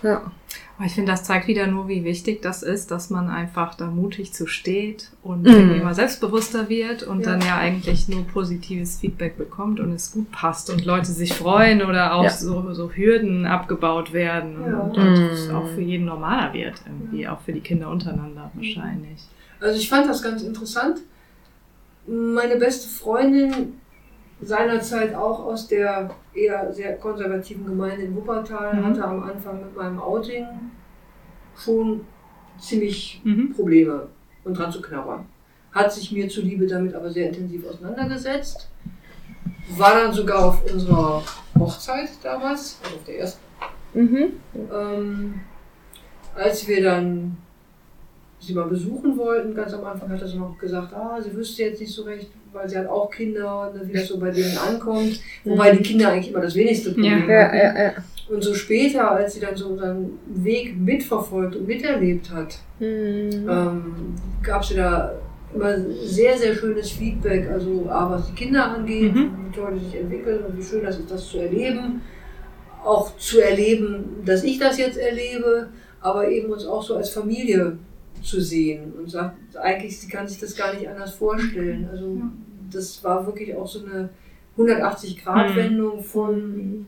Ja. 0.03 0.31
Aber 0.77 0.87
ich 0.87 0.93
finde, 0.93 1.11
das 1.11 1.23
zeigt 1.23 1.47
wieder 1.47 1.67
nur, 1.67 1.87
wie 1.87 2.03
wichtig 2.03 2.41
das 2.41 2.63
ist, 2.63 2.89
dass 2.91 3.09
man 3.11 3.29
einfach 3.29 3.75
da 3.75 3.87
mutig 3.87 4.33
zu 4.33 4.47
steht 4.47 5.11
und 5.21 5.41
Mhm. 5.43 5.47
irgendwie 5.47 5.77
immer 5.77 5.93
selbstbewusster 5.93 6.67
wird 6.67 7.03
und 7.03 7.21
Ja. 7.21 7.31
dann 7.31 7.41
ja 7.41 7.57
eigentlich 7.57 8.09
nur 8.09 8.23
positives 8.27 8.99
Feedback 8.99 9.37
bekommt 9.37 9.79
und 9.79 9.91
es 9.93 10.11
gut 10.11 10.31
passt 10.31 10.69
und 10.71 10.83
Leute 10.83 11.11
sich 11.11 11.33
freuen 11.33 11.83
oder 11.83 12.15
auch 12.15 12.23
Ja. 12.23 12.29
so, 12.31 12.73
so 12.73 12.91
Hürden 12.91 13.45
abgebaut 13.45 14.13
werden 14.13 14.55
Ja. 14.67 14.79
und, 14.79 14.97
und 14.97 15.09
Mhm. 15.19 15.29
es 15.31 15.49
auch 15.49 15.67
für 15.67 15.81
jeden 15.81 16.05
normaler 16.05 16.51
wird, 16.53 16.75
irgendwie, 16.85 17.27
auch 17.27 17.41
für 17.41 17.53
die 17.53 17.61
Kinder 17.61 17.89
untereinander 17.89 18.51
wahrscheinlich. 18.55 19.21
Also 19.59 19.79
ich 19.79 19.87
fand 19.87 20.09
das 20.09 20.21
ganz 20.23 20.41
interessant. 20.41 20.99
Meine 22.07 22.57
beste 22.57 22.89
Freundin 22.89 23.73
seinerzeit 24.45 25.13
auch 25.15 25.39
aus 25.45 25.67
der 25.67 26.09
eher 26.33 26.71
sehr 26.73 26.95
konservativen 26.97 27.65
Gemeinde 27.65 28.05
in 28.05 28.15
Wuppertal 28.15 28.75
Mhm. 28.75 28.85
hatte 28.85 29.03
am 29.05 29.23
Anfang 29.23 29.61
mit 29.61 29.75
meinem 29.75 29.99
Outing 29.99 30.45
schon 31.57 32.01
ziemlich 32.59 33.21
Mhm. 33.23 33.53
Probleme 33.53 34.07
und 34.43 34.57
dran 34.57 34.71
zu 34.71 34.81
knabbern. 34.81 35.25
Hat 35.71 35.91
sich 35.91 36.11
mir 36.11 36.27
zuliebe 36.29 36.67
damit 36.67 36.93
aber 36.93 37.09
sehr 37.09 37.27
intensiv 37.29 37.65
auseinandergesetzt. 37.67 38.69
War 39.77 39.95
dann 39.95 40.13
sogar 40.13 40.45
auf 40.45 40.61
unserer 40.71 41.23
Hochzeit 41.57 42.09
damals, 42.21 42.79
also 42.83 42.95
auf 42.97 43.03
der 43.05 43.19
ersten 43.19 43.41
Mhm. 43.93 44.33
ähm, 44.73 45.41
als 46.35 46.67
wir 46.67 46.83
dann 46.83 47.37
sie 48.47 48.53
mal 48.53 48.67
besuchen 48.67 49.17
wollten, 49.17 49.53
ganz 49.55 49.73
am 49.73 49.83
Anfang 49.85 50.09
hat 50.09 50.27
sie 50.27 50.37
noch 50.37 50.57
gesagt, 50.57 50.93
ah, 50.93 51.19
sie 51.21 51.33
wüsste 51.35 51.63
jetzt 51.63 51.79
nicht 51.81 51.93
so 51.93 52.03
recht, 52.03 52.27
weil 52.51 52.67
sie 52.69 52.77
hat 52.77 52.87
auch 52.87 53.09
Kinder, 53.09 53.71
ne, 53.73 53.81
wie 53.87 53.93
das 53.93 54.07
so 54.07 54.17
bei 54.19 54.31
denen 54.31 54.57
ankommt. 54.57 55.19
Wobei 55.43 55.71
die 55.75 55.83
Kinder 55.83 56.09
eigentlich 56.09 56.31
immer 56.31 56.41
das 56.41 56.55
wenigste 56.55 56.91
Problem 56.91 57.27
Ja. 57.29 57.35
Ja, 57.35 57.43
hatten. 57.47 57.57
ja, 57.57 57.83
ja. 57.83 57.91
Und 58.29 58.41
so 58.43 58.53
später, 58.53 59.11
als 59.11 59.33
sie 59.33 59.39
dann 59.41 59.55
so 59.55 59.67
unseren 59.69 60.11
Weg 60.27 60.79
mitverfolgt 60.79 61.55
und 61.55 61.67
miterlebt 61.67 62.31
hat, 62.31 62.57
Mhm. 62.79 63.47
ähm, 63.49 63.95
gab 64.41 64.63
sie 64.65 64.75
da 64.75 65.13
immer 65.53 65.75
sehr, 66.03 66.37
sehr 66.37 66.55
schönes 66.55 66.91
Feedback. 66.91 67.49
Also 67.49 67.85
A, 67.89 68.09
was 68.09 68.27
die 68.27 68.33
Kinder 68.33 68.65
angeht, 68.75 69.13
Mhm. 69.13 69.29
wie 69.51 69.55
toll 69.55 69.73
die 69.79 69.85
sich 69.85 69.95
entwickeln 69.99 70.39
und 70.45 70.57
wie 70.57 70.63
schön 70.63 70.83
das 70.83 70.97
ist, 70.99 71.11
das 71.11 71.27
zu 71.27 71.37
erleben. 71.39 72.01
Auch 72.83 73.15
zu 73.17 73.39
erleben, 73.39 74.03
dass 74.25 74.43
ich 74.43 74.57
das 74.59 74.77
jetzt 74.77 74.97
erlebe, 74.97 75.67
aber 76.01 76.27
eben 76.27 76.51
uns 76.51 76.65
auch 76.65 76.83
so 76.83 76.95
als 76.95 77.09
Familie 77.09 77.77
zu 78.23 78.41
sehen 78.41 78.93
und 78.97 79.09
sagt, 79.09 79.55
eigentlich, 79.57 79.99
sie 79.99 80.07
kann 80.09 80.27
sich 80.27 80.39
das 80.39 80.55
gar 80.55 80.73
nicht 80.73 80.87
anders 80.87 81.13
vorstellen. 81.15 81.87
Also 81.91 82.17
das 82.71 83.03
war 83.03 83.25
wirklich 83.25 83.53
auch 83.55 83.67
so 83.67 83.83
eine 83.85 84.09
180-Grad-Wendung 84.57 86.03
von 86.03 86.87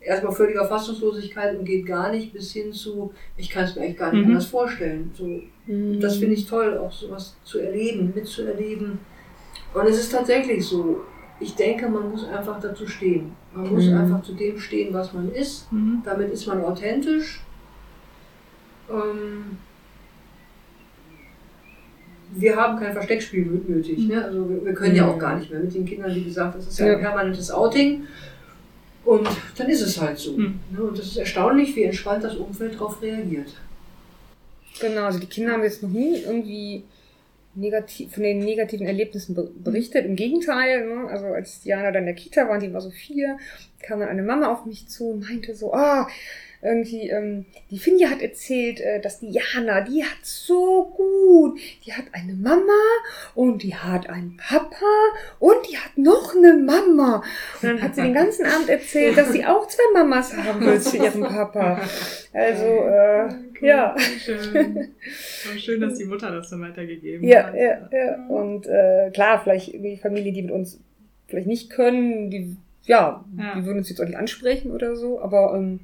erstmal 0.00 0.32
völliger 0.32 0.66
Fassungslosigkeit 0.66 1.58
und 1.58 1.64
geht 1.64 1.84
gar 1.86 2.10
nicht 2.12 2.32
bis 2.32 2.52
hin 2.52 2.72
zu, 2.72 3.12
ich 3.36 3.50
kann 3.50 3.64
es 3.64 3.74
mir 3.74 3.82
eigentlich 3.82 3.96
gar 3.98 4.12
nicht 4.12 4.22
Mhm. 4.24 4.30
anders 4.30 4.46
vorstellen. 4.46 5.10
So, 5.16 5.40
Mhm. 5.66 6.00
das 6.00 6.16
finde 6.18 6.34
ich 6.34 6.46
toll, 6.46 6.78
auch 6.78 6.92
sowas 6.92 7.34
zu 7.44 7.58
erleben, 7.58 8.12
mitzuerleben. 8.14 8.98
Und 9.74 9.86
es 9.88 9.98
ist 9.98 10.12
tatsächlich 10.12 10.64
so. 10.64 11.00
Ich 11.40 11.54
denke, 11.54 11.88
man 11.88 12.10
muss 12.10 12.24
einfach 12.24 12.58
dazu 12.60 12.86
stehen. 12.86 13.32
Man 13.52 13.70
muss 13.74 13.86
Mhm. 13.86 13.96
einfach 13.98 14.22
zu 14.22 14.32
dem 14.34 14.58
stehen, 14.58 14.94
was 14.94 15.12
man 15.12 15.30
ist. 15.32 15.70
Mhm. 15.72 16.00
Damit 16.04 16.30
ist 16.32 16.46
man 16.46 16.62
authentisch. 16.64 17.42
Ähm, 18.88 19.58
wir 22.38 22.56
haben 22.56 22.78
kein 22.78 22.92
Versteckspiel 22.92 23.44
nötig. 23.68 23.98
Ne? 24.08 24.24
Also 24.24 24.48
wir, 24.48 24.64
wir 24.64 24.74
können 24.74 24.94
ja 24.94 25.08
auch 25.08 25.18
gar 25.18 25.38
nicht 25.38 25.50
mehr 25.50 25.60
mit 25.60 25.74
den 25.74 25.84
Kindern, 25.84 26.14
wie 26.14 26.24
gesagt, 26.24 26.56
das 26.56 26.66
ist 26.66 26.78
ja 26.78 26.92
ein 26.92 27.00
permanentes 27.00 27.50
Outing. 27.50 28.04
Und 29.04 29.28
dann 29.56 29.68
ist 29.68 29.82
es 29.82 30.00
halt 30.00 30.18
so. 30.18 30.32
Mhm. 30.32 30.58
Ne? 30.72 30.82
Und 30.82 30.98
das 30.98 31.06
ist 31.06 31.16
erstaunlich, 31.16 31.74
wie 31.76 31.84
entspannt 31.84 32.24
das 32.24 32.36
Umfeld 32.36 32.74
darauf 32.74 33.00
reagiert. 33.00 33.52
Genau, 34.80 35.04
also 35.04 35.18
die 35.18 35.26
Kinder 35.26 35.52
haben 35.52 35.62
jetzt 35.62 35.82
noch 35.82 35.90
nie 35.90 36.18
irgendwie 36.18 36.84
negativ, 37.54 38.12
von 38.12 38.22
den 38.22 38.40
negativen 38.40 38.86
Erlebnissen 38.86 39.34
be- 39.34 39.50
berichtet. 39.64 40.04
Im 40.04 40.16
Gegenteil, 40.16 40.86
ne? 40.86 41.08
also 41.08 41.26
als 41.26 41.62
Diana 41.62 41.90
dann 41.90 42.02
in 42.02 42.06
der 42.06 42.14
Kita 42.14 42.48
war, 42.48 42.58
die 42.58 42.72
war 42.72 42.80
so 42.82 42.90
vier, 42.90 43.38
kam 43.82 44.00
dann 44.00 44.10
eine 44.10 44.22
Mama 44.22 44.52
auf 44.52 44.66
mich 44.66 44.88
zu 44.88 45.10
und 45.10 45.20
meinte 45.28 45.54
so, 45.54 45.72
ah, 45.72 46.06
irgendwie, 46.62 47.08
ähm, 47.10 47.46
die 47.70 47.78
Finja 47.78 48.08
hat 48.10 48.22
erzählt, 48.22 48.80
äh, 48.80 49.00
dass 49.00 49.20
die 49.20 49.30
Jana, 49.30 49.80
die 49.82 50.02
hat 50.04 50.18
so 50.24 50.92
gut, 50.96 51.58
die 51.84 51.92
hat 51.92 52.04
eine 52.12 52.34
Mama 52.34 52.62
und 53.34 53.62
die 53.62 53.74
hat 53.74 54.08
einen 54.08 54.36
Papa 54.36 54.86
und 55.38 55.56
die 55.70 55.76
hat 55.76 55.96
noch 55.96 56.34
eine 56.34 56.54
Mama. 56.54 57.22
Und 57.62 57.68
dann 57.68 57.82
hat 57.82 57.94
sie 57.94 58.02
den 58.02 58.14
ganzen 58.14 58.46
Abend 58.46 58.68
erzählt, 58.68 59.16
dass 59.16 59.32
sie 59.32 59.44
auch 59.44 59.66
zwei 59.68 59.82
Mamas 59.94 60.36
haben 60.36 60.64
will 60.64 60.80
zu 60.80 60.96
ihrem 60.96 61.22
Papa. 61.22 61.80
Also, 62.32 62.64
äh, 62.64 63.28
ja. 63.60 63.96
Schön. 63.98 64.88
Schön, 65.58 65.80
dass 65.80 65.98
die 65.98 66.04
Mutter 66.04 66.30
das 66.30 66.50
dann 66.50 66.60
weitergegeben 66.62 67.26
Ja, 67.26 67.44
hat. 67.46 67.54
ja, 67.54 67.88
ja. 67.90 68.26
Und 68.28 68.66
äh, 68.66 69.10
klar, 69.12 69.40
vielleicht 69.42 69.72
die 69.72 69.96
Familie, 69.96 70.32
die 70.32 70.42
mit 70.42 70.50
uns 70.52 70.80
vielleicht 71.28 71.46
nicht 71.46 71.70
können, 71.70 72.30
die, 72.30 72.56
ja, 72.84 73.24
Ja. 73.36 73.54
die 73.56 73.64
würden 73.64 73.78
uns 73.78 73.88
jetzt 73.88 74.00
auch 74.00 74.04
nicht 74.06 74.18
ansprechen 74.18 74.70
oder 74.70 74.94
so, 74.96 75.20
aber 75.20 75.54
ähm, 75.56 75.80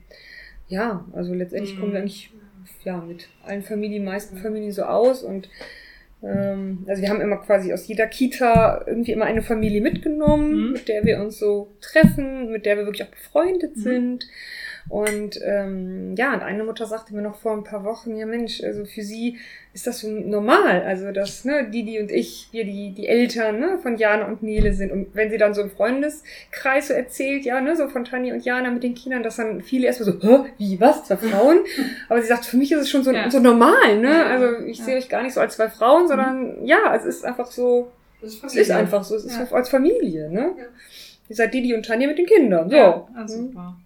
ja, 0.72 1.04
also 1.12 1.34
letztendlich 1.34 1.74
Mhm. 1.76 1.80
kommen 1.80 1.92
wir 1.92 2.00
eigentlich 2.00 2.30
ja, 2.84 2.96
mit 3.00 3.28
allen 3.44 3.62
Familien, 3.62 4.04
meisten 4.04 4.36
Familien 4.38 4.72
so 4.72 4.82
aus 4.84 5.22
und 5.22 5.48
ähm, 6.24 6.84
also 6.88 7.02
wir 7.02 7.10
haben 7.10 7.20
immer 7.20 7.38
quasi 7.38 7.72
aus 7.72 7.86
jeder 7.88 8.06
Kita 8.06 8.84
irgendwie 8.86 9.12
immer 9.12 9.24
eine 9.26 9.42
Familie 9.42 9.80
mitgenommen, 9.80 10.66
Mhm. 10.68 10.72
mit 10.72 10.88
der 10.88 11.04
wir 11.04 11.20
uns 11.20 11.38
so 11.38 11.68
treffen, 11.80 12.50
mit 12.52 12.64
der 12.64 12.76
wir 12.78 12.86
wirklich 12.86 13.02
auch 13.06 13.10
befreundet 13.10 13.76
Mhm. 13.76 13.80
sind. 13.80 14.26
Und 14.88 15.38
ähm, 15.44 16.14
ja, 16.16 16.34
und 16.34 16.42
eine 16.42 16.64
Mutter 16.64 16.86
sagte 16.86 17.14
mir 17.14 17.22
noch 17.22 17.36
vor 17.36 17.52
ein 17.52 17.64
paar 17.64 17.84
Wochen, 17.84 18.16
ja 18.16 18.26
Mensch, 18.26 18.62
also 18.62 18.84
für 18.84 19.02
sie 19.02 19.38
ist 19.74 19.86
das 19.86 20.00
so 20.00 20.08
normal. 20.10 20.82
Also 20.82 21.12
dass 21.12 21.44
ne, 21.44 21.70
Didi 21.70 22.00
und 22.00 22.10
ich, 22.10 22.48
wir 22.52 22.64
die, 22.64 22.90
die 22.92 23.06
Eltern 23.06 23.60
ne, 23.60 23.78
von 23.82 23.96
Jana 23.96 24.26
und 24.26 24.42
Nele 24.42 24.74
sind. 24.74 24.90
Und 24.92 25.14
wenn 25.14 25.30
sie 25.30 25.38
dann 25.38 25.54
so 25.54 25.62
im 25.62 25.70
Freundeskreis 25.70 26.88
so 26.88 26.94
erzählt, 26.94 27.44
ja, 27.44 27.60
ne, 27.60 27.76
so 27.76 27.88
von 27.88 28.04
Tanja 28.04 28.34
und 28.34 28.44
Jana 28.44 28.70
mit 28.70 28.82
den 28.82 28.94
Kindern, 28.94 29.22
dass 29.22 29.36
dann 29.36 29.62
viele 29.62 29.86
erstmal 29.86 30.12
so, 30.12 30.20
Hä, 30.20 30.50
wie, 30.58 30.80
was, 30.80 31.04
zwei 31.04 31.16
Frauen? 31.16 31.60
Aber 32.08 32.20
sie 32.20 32.28
sagt, 32.28 32.44
für 32.44 32.56
mich 32.56 32.72
ist 32.72 32.80
es 32.80 32.90
schon 32.90 33.02
so, 33.02 33.12
Ja. 33.12 33.30
so 33.30 33.40
normal, 33.40 33.98
ne? 33.98 34.26
Also 34.26 34.64
ich 34.66 34.78
ja. 34.78 34.84
sehe 34.84 34.96
euch 34.98 35.08
gar 35.08 35.22
nicht 35.22 35.32
so 35.34 35.40
als 35.40 35.54
zwei 35.56 35.68
Frauen, 35.70 36.08
sondern 36.08 36.66
ja, 36.66 36.94
es 36.94 37.04
ist 37.04 37.24
einfach 37.24 37.50
so, 37.50 37.90
ist 38.20 38.42
es 38.44 38.54
ist 38.56 38.70
einfach 38.70 39.04
so, 39.04 39.14
es 39.16 39.24
ist 39.24 39.38
Ja. 39.38 39.46
als 39.52 39.68
Familie, 39.68 40.28
ne? 40.30 40.52
Ja. 40.58 40.64
Ihr 41.28 41.36
seid 41.36 41.54
Didi 41.54 41.72
und 41.74 41.86
Tanja 41.86 42.08
mit 42.08 42.18
den 42.18 42.26
Kindern, 42.26 42.68
so. 42.68 42.76
Ja, 42.76 43.08
ah, 43.14 43.22
Mhm. 43.22 43.28
super. 43.28 43.76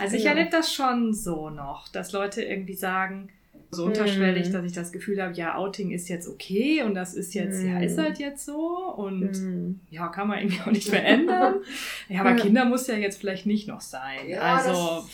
Also 0.00 0.16
ich 0.16 0.24
Ja. 0.24 0.30
erlebe 0.30 0.50
das 0.50 0.72
schon 0.72 1.14
so 1.14 1.50
noch, 1.50 1.88
dass 1.88 2.12
Leute 2.12 2.42
irgendwie 2.42 2.74
sagen, 2.74 3.28
so 3.74 3.86
unterschwellig, 3.86 4.48
Mhm. 4.48 4.52
dass 4.52 4.64
ich 4.66 4.72
das 4.72 4.92
Gefühl 4.92 5.22
habe, 5.22 5.32
ja, 5.34 5.54
Outing 5.56 5.92
ist 5.92 6.08
jetzt 6.08 6.28
okay 6.28 6.82
und 6.82 6.94
das 6.94 7.14
ist 7.14 7.32
jetzt, 7.32 7.62
ja, 7.62 7.76
Mhm. 7.76 7.82
ist 7.82 7.96
halt 7.96 8.18
jetzt 8.18 8.44
so 8.44 8.92
und 8.96 9.32
Mhm. 9.32 9.80
ja, 9.90 10.08
kann 10.08 10.28
man 10.28 10.38
irgendwie 10.40 10.60
auch 10.60 10.70
nicht 10.72 10.88
verändern. 10.90 11.54
Ja, 12.08 12.20
aber 12.20 12.30
Ja. 12.30 12.36
Kinder 12.36 12.64
muss 12.66 12.86
ja 12.86 12.96
jetzt 12.96 13.18
vielleicht 13.18 13.46
nicht 13.46 13.68
noch 13.68 13.80
sein. 13.80 14.28
Ja, 14.28 14.40
also 14.56 14.70
das- 14.96 15.08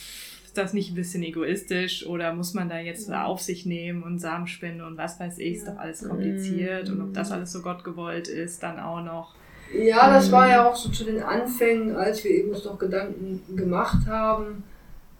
ist 0.45 0.57
das 0.57 0.73
nicht 0.73 0.91
ein 0.91 0.95
bisschen 0.95 1.23
egoistisch 1.23 2.05
oder 2.05 2.33
muss 2.33 2.53
man 2.53 2.67
da 2.67 2.79
jetzt 2.79 3.09
auf 3.13 3.39
sich 3.39 3.65
nehmen 3.65 4.03
und 4.03 4.19
Samenspende 4.19 4.85
und 4.85 4.97
was 4.97 5.19
weiß 5.19 5.37
ich, 5.37 5.57
ist 5.57 5.67
doch 5.67 5.77
alles 5.77 6.05
kompliziert 6.05 6.89
und 6.89 6.99
ob 7.01 7.09
Mhm. 7.09 7.13
das 7.13 7.31
alles 7.31 7.51
so 7.53 7.61
Gott 7.61 7.83
gewollt 7.85 8.27
ist, 8.27 8.61
dann 8.63 8.77
auch 8.79 9.01
noch. 9.01 9.35
Ja, 9.73 10.13
das 10.13 10.27
Mhm. 10.27 10.31
war 10.31 10.49
ja 10.49 10.67
auch 10.67 10.75
so 10.75 10.89
zu 10.89 11.03
den 11.03 11.21
Anfängen, 11.21 11.95
als 11.95 12.23
wir 12.23 12.31
eben 12.31 12.49
uns 12.51 12.65
noch 12.65 12.77
Gedanken 12.79 13.41
gemacht 13.55 14.07
haben. 14.07 14.63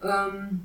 Ähm, 0.03 0.61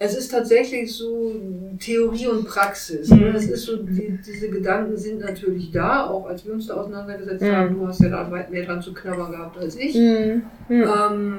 es 0.00 0.16
ist 0.16 0.28
tatsächlich 0.30 0.92
so 0.94 1.34
Theorie 1.80 2.26
und 2.28 2.46
Praxis. 2.46 3.10
Mhm. 3.10 3.18
Ne? 3.20 3.28
Es 3.36 3.48
ist 3.48 3.62
so, 3.64 3.76
die, 3.82 4.18
diese 4.26 4.48
Gedanken 4.48 4.96
sind 4.96 5.20
natürlich 5.20 5.70
da, 5.72 6.06
auch 6.06 6.26
als 6.26 6.44
wir 6.46 6.52
uns 6.54 6.66
da 6.68 6.74
auseinandergesetzt 6.74 7.42
Mhm. 7.42 7.52
haben. 7.56 7.74
Du 7.78 7.86
hast 7.86 8.00
ja 8.00 8.08
da 8.08 8.30
weit 8.30 8.50
mehr 8.50 8.64
dran 8.64 8.80
zu 8.82 8.92
knabbern 8.94 9.30
gehabt 9.32 9.58
als 9.58 9.76
ich. 9.76 9.94
Mhm. 9.94 10.42
Mhm. 10.68 10.82
Ähm, 10.82 11.38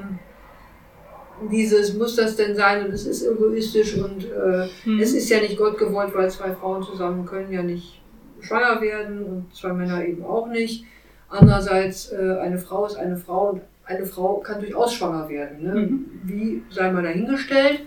dieses, 1.50 1.94
muss 1.94 2.16
das 2.16 2.36
denn 2.36 2.54
sein 2.54 2.84
und 2.84 2.92
es 2.92 3.06
ist 3.06 3.26
egoistisch 3.26 3.96
und 3.96 4.24
äh, 4.24 4.68
Hm. 4.84 5.00
es 5.00 5.14
ist 5.14 5.30
ja 5.30 5.40
nicht 5.40 5.56
Gott 5.56 5.78
gewollt, 5.78 6.14
weil 6.14 6.30
zwei 6.30 6.52
Frauen 6.52 6.82
zusammen 6.82 7.24
können 7.24 7.50
ja 7.50 7.62
nicht 7.62 8.02
schwanger 8.42 8.80
werden 8.82 9.24
und 9.24 9.54
zwei 9.54 9.72
Männer 9.72 10.04
eben 10.04 10.22
auch 10.22 10.48
nicht. 10.48 10.84
Andererseits, 11.30 12.12
äh, 12.12 12.38
eine 12.40 12.58
Frau 12.58 12.86
ist 12.86 12.96
eine 12.96 13.16
Frau 13.16 13.50
und 13.50 13.62
eine 13.84 14.04
Frau 14.04 14.36
kann 14.38 14.60
durchaus 14.60 14.94
schwanger 14.94 15.28
werden. 15.28 15.62
Ne? 15.62 15.74
Mhm. 15.74 16.06
Wie 16.24 16.62
sei 16.70 16.90
mal 16.90 17.02
dahingestellt. 17.02 17.80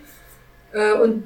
Äh, 0.72 0.94
und 0.94 1.24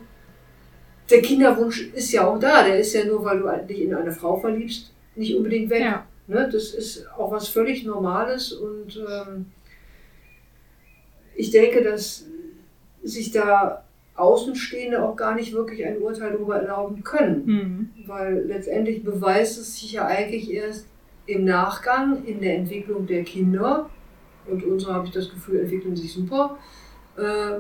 der 1.10 1.22
Kinderwunsch 1.22 1.90
ist 1.94 2.12
ja 2.12 2.28
auch 2.28 2.40
da. 2.40 2.64
Der 2.64 2.80
ist 2.80 2.94
ja 2.94 3.06
nur, 3.06 3.24
weil 3.24 3.40
du 3.40 3.66
dich 3.66 3.82
in 3.82 3.94
eine 3.94 4.12
Frau 4.12 4.36
verliebst, 4.38 4.92
nicht 5.16 5.36
unbedingt 5.36 5.70
weg. 5.70 5.82
Ja. 5.82 6.06
Ne? 6.28 6.50
Das 6.52 6.74
ist 6.74 7.08
auch 7.18 7.32
was 7.32 7.48
völlig 7.48 7.86
Normales 7.86 8.52
und 8.52 8.98
ähm, 8.98 9.46
ich 11.36 11.52
denke, 11.52 11.84
dass 11.84 12.26
sich 13.04 13.32
da 13.32 13.84
Außenstehende 14.16 15.02
auch 15.04 15.16
gar 15.16 15.36
nicht 15.36 15.54
wirklich 15.54 15.86
ein 15.86 16.00
Urteil 16.00 16.32
darüber 16.32 16.58
erlauben 16.58 17.04
können, 17.04 17.46
Hm. 17.46 17.90
weil 18.08 18.44
letztendlich 18.48 19.04
beweist 19.04 19.60
es 19.60 19.80
sich 19.80 19.94
ja 19.94 20.08
eigentlich 20.08 20.52
erst 20.52 20.88
im 21.28 21.46
Nachgang 21.46 22.24
in 22.26 22.42
der 22.42 22.56
Entwicklung 22.56 23.06
der 23.06 23.24
Kinder 23.24 23.90
und 24.48 24.64
unsere, 24.64 24.94
habe 24.94 25.06
ich 25.06 25.12
das 25.14 25.30
Gefühl, 25.30 25.60
entwickeln 25.60 25.96
sich 25.96 26.12
super, 26.14 26.58
äh, 27.18 27.60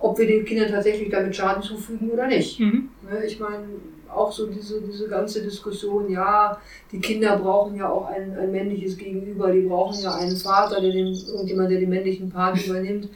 ob 0.00 0.18
wir 0.18 0.26
den 0.26 0.44
Kindern 0.44 0.70
tatsächlich 0.70 1.10
damit 1.10 1.34
Schaden 1.34 1.62
zufügen 1.62 2.10
oder 2.10 2.28
nicht. 2.28 2.60
Mhm. 2.60 2.88
Ne, 3.10 3.26
Ich 3.26 3.40
meine, 3.40 3.64
auch 4.08 4.32
so 4.32 4.46
diese, 4.46 4.80
diese 4.80 5.08
ganze 5.08 5.42
Diskussion, 5.42 6.10
ja, 6.10 6.58
die 6.92 7.00
Kinder 7.00 7.36
brauchen 7.38 7.76
ja 7.76 7.88
auch 7.88 8.06
ein, 8.06 8.36
ein 8.38 8.52
männliches 8.52 8.96
Gegenüber, 8.96 9.50
die 9.50 9.62
brauchen 9.62 10.00
ja 10.00 10.14
einen 10.14 10.36
Vater, 10.36 10.80
der 10.80 10.92
den, 10.92 11.12
irgendjemand, 11.12 11.70
der 11.70 11.80
den 11.80 11.90
männlichen 11.90 12.30
Part 12.30 12.64
übernimmt. 12.64 13.08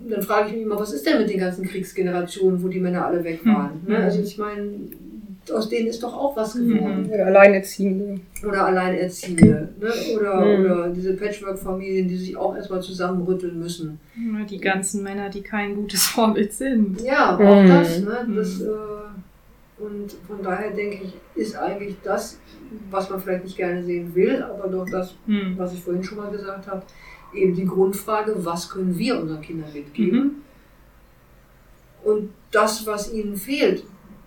Dann 0.00 0.22
frage 0.22 0.48
ich 0.48 0.54
mich 0.54 0.62
immer, 0.62 0.78
was 0.78 0.92
ist 0.92 1.06
denn 1.06 1.18
mit 1.18 1.30
den 1.30 1.40
ganzen 1.40 1.66
Kriegsgenerationen, 1.66 2.62
wo 2.62 2.68
die 2.68 2.78
Männer 2.80 3.06
alle 3.06 3.24
weg 3.24 3.44
waren? 3.44 3.80
Ne? 3.86 3.96
Also 3.98 4.20
ich 4.20 4.38
meine, 4.38 4.70
aus 5.52 5.68
denen 5.68 5.88
ist 5.88 6.02
doch 6.02 6.14
auch 6.16 6.36
was 6.36 6.54
Mhm. 6.54 6.74
geworden. 6.78 7.10
Oder 7.12 7.26
Alleinerziehende. 7.26 8.20
Oder 8.46 8.66
Alleinerziehende. 8.66 9.68
Ne? 9.80 9.90
Oder, 10.16 10.44
Mhm. 10.44 10.64
oder 10.64 10.88
diese 10.90 11.14
Patchwork-Familien, 11.14 12.08
die 12.08 12.16
sich 12.16 12.36
auch 12.36 12.54
erstmal 12.56 12.82
zusammenrütteln 12.82 13.58
müssen. 13.58 13.98
Ja, 14.16 14.44
Die 14.44 14.58
ganzen 14.58 15.02
Männer, 15.02 15.28
die 15.30 15.42
kein 15.42 15.74
gutes 15.76 16.06
Vorbild 16.06 16.52
sind. 16.52 17.00
Ja, 17.02 17.36
auch 17.36 17.62
Mhm. 17.62 17.68
das. 17.68 18.00
Ne? 18.00 18.26
das 18.34 18.58
Mhm. 18.60 18.66
äh, 18.66 19.82
und 19.82 20.12
von 20.26 20.42
daher 20.42 20.70
denke 20.72 20.98
ich, 21.04 21.14
ist 21.40 21.56
eigentlich 21.56 21.96
das, 22.02 22.38
was 22.90 23.08
man 23.10 23.20
vielleicht 23.20 23.44
nicht 23.44 23.56
gerne 23.56 23.82
sehen 23.84 24.12
will, 24.14 24.42
aber 24.42 24.68
doch 24.68 24.86
das, 24.90 25.14
Hm. 25.26 25.54
was 25.56 25.72
ich 25.72 25.80
vorhin 25.80 26.02
schon 26.02 26.18
mal 26.18 26.30
gesagt 26.32 26.66
habe, 26.66 26.82
eben 27.32 27.54
die 27.54 27.64
Grundfrage, 27.64 28.34
was 28.44 28.68
können 28.68 28.98
wir 28.98 29.20
unseren 29.20 29.40
Kindern 29.40 29.72
mitgeben? 29.72 30.18
Mhm. 30.20 30.30
Und 32.04 32.30
das, 32.50 32.86
was 32.86 33.12
ihnen 33.12 33.36
fehlt, 33.36 33.84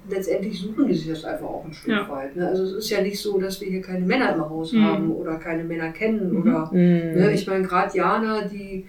letztendlich 0.09 0.59
suchen 0.59 0.87
die 0.87 0.95
sich 0.95 1.07
das 1.09 1.23
einfach 1.25 1.45
auch 1.47 1.65
ein 1.65 1.73
Stück 1.73 1.91
Ja. 1.93 2.09
weit. 2.09 2.35
Ne? 2.35 2.47
Also 2.47 2.63
es 2.63 2.71
ist 2.73 2.89
ja 2.89 3.01
nicht 3.01 3.19
so, 3.19 3.39
dass 3.39 3.61
wir 3.61 3.69
hier 3.69 3.81
keine 3.81 4.05
Männer 4.05 4.33
im 4.35 4.41
Haus 4.49 4.73
Mhm. 4.73 4.83
haben 4.85 5.11
oder 5.11 5.35
keine 5.35 5.63
Männer 5.63 5.91
kennen 5.91 6.31
Mhm. 6.33 6.41
oder 6.41 6.69
Mhm. 6.71 6.77
Ne, 7.19 7.31
ich 7.33 7.45
meine, 7.47 7.65
gerade 7.65 7.95
Jana, 7.95 8.41
die 8.43 8.87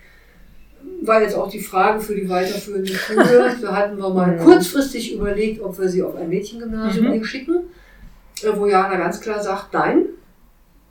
war 1.02 1.20
jetzt 1.22 1.36
auch 1.36 1.48
die 1.50 1.60
Frage 1.60 2.00
für 2.00 2.14
die 2.14 2.28
weiterführende 2.28 2.92
Schule. 2.92 3.54
Da 3.62 3.76
hatten 3.76 3.98
wir 3.98 4.10
mal 4.10 4.32
Mhm. 4.36 4.38
kurzfristig 4.40 5.14
überlegt, 5.14 5.60
ob 5.62 5.78
wir 5.78 5.88
sie 5.88 6.02
auf 6.02 6.16
ein 6.16 6.28
Mädchengymnasium 6.28 7.06
Mhm. 7.16 7.24
schicken, 7.24 7.56
wo 8.54 8.66
Jana 8.66 8.96
ganz 8.96 9.20
klar 9.20 9.40
sagt, 9.42 9.72
nein, 9.74 10.06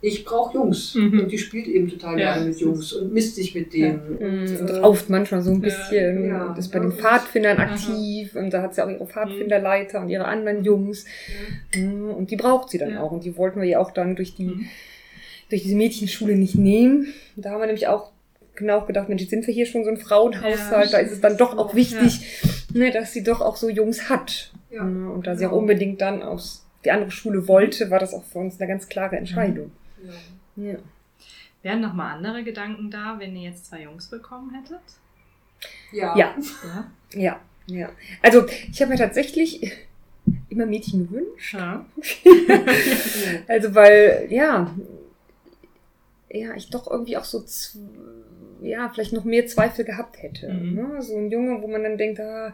ich 0.04 0.24
brauche 0.24 0.54
Jungs. 0.54 0.94
Mhm. 0.96 1.20
Und 1.20 1.32
die 1.32 1.38
spielt 1.38 1.66
eben 1.68 1.88
total 1.88 2.18
Ja. 2.18 2.34
gerne 2.34 2.48
mit 2.50 2.58
Jungs 2.58 2.92
und 2.92 3.12
misst 3.12 3.36
sich 3.36 3.54
mit 3.54 3.72
denen. 3.72 4.00
Mhm. 4.10 4.16
Und, 4.18 4.60
Und 4.60 4.68
äh, 4.68 4.76
rauft 4.78 5.08
manchmal 5.08 5.40
so 5.42 5.52
ein 5.52 5.60
bisschen. 5.60 6.26
Ja. 6.26 6.46
und 6.46 6.58
ist 6.58 6.68
bei 6.72 6.78
Ja. 6.78 6.84
den 6.84 6.92
Pfadfindern 6.92 7.58
aktiv. 7.58 8.34
Und 8.34 8.50
da 8.52 8.62
hat 8.62 8.74
sie 8.74 8.84
auch 8.84 8.90
ihre 8.90 9.06
Pfadfinderleiter 9.06 10.00
und 10.00 10.08
ihre 10.08 10.24
anderen 10.24 10.64
Jungs. 10.64 11.04
Mhm. 11.74 12.10
Und 12.10 12.30
die 12.30 12.36
braucht 12.36 12.68
sie 12.70 12.78
dann 12.78 12.90
Ja. 12.94 13.00
auch. 13.02 13.12
Und 13.12 13.24
die 13.24 13.36
wollten 13.36 13.60
wir 13.60 13.68
ja 13.68 13.78
auch 13.78 13.92
dann 13.92 14.16
durch 14.16 14.34
die, 14.34 14.46
Mhm. 14.46 14.66
durch 15.50 15.62
diese 15.62 15.76
Mädchenschule 15.76 16.34
nicht 16.34 16.56
nehmen. 16.56 17.06
Da 17.36 17.50
haben 17.50 17.60
wir 17.60 17.66
nämlich 17.66 17.86
auch 17.86 18.10
genau 18.56 18.84
gedacht, 18.84 19.08
Mensch, 19.08 19.22
jetzt 19.22 19.30
sind 19.30 19.46
wir 19.46 19.54
hier 19.54 19.66
schon 19.66 19.84
so 19.84 19.90
ein 19.90 19.96
Frauenhaushalt, 19.96 20.90
Ja, 20.90 20.98
da 20.98 20.98
ist 20.98 21.12
es 21.12 21.20
dann 21.20 21.36
doch 21.36 21.56
auch 21.56 21.70
Ja. 21.70 21.76
wichtig, 21.76 22.20
ne, 22.74 22.90
dass 22.90 23.12
sie 23.12 23.22
doch 23.22 23.40
auch 23.40 23.56
so 23.56 23.68
Jungs 23.68 24.08
hat. 24.10 24.50
Ja. 24.70 24.82
Und 24.82 25.26
da 25.26 25.36
sie 25.36 25.46
auch 25.46 25.50
Genau. 25.50 25.60
unbedingt 25.60 26.00
dann 26.00 26.22
aus 26.22 26.66
die 26.84 26.90
andere 26.90 27.10
Schule 27.12 27.46
wollte, 27.46 27.90
war 27.90 27.98
das 28.00 28.12
auch 28.12 28.24
für 28.24 28.40
uns 28.40 28.58
eine 28.60 28.68
ganz 28.68 28.88
klare 28.88 29.16
Entscheidung. 29.16 29.70
Ja. 30.04 30.72
Ja. 30.72 30.78
Wären 31.62 31.80
noch 31.80 31.94
mal 31.94 32.12
andere 32.14 32.42
Gedanken 32.42 32.90
da, 32.90 33.16
wenn 33.18 33.36
ihr 33.36 33.50
jetzt 33.50 33.66
zwei 33.66 33.82
Jungs 33.82 34.08
bekommen 34.08 34.52
hättet? 34.54 34.80
Ja. 35.92 36.16
Ja. 36.16 36.34
Ja. 36.64 36.90
Ja, 37.14 37.40
ja. 37.66 37.90
Also 38.22 38.46
ich 38.70 38.80
habe 38.80 38.90
mir 38.92 38.98
tatsächlich 38.98 39.70
immer 40.48 40.66
Mädchen 40.66 41.08
gewünscht. 41.08 41.54
ja. 41.54 41.84
Also 43.48 43.74
weil, 43.74 44.26
ja, 44.30 44.74
ja, 46.30 46.54
ich 46.54 46.70
doch 46.70 46.90
irgendwie 46.90 47.16
auch 47.16 47.24
so, 47.24 47.44
ja, 48.62 48.88
vielleicht 48.88 49.12
noch 49.12 49.24
mehr 49.24 49.46
Zweifel 49.46 49.84
gehabt 49.84 50.22
hätte. 50.22 50.48
Mhm. 50.52 50.74
Ne? 50.74 51.02
So 51.02 51.16
ein 51.16 51.30
Junge, 51.30 51.62
wo 51.62 51.68
man 51.68 51.82
dann 51.82 51.98
denkt, 51.98 52.20
ah, 52.20 52.52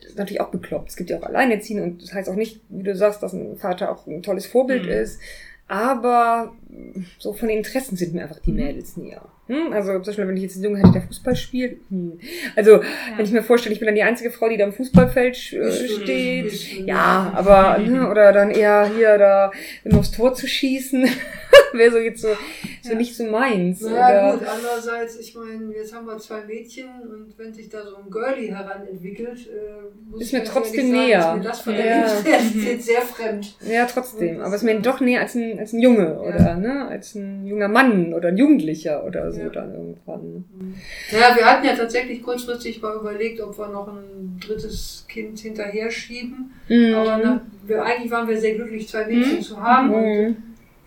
das 0.00 0.10
ist 0.10 0.18
natürlich 0.18 0.40
auch 0.40 0.50
bekloppt. 0.50 0.88
Es 0.90 0.96
gibt 0.96 1.10
ja 1.10 1.18
auch 1.18 1.22
Alleinerziehende 1.22 1.84
und 1.84 2.02
das 2.02 2.12
heißt 2.14 2.28
auch 2.28 2.34
nicht, 2.34 2.60
wie 2.70 2.82
du 2.82 2.96
sagst, 2.96 3.22
dass 3.22 3.32
ein 3.34 3.56
Vater 3.56 3.90
auch 3.92 4.06
ein 4.06 4.22
tolles 4.22 4.46
Vorbild 4.46 4.84
Mhm. 4.84 4.90
ist. 4.90 5.20
Aber 5.68 6.52
so 7.18 7.32
von 7.32 7.48
Interessen 7.48 7.96
sind 7.96 8.12
mir 8.14 8.22
einfach 8.22 8.40
die 8.40 8.50
Mhm. 8.52 8.56
Mädels 8.56 8.96
näher. 8.96 9.22
Hm? 9.48 9.72
Also 9.72 9.92
zum 9.94 10.02
Beispiel, 10.04 10.28
wenn 10.28 10.36
ich 10.36 10.44
jetzt 10.44 10.54
einen 10.54 10.64
Jungen 10.64 10.76
hätte, 10.76 10.92
der 10.92 11.02
Fußball 11.02 11.34
spielt. 11.34 11.80
Hm. 11.90 12.18
Also 12.54 12.80
wenn 13.16 13.24
ich 13.24 13.32
mir 13.32 13.42
vorstelle, 13.42 13.72
ich 13.72 13.80
bin 13.80 13.86
dann 13.86 13.96
die 13.96 14.02
einzige 14.04 14.30
Frau, 14.30 14.48
die 14.48 14.56
da 14.56 14.64
am 14.64 14.72
Fußballfeld 14.72 15.52
äh, 15.52 15.88
steht. 15.88 16.52
Ja, 16.86 17.32
aber, 17.34 17.78
ne, 17.78 18.08
oder 18.08 18.32
dann 18.32 18.50
eher 18.50 18.86
hier 18.96 19.18
da 19.18 19.50
immer 19.84 19.98
aufs 19.98 20.12
Tor 20.12 20.32
zu 20.34 20.46
schießen, 20.46 21.08
wäre 21.72 21.90
so 21.90 21.98
jetzt 21.98 22.22
so, 22.22 22.28
so 22.82 22.92
Ja. 22.92 22.96
nicht 22.98 23.16
so 23.16 23.24
meins. 23.24 23.80
Naja, 23.80 24.28
oder, 24.34 24.38
gut, 24.38 24.48
andererseits, 24.48 25.18
ich 25.18 25.34
meine, 25.34 25.74
jetzt 25.74 25.92
haben 25.94 26.06
wir 26.06 26.18
zwei 26.18 26.44
Mädchen 26.44 26.86
und 27.10 27.36
wenn 27.36 27.52
sich 27.52 27.68
da 27.68 27.84
so 27.84 27.96
ein 27.96 28.10
Girlie 28.10 28.54
heranentwickelt, 28.54 29.38
äh, 29.48 30.08
muss 30.08 30.20
Ist 30.20 30.28
ich 30.28 30.32
mir 30.34 30.44
trotzdem 30.44 30.94
ehrlich 30.94 31.08
näher. 31.08 31.22
Sagen, 31.22 31.40
ist 31.40 31.44
mir 31.44 31.50
das 31.50 31.60
von 31.62 31.74
der 31.74 31.86
Ja. 31.86 32.06
Lebensrealität 32.06 32.82
sehr 32.84 33.02
fremd. 33.02 33.56
Ja, 33.68 33.86
trotzdem. 33.86 34.40
Aber 34.40 34.54
es 34.54 34.62
ist 34.62 34.66
mir 34.66 34.80
doch 34.80 35.00
näher 35.00 35.20
als 35.20 35.34
ein, 35.34 35.58
als 35.58 35.72
ein 35.72 35.80
Junge 35.80 36.20
oder 36.20 36.54
ne, 36.56 36.86
als 36.88 37.14
ein 37.16 37.44
junger 37.46 37.68
Mann 37.68 38.14
oder 38.14 38.28
ein 38.28 38.36
Jugendlicher 38.36 39.04
oder 39.04 39.31
so 39.32 39.40
Ja. 39.40 39.48
dann 39.48 39.72
irgendwann. 39.72 40.44
Ja, 41.10 41.34
wir 41.36 41.44
hatten 41.44 41.66
ja 41.66 41.74
tatsächlich 41.76 42.22
kurzfristig 42.22 42.80
mal 42.82 42.96
überlegt, 42.96 43.40
ob 43.40 43.56
wir 43.58 43.68
noch 43.68 43.88
ein 43.88 44.38
drittes 44.46 45.04
Kind 45.08 45.38
hinterher 45.40 45.90
schieben. 45.90 46.52
Mhm. 46.68 46.94
Aber 46.94 47.20
na, 47.22 47.40
wir, 47.66 47.82
eigentlich 47.84 48.10
waren 48.10 48.28
wir 48.28 48.38
sehr 48.40 48.54
glücklich, 48.54 48.88
zwei 48.88 49.06
Mädchen 49.06 49.36
Mhm. 49.36 49.42
zu 49.42 49.60
haben. 49.60 49.92
Und 49.94 50.02
Mhm. 50.28 50.36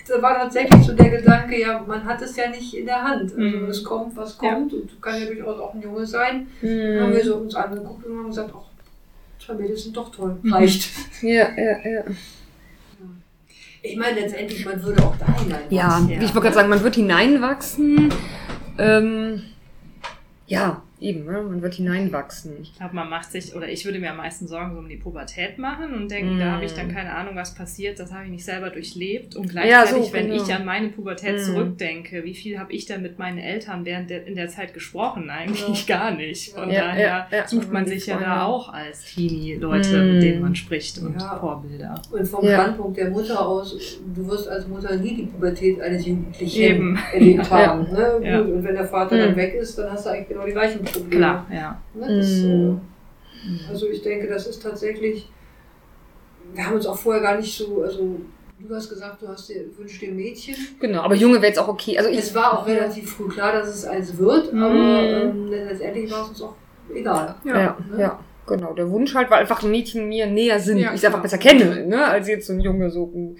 da 0.08 0.22
war 0.22 0.36
tatsächlich 0.36 0.84
so 0.86 0.93
der 0.93 1.10
Gedanke, 1.10 1.60
ja, 1.60 1.84
man 1.88 2.04
hat 2.06 2.22
es 2.22 2.36
ja 2.36 2.50
nicht 2.50 2.74
in 2.76 2.86
der 2.86 3.02
Hand. 3.04 3.32
Also 3.34 3.38
Mhm. 3.39 3.66
es 3.70 3.84
kommt, 3.84 4.16
was 4.16 4.38
kommt. 4.38 4.74
Und 4.74 5.02
kann 5.02 5.20
ja 5.20 5.26
durchaus 5.28 5.60
auch 5.60 5.74
ein 5.74 5.82
Junge 5.82 6.06
sein. 6.06 6.48
Dann 6.62 6.70
Hm. 6.70 7.02
haben 7.02 7.14
wir 7.14 7.24
so 7.24 7.36
uns 7.38 7.56
angeguckt 7.56 8.06
und 8.06 8.18
haben 8.18 8.28
gesagt, 8.28 8.52
ach, 8.56 9.43
zwei 9.46 9.54
Mädels 9.56 9.84
sind 9.84 9.96
doch 9.98 10.10
toll. 10.12 10.38
Reicht. 10.46 10.89
Ja, 11.22 11.50
ja, 11.58 11.78
ja. 11.89 12.04
Ich 13.86 13.98
meine, 13.98 14.20
letztendlich, 14.20 14.66
man 14.66 14.82
würde 14.84 15.04
auch 15.04 15.16
da 15.18 15.28
hinein. 15.40 15.60
Ja, 15.70 16.00
Ja. 16.00 16.16
ich 16.18 16.34
wollte 16.34 16.42
gerade 16.42 16.56
sagen, 16.56 16.70
man 16.70 16.84
wird 16.84 16.96
hineinwachsen. 16.96 18.12
Ähm, 18.78 19.42
ja, 20.48 20.82
eben, 21.00 21.26
ne? 21.26 21.41
man 21.41 21.62
wird 21.62 21.74
hineinwachsen. 21.76 22.54
Ich 22.62 22.76
glaube, 22.78 22.96
man 22.96 23.10
macht 23.10 23.32
sich, 23.32 23.56
oder 23.56 23.68
ich 23.68 23.84
würde 23.86 24.00
mir 24.00 24.12
am 24.12 24.18
meisten 24.18 24.48
Sorgen 24.48 24.74
so 24.74 24.80
um 24.80 24.88
die 24.89 24.96
Pubertät 24.98 25.58
machen 25.58 25.93
und 25.93 26.10
denken, 26.10 26.38
Mm. 26.38 26.39
da 26.39 26.52
habe 26.54 26.66
ich 26.66 26.74
dann 26.74 26.91
keine 26.93 27.12
Ahnung, 27.14 27.36
was 27.36 27.54
passiert, 27.56 28.00
das 28.00 28.12
habe 28.14 28.26
ich 28.26 28.32
nicht 28.32 28.46
selber 28.46 28.70
durchlebt. 28.70 29.36
Und 29.36 29.54
Ja, 29.54 29.64
gleichzeitig, 29.64 30.08
so, 30.08 30.14
wenn 30.14 30.30
genau. 30.30 30.43
ich 30.43 30.54
an 30.54 30.66
meine 30.66 30.89
Pubertät 30.89 31.36
Mm. 31.36 31.39
zurückdenke, 31.43 32.24
wie 32.24 32.34
viel 32.34 32.60
habe 32.60 32.72
ich 32.74 32.86
da 32.86 32.98
mit 32.98 33.20
meinen 33.20 33.38
Eltern 33.39 33.86
während 33.86 34.10
der, 34.10 34.26
in 34.26 34.36
der 34.36 34.48
Zeit 34.50 34.74
gesprochen? 34.74 35.30
Eigentlich 35.30 35.86
gar 35.88 36.12
nicht. 36.12 36.54
Von 36.54 36.70
Ja, 36.70 36.82
daher 36.86 37.28
ja, 37.32 37.38
ja. 37.38 37.48
sucht 37.48 37.72
man 37.72 37.86
sich 37.86 38.06
ja 38.08 38.18
da 38.20 38.43
auch 38.46 38.72
als 38.74 39.06
Teenie-Leute, 39.06 39.98
Mm. 40.04 40.14
mit 40.14 40.24
denen 40.24 40.41
man 40.41 40.56
spricht 40.56 40.98
und 41.00 41.20
Ja. 41.20 41.38
Vorbilder. 41.39 42.02
Und 42.12 42.28
vom 42.28 42.46
Ja. 42.46 42.62
Standpunkt 42.62 42.98
der 42.98 43.10
Mutter 43.10 43.46
aus, 43.46 44.00
du 44.16 44.28
wirst 44.28 44.48
als 44.48 44.68
Mutter 44.68 44.96
nie 44.96 45.16
die 45.16 45.24
Pubertät 45.24 45.82
eines 45.82 46.06
Jugendlichen 46.06 46.62
Eben. 46.62 47.00
erlebt 47.14 47.50
haben. 47.52 47.91
Ne? 47.91 48.20
Ja. 48.24 48.41
Und 48.41 48.64
wenn 48.64 48.76
der 48.76 48.86
Vater 48.86 49.16
Mhm. 49.16 49.20
dann 49.20 49.36
weg 49.36 49.54
ist, 49.56 49.78
dann 49.78 49.91
hast 49.91 50.06
du 50.06 50.10
eigentlich 50.12 50.30
genau 50.30 50.46
die 50.46 50.52
gleichen 50.52 50.85
Probleme. 50.86 51.10
Klar, 51.10 51.46
ja. 51.52 51.82
Ne? 51.94 52.18
Das, 52.18 52.28
Mhm. 52.42 52.80
äh, 53.68 53.70
also 53.70 53.88
ich 53.90 54.02
denke, 54.02 54.28
das 54.28 54.48
ist 54.48 54.62
tatsächlich, 54.64 55.30
wir 56.54 56.66
haben 56.66 56.76
uns 56.76 56.86
auch 56.86 56.98
vorher 56.98 57.22
gar 57.22 57.38
nicht 57.38 57.56
so, 57.58 57.82
also 57.84 58.20
du 58.60 58.76
hast 58.76 58.90
gesagt, 58.90 59.22
du 59.22 59.28
hast 59.28 59.50
dir, 59.50 59.66
wünschst 59.78 60.02
dir 60.02 60.10
ein 60.10 60.16
Mädchen. 60.16 60.56
Genau, 60.80 61.02
aber 61.02 61.16
Junge 61.16 61.36
wäre 61.36 61.48
jetzt 61.48 61.60
auch 61.60 61.68
okay. 61.68 61.98
Also 61.98 62.10
Es 62.10 62.34
war 62.34 62.60
auch 62.60 62.66
relativ 62.68 63.12
früh 63.12 63.28
klar, 63.28 63.52
dass 63.52 63.68
es 63.68 63.86
eins 63.86 64.18
wird, 64.18 64.54
aber 64.54 64.74
ähm, 64.74 65.48
letztendlich 65.48 66.12
war 66.12 66.24
es 66.24 66.30
uns 66.30 66.42
auch 66.42 66.56
egal. 66.94 67.36
Ja, 67.44 67.60
ja, 67.60 67.78
ne? 67.92 68.12
Genau. 68.48 68.74
Der 68.74 68.89
Wunsch 68.91 69.14
halt, 69.16 69.30
weil 69.32 69.39
einfach 69.39 69.62
Mädchen 69.64 70.08
mir 70.10 70.26
näher 70.28 70.60
sind. 70.60 70.78
Ja, 70.78 70.93
ich 70.93 71.02
sie 71.02 71.08
einfach 71.08 71.22
besser 71.22 71.38
kenne, 71.38 71.86
ne? 71.88 72.06
als 72.06 72.28
jetzt 72.28 72.48
so 72.48 72.54
ein 72.54 72.60
Junge, 72.60 72.89
so, 72.91 73.12
ein- 73.16 73.38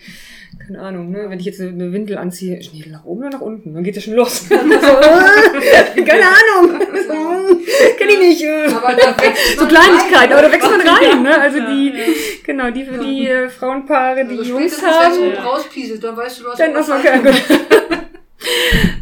keine 0.66 0.80
Ahnung, 0.82 1.12
ne? 1.12 1.26
wenn 1.30 1.40
ich 1.40 1.46
jetzt 1.46 1.60
eine 1.62 1.92
Windel 1.92 2.18
anziehe, 2.18 2.62
Schnee 2.64 2.86
nach 2.90 3.04
oben 3.06 3.22
oder 3.22 3.30
nach 3.32 3.42
unten, 3.42 3.74
dann 3.74 3.84
geht 3.84 3.96
ja 3.96 4.02
schon 4.02 4.14
los. 4.14 4.48
so, 4.50 4.56
äh, 4.56 6.02
keine 6.04 6.24
Ahnung. 6.26 6.80
Kenn 7.98 8.10
ich 8.10 8.20
nicht. 8.20 8.42
äh. 8.44 8.66
Aber 8.68 8.94
da 8.96 9.16
wächst 9.22 9.58
So 9.60 9.66
Kleinigkeiten, 9.68 10.34
aber 10.34 10.42
da 10.44 10.52
wächst 10.52 10.70
man 10.70 10.82
rein, 10.82 11.24
ne? 11.24 11.40
Also 11.40 11.58
Ja, 11.60 11.66
die, 11.70 11.90
ja. 11.90 12.04
genau, 12.46 12.72
die 12.72 12.86
für 12.86 12.98
die 12.98 13.28
äh, 13.28 13.50
Frauenpaare, 13.50 14.26
die 14.26 14.38
Also 14.38 14.44
Jungs 14.44 14.74
spätestens, 14.78 14.84
wenn 14.84 14.92
haben. 15.30 15.32
du 15.36 15.42
rauspieselt, 15.44 16.04
dann 16.04 16.18
weißt 16.18 16.40
du, 16.40 16.44
du 16.44 16.50
hast 16.52 16.60
Dann 16.60 16.74
was 16.74 16.88
ist 16.88 16.94
okay, 16.96 17.20
gut. 17.24 17.42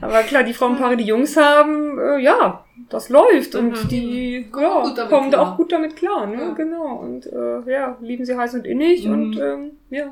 Aber 0.02 0.22
klar, 0.24 0.44
die 0.44 0.54
Frauenpaare, 0.54 0.98
die 0.98 1.06
Jungs 1.06 1.36
haben, 1.38 1.98
äh, 2.00 2.20
ja, 2.20 2.64
das 2.90 3.10
läuft 3.10 3.56
und 3.56 3.72
Mhm. 3.84 3.88
die 3.90 4.48
Kommen 4.52 4.64
ja, 4.66 4.82
gut 4.84 5.10
kommen 5.10 5.32
da 5.32 5.42
auch 5.42 5.58
gut 5.58 5.72
damit 5.72 5.96
klar, 5.96 6.26
ne? 6.28 6.36
Ja. 6.38 6.52
Genau. 6.54 6.96
Und 6.98 7.26
äh, 7.28 7.72
ja, 7.72 7.98
lieben 8.02 8.26
sie 8.26 8.38
heiß 8.38 8.54
und 8.56 8.66
innig 8.66 9.06
Mhm. 9.06 9.12
und 9.14 9.38
ähm, 9.40 9.72
ja. 9.90 10.12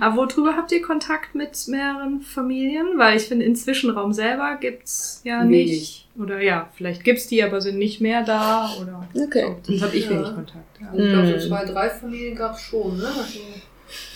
Aber 0.00 0.16
worüber 0.16 0.56
habt 0.56 0.72
ihr 0.72 0.82
Kontakt 0.82 1.34
mit 1.34 1.50
mehreren 1.68 2.20
Familien? 2.20 2.98
Weil 2.98 3.16
ich 3.16 3.24
finde, 3.24 3.44
in 3.44 3.56
Zwischenraum 3.56 4.12
selber 4.12 4.56
gibt's 4.60 5.20
ja 5.24 5.42
Wenig. 5.42 5.70
nicht. 5.70 6.08
Oder 6.18 6.40
ja, 6.40 6.68
vielleicht 6.74 7.02
gibt's 7.04 7.26
die, 7.26 7.42
aber 7.42 7.60
sind 7.60 7.78
nicht 7.78 8.00
mehr 8.00 8.22
da. 8.22 8.70
Oder 8.80 9.08
Okay. 9.26 9.54
so. 9.62 9.72
Sonst 9.72 9.82
habe 9.84 9.96
ich 9.96 10.04
Ja. 10.04 10.10
wenig 10.10 10.34
Kontakt. 10.34 10.80
Ja. 10.80 10.88
Also 10.90 11.02
ich 11.02 11.10
glaube, 11.12 11.26
Mhm. 11.28 11.38
so 11.40 11.48
zwei, 11.48 11.64
drei 11.64 11.90
Familien 11.90 12.36
gab 12.36 12.54
es 12.54 12.60
schon, 12.60 12.96
ne? 12.98 13.04
Also, 13.06 13.40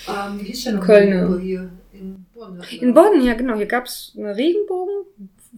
ähm, 0.09 0.41
wie 0.41 0.45
hieß 0.47 0.65
denn 0.65 0.77
noch 0.77 0.85
Köln. 0.85 1.27
Gruppe 1.27 1.41
hier? 1.41 1.71
In 1.93 2.25
Bonn. 2.35 2.63
In 2.81 2.95
Bonn, 2.95 3.21
ja 3.23 3.35
genau, 3.35 3.57
hier 3.57 3.67
gab's 3.67 4.15
eine 4.17 4.37
Regenbogen, 4.37 4.98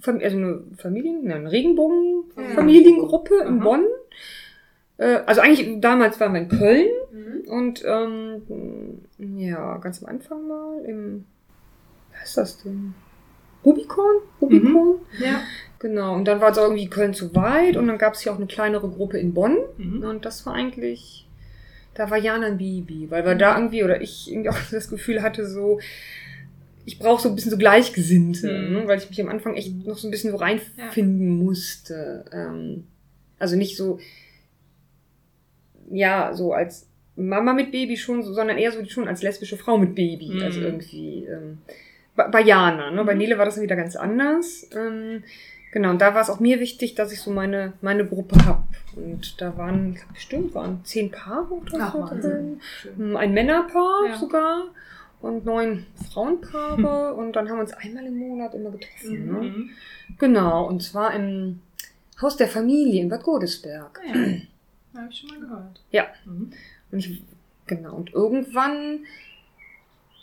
also 0.05 0.37
eine 0.37 0.63
Familien, 0.77 1.25
ne, 1.25 1.35
eine 1.35 1.51
Regenbogen-Familiengruppe 1.53 3.35
in 3.47 3.59
Aha. 3.61 3.65
Bonn. 3.65 3.85
Äh, 4.99 5.21
also 5.27 5.41
eigentlich 5.41 5.81
damals 5.81 6.19
waren 6.21 6.35
wir 6.35 6.41
in 6.43 6.49
Köln 6.49 6.87
Mhm. 7.13 7.49
und 7.51 7.83
ähm, 7.85 9.01
ja, 9.39 9.79
ganz 9.79 10.03
am 10.03 10.09
Anfang 10.11 10.47
mal 10.47 10.85
im, 10.87 11.25
was 12.13 12.29
ist 12.29 12.37
das 12.37 12.63
denn? 12.63 12.95
Rubicon? 13.65 14.23
Rubicon? 14.41 15.01
Ja. 15.19 15.41
Genau, 15.81 16.15
und 16.15 16.27
dann 16.27 16.41
war 16.41 16.51
es 16.51 16.59
auch 16.59 16.65
irgendwie 16.65 16.89
Köln 16.89 17.15
zu 17.15 17.35
weit 17.35 17.77
und 17.77 17.87
dann 17.89 17.99
gab 17.99 18.15
es 18.15 18.21
hier 18.21 18.33
auch 18.33 18.37
eine 18.37 18.47
kleinere 18.47 18.89
Gruppe 18.89 19.19
in 19.19 19.35
Bonn 19.35 19.57
Mhm. 19.79 20.03
und 20.05 20.25
das 20.25 20.47
war 20.47 20.55
eigentlich, 20.55 21.27
da 21.95 22.11
war 22.11 22.19
Jana 22.19 22.47
ein 22.47 22.59
Baby, 22.59 23.11
weil 23.11 23.25
wir 23.25 23.35
da 23.35 23.57
irgendwie, 23.57 23.83
oder 23.83 24.01
ich 24.01 24.31
irgendwie 24.31 24.51
auch 24.51 24.59
das 24.71 24.89
Gefühl 24.89 25.23
hatte, 25.23 25.47
so, 25.49 25.81
ich 26.85 26.99
brauche 26.99 27.23
so 27.23 27.29
ein 27.29 27.35
bisschen 27.35 27.51
so 27.51 27.59
Gleichgesinnte, 27.59 28.47
Mhm. 28.69 28.73
ne, 28.73 28.83
weil 28.89 28.99
ich 28.99 29.09
mich 29.09 29.21
am 29.21 29.29
Anfang 29.29 29.55
echt 29.55 29.87
noch 29.87 29.99
so 29.99 30.09
ein 30.09 30.11
bisschen 30.11 30.31
so 30.31 30.37
reinfinden 30.39 31.29
musste. 31.45 32.25
Ähm, 32.33 32.85
also 33.39 33.57
nicht 33.57 33.77
so, 33.77 33.99
ja, 35.91 36.33
so 36.35 36.53
als 36.53 36.87
Mama 37.17 37.53
mit 37.53 37.73
Baby 37.73 37.97
schon, 37.97 38.23
so, 38.23 38.33
sondern 38.33 38.59
eher 38.59 38.73
so 38.73 38.85
schon 38.87 39.09
als 39.09 39.23
lesbische 39.23 39.57
Frau 39.57 39.77
mit 39.79 39.95
Baby. 39.95 40.35
Mhm. 40.35 40.43
Also 40.43 40.61
irgendwie 40.61 41.25
ähm, 41.25 41.59
bei, 42.17 42.29
bei 42.29 42.41
Jana, 42.43 42.91
ne? 42.91 43.05
Bei 43.05 43.13
Mhm. 43.15 43.19
Nele 43.19 43.39
war 43.39 43.45
das 43.45 43.55
dann 43.57 43.65
wieder 43.65 43.77
ganz 43.77 43.97
anders. 43.97 44.67
Ähm, 44.75 45.23
genau, 45.73 45.91
und 45.91 46.01
da 46.01 46.15
war 46.15 46.23
es 46.23 46.31
auch 46.31 46.41
mir 46.41 46.61
wichtig, 46.61 46.95
dass 46.95 47.13
ich 47.13 47.21
so 47.21 47.31
meine, 47.31 47.73
meine 47.83 48.07
Gruppe 48.07 48.37
hab. 48.47 48.67
Und 48.97 49.41
da 49.41 49.57
waren, 49.57 49.91
ich 49.93 49.97
glaub, 50.01 50.13
bestimmt 50.15 50.55
waren 50.55 50.81
zehn 50.85 51.11
Paare 51.11 51.53
oder 51.53 51.79
Ach, 51.81 51.95
so 51.95 53.17
Ein 53.17 53.35
Männerpaar 53.35 54.07
Ja. 54.09 54.17
sogar 54.17 54.65
und 55.21 55.45
neun 55.45 55.87
Frauenpaare. 56.13 57.15
Und 57.15 57.33
dann 57.35 57.49
haben 57.49 57.57
wir 57.57 57.63
uns 57.63 57.73
einmal 57.75 58.07
im 58.07 58.19
Monat 58.19 58.55
immer 58.55 58.71
getroffen. 58.71 59.27
Ne? 59.27 59.41
Mhm. 59.43 59.71
Genau, 60.19 60.67
und 60.67 60.83
zwar 60.83 61.15
im 61.15 61.61
Haus 62.21 62.37
der 62.37 62.49
Familie 62.49 63.03
in 63.03 63.09
Bad 63.09 63.23
Godesberg. 63.23 64.01
Ah, 64.03 64.09
ja. 64.09 64.15
Habe 65.01 65.09
ich 65.11 65.19
schon 65.19 65.29
mal 65.31 65.41
gehört. 65.41 65.81
Ja. 65.91 66.07
Mhm. 66.25 66.51
Und 66.91 66.99
ich, 66.99 67.23
genau, 67.67 67.95
und 67.97 68.13
irgendwann, 68.13 69.05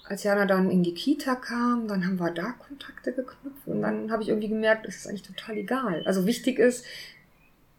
als 0.05 0.23
Jana 0.23 0.45
dann 0.45 0.69
in 0.71 0.83
die 0.83 0.93
Kita 0.93 1.35
kam, 1.35 1.87
dann 1.87 2.05
haben 2.05 2.19
wir 2.19 2.31
da 2.31 2.51
Kontakte 2.51 3.13
geknüpft 3.13 3.65
und 3.67 3.81
dann 3.81 4.11
habe 4.11 4.23
ich 4.23 4.29
irgendwie 4.29 4.49
gemerkt, 4.49 4.85
es 4.87 4.97
ist 4.97 5.07
eigentlich 5.07 5.21
total 5.23 5.57
egal. 5.57 6.03
Also 6.05 6.25
wichtig 6.25 6.59
ist, 6.59 6.85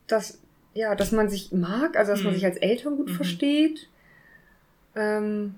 dass, 0.07 0.39
ja, 0.75 0.95
dass 0.95 1.13
man 1.13 1.29
sich 1.29 1.53
mag, 1.53 1.97
also 1.97 2.13
dass 2.13 2.23
man 2.23 2.33
Mhm. 2.33 2.37
sich 2.37 2.45
als 2.47 2.57
Eltern 2.59 2.97
gut 2.97 3.09
Mhm. 3.11 3.15
versteht. 3.15 3.89
Ähm, 4.97 5.55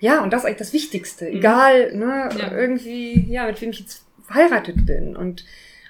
ja, 0.00 0.22
und 0.22 0.32
das 0.32 0.42
ist 0.42 0.46
eigentlich 0.46 0.58
das 0.58 0.72
Wichtigste. 0.72 1.26
Mhm. 1.30 1.36
Egal, 1.36 1.96
ne, 1.96 2.28
Ja. 2.38 2.52
irgendwie, 2.52 3.24
ja, 3.30 3.46
mit 3.46 3.60
wem 3.60 3.70
ich 3.70 3.80
jetzt 3.80 4.04
verheiratet 4.22 4.84
bin. 4.86 5.16
Und, 5.16 5.44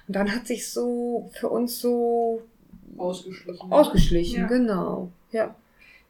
und 0.07 0.17
dann 0.17 0.35
hat 0.35 0.47
sich 0.47 0.69
so 0.71 1.31
für 1.35 1.49
uns 1.49 1.81
so 1.81 2.43
Ausgeschlichen. 2.97 3.73
ausgeschlichen, 3.73 4.41
Ja. 4.43 4.47
genau. 4.47 5.11
Ja. 5.33 5.55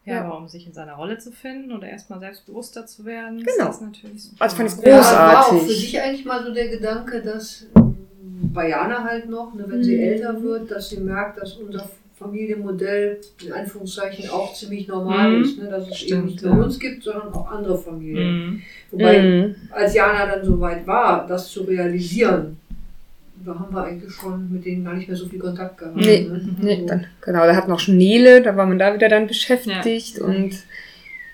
Ja, 0.07 0.15
Ja. 0.17 0.25
aber 0.25 0.37
um 0.37 0.49
sich 0.49 0.67
in 0.67 0.75
seiner 0.75 0.95
Rolle 0.95 1.17
zu 1.19 1.33
finden 1.33 1.73
oder 1.73 1.89
erstmal 1.89 2.21
selbstbewusster 2.21 2.85
zu 2.87 3.07
werden, 3.07 3.39
Genau. 3.39 3.51
ist 3.51 3.59
das 3.59 3.81
natürlich 3.81 4.23
super. 4.25 4.43
Also 4.43 4.57
fand 4.57 4.69
ich's 4.69 4.83
Ja, 4.85 4.97
war 5.01 5.41
auch 5.47 5.49
Großartig. 5.51 5.75
für 5.77 5.81
dich 5.81 6.01
eigentlich 6.01 6.25
mal 6.27 6.45
so 6.45 6.53
der 6.53 6.69
Gedanke, 6.69 7.23
dass 7.23 7.67
ähm, 7.75 7.97
bei 8.53 8.69
Jana 8.69 9.03
halt 9.03 9.31
noch, 9.31 9.55
ne, 9.55 9.65
wenn 9.67 9.83
sie 9.83 9.97
Mhm. 9.97 10.03
älter 10.03 10.43
wird, 10.43 10.71
dass 10.71 10.91
sie 10.91 10.99
merkt, 10.99 11.41
dass 11.41 11.55
unser 11.55 11.89
Familienmodell 12.19 13.19
in 13.45 13.53
Anführungszeichen 13.53 14.31
auch 14.31 14.55
ziemlich 14.55 14.87
normal 14.89 15.31
Mhm. 15.31 15.43
ist. 15.45 15.59
Ne, 15.59 15.69
dass 15.69 15.85
es 15.85 15.89
eben 15.91 15.97
Stimmt, 15.97 16.25
nicht 16.27 16.43
ja. 16.43 16.55
nur 16.55 16.65
uns 16.65 16.79
gibt, 16.79 17.03
sondern 17.03 17.33
auch 17.33 17.51
andere 17.51 17.77
Familien. 17.79 18.47
Mhm. 18.47 18.63
Wobei, 18.93 19.23
Mhm. 19.23 19.55
als 19.71 19.95
Jana 19.95 20.27
dann 20.27 20.45
so 20.45 20.61
weit 20.61 20.87
war, 20.87 21.27
das 21.27 21.51
zu 21.51 21.63
realisieren, 21.63 22.59
da 23.45 23.59
haben 23.59 23.75
wir 23.75 23.85
eigentlich 23.85 24.13
schon 24.13 24.51
mit 24.53 24.65
denen 24.65 24.85
gar 24.85 24.95
nicht 24.95 25.09
mehr 25.09 25.17
so 25.17 25.27
viel 25.27 25.39
Kontakt 25.41 25.77
gehabt. 25.77 25.97
Nee, 25.97 26.23
ne? 26.31 26.41
nee, 26.63 26.81
So. 26.81 26.87
dann, 26.87 27.07
genau, 27.21 27.45
da 27.47 27.55
hat 27.57 27.69
noch 27.69 27.81
Schnele, 27.81 28.41
da 28.43 28.57
war 28.57 28.65
man 28.67 28.79
da 28.79 28.95
wieder 28.95 29.09
dann 29.09 29.27
beschäftigt 29.27 30.19
Ja. 30.19 30.25
und 30.25 30.51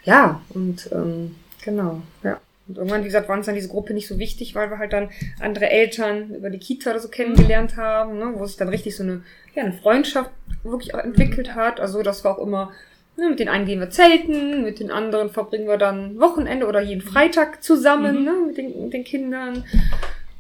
ja, 0.04 0.40
und 0.50 0.88
ähm, 0.92 1.34
genau, 1.62 2.00
ja. 2.24 2.40
Und 2.70 2.76
irgendwann, 2.78 3.00
wie 3.02 3.06
gesagt, 3.06 3.28
war 3.28 3.36
uns 3.36 3.46
dann 3.46 3.56
diese 3.56 3.68
Gruppe 3.68 3.94
nicht 3.94 4.06
so 4.06 4.18
wichtig, 4.20 4.54
weil 4.54 4.70
wir 4.70 4.78
halt 4.78 4.92
dann 4.92 5.10
andere 5.40 5.68
Eltern 5.70 6.34
über 6.34 6.50
die 6.50 6.58
Kita 6.58 6.90
oder 6.90 7.00
so 7.00 7.08
kennengelernt 7.08 7.76
haben, 7.76 8.16
ne, 8.18 8.32
wo 8.36 8.46
sich 8.46 8.56
dann 8.56 8.68
richtig 8.68 8.94
so 8.96 9.02
eine, 9.02 9.22
ja, 9.56 9.64
eine 9.64 9.72
Freundschaft 9.72 10.30
wirklich 10.62 10.94
auch 10.94 11.00
entwickelt 11.00 11.54
hat. 11.56 11.80
Also 11.80 12.02
das 12.02 12.22
war 12.24 12.38
auch 12.38 12.42
immer, 12.46 12.70
ne, 13.16 13.28
mit 13.30 13.40
den 13.40 13.48
einen 13.48 13.66
gehen 13.66 13.80
wir 13.80 13.90
zelten, 13.90 14.62
mit 14.62 14.78
den 14.78 14.92
anderen 14.92 15.30
verbringen 15.30 15.66
wir 15.66 15.78
dann 15.78 16.20
Wochenende 16.20 16.66
oder 16.68 16.80
jeden 16.80 17.02
Freitag 17.02 17.62
zusammen, 17.62 18.20
Mhm. 18.20 18.24
ne, 18.24 18.32
mit 18.46 18.56
den, 18.56 18.82
mit 18.84 18.92
den 18.92 19.04
Kindern. 19.04 19.64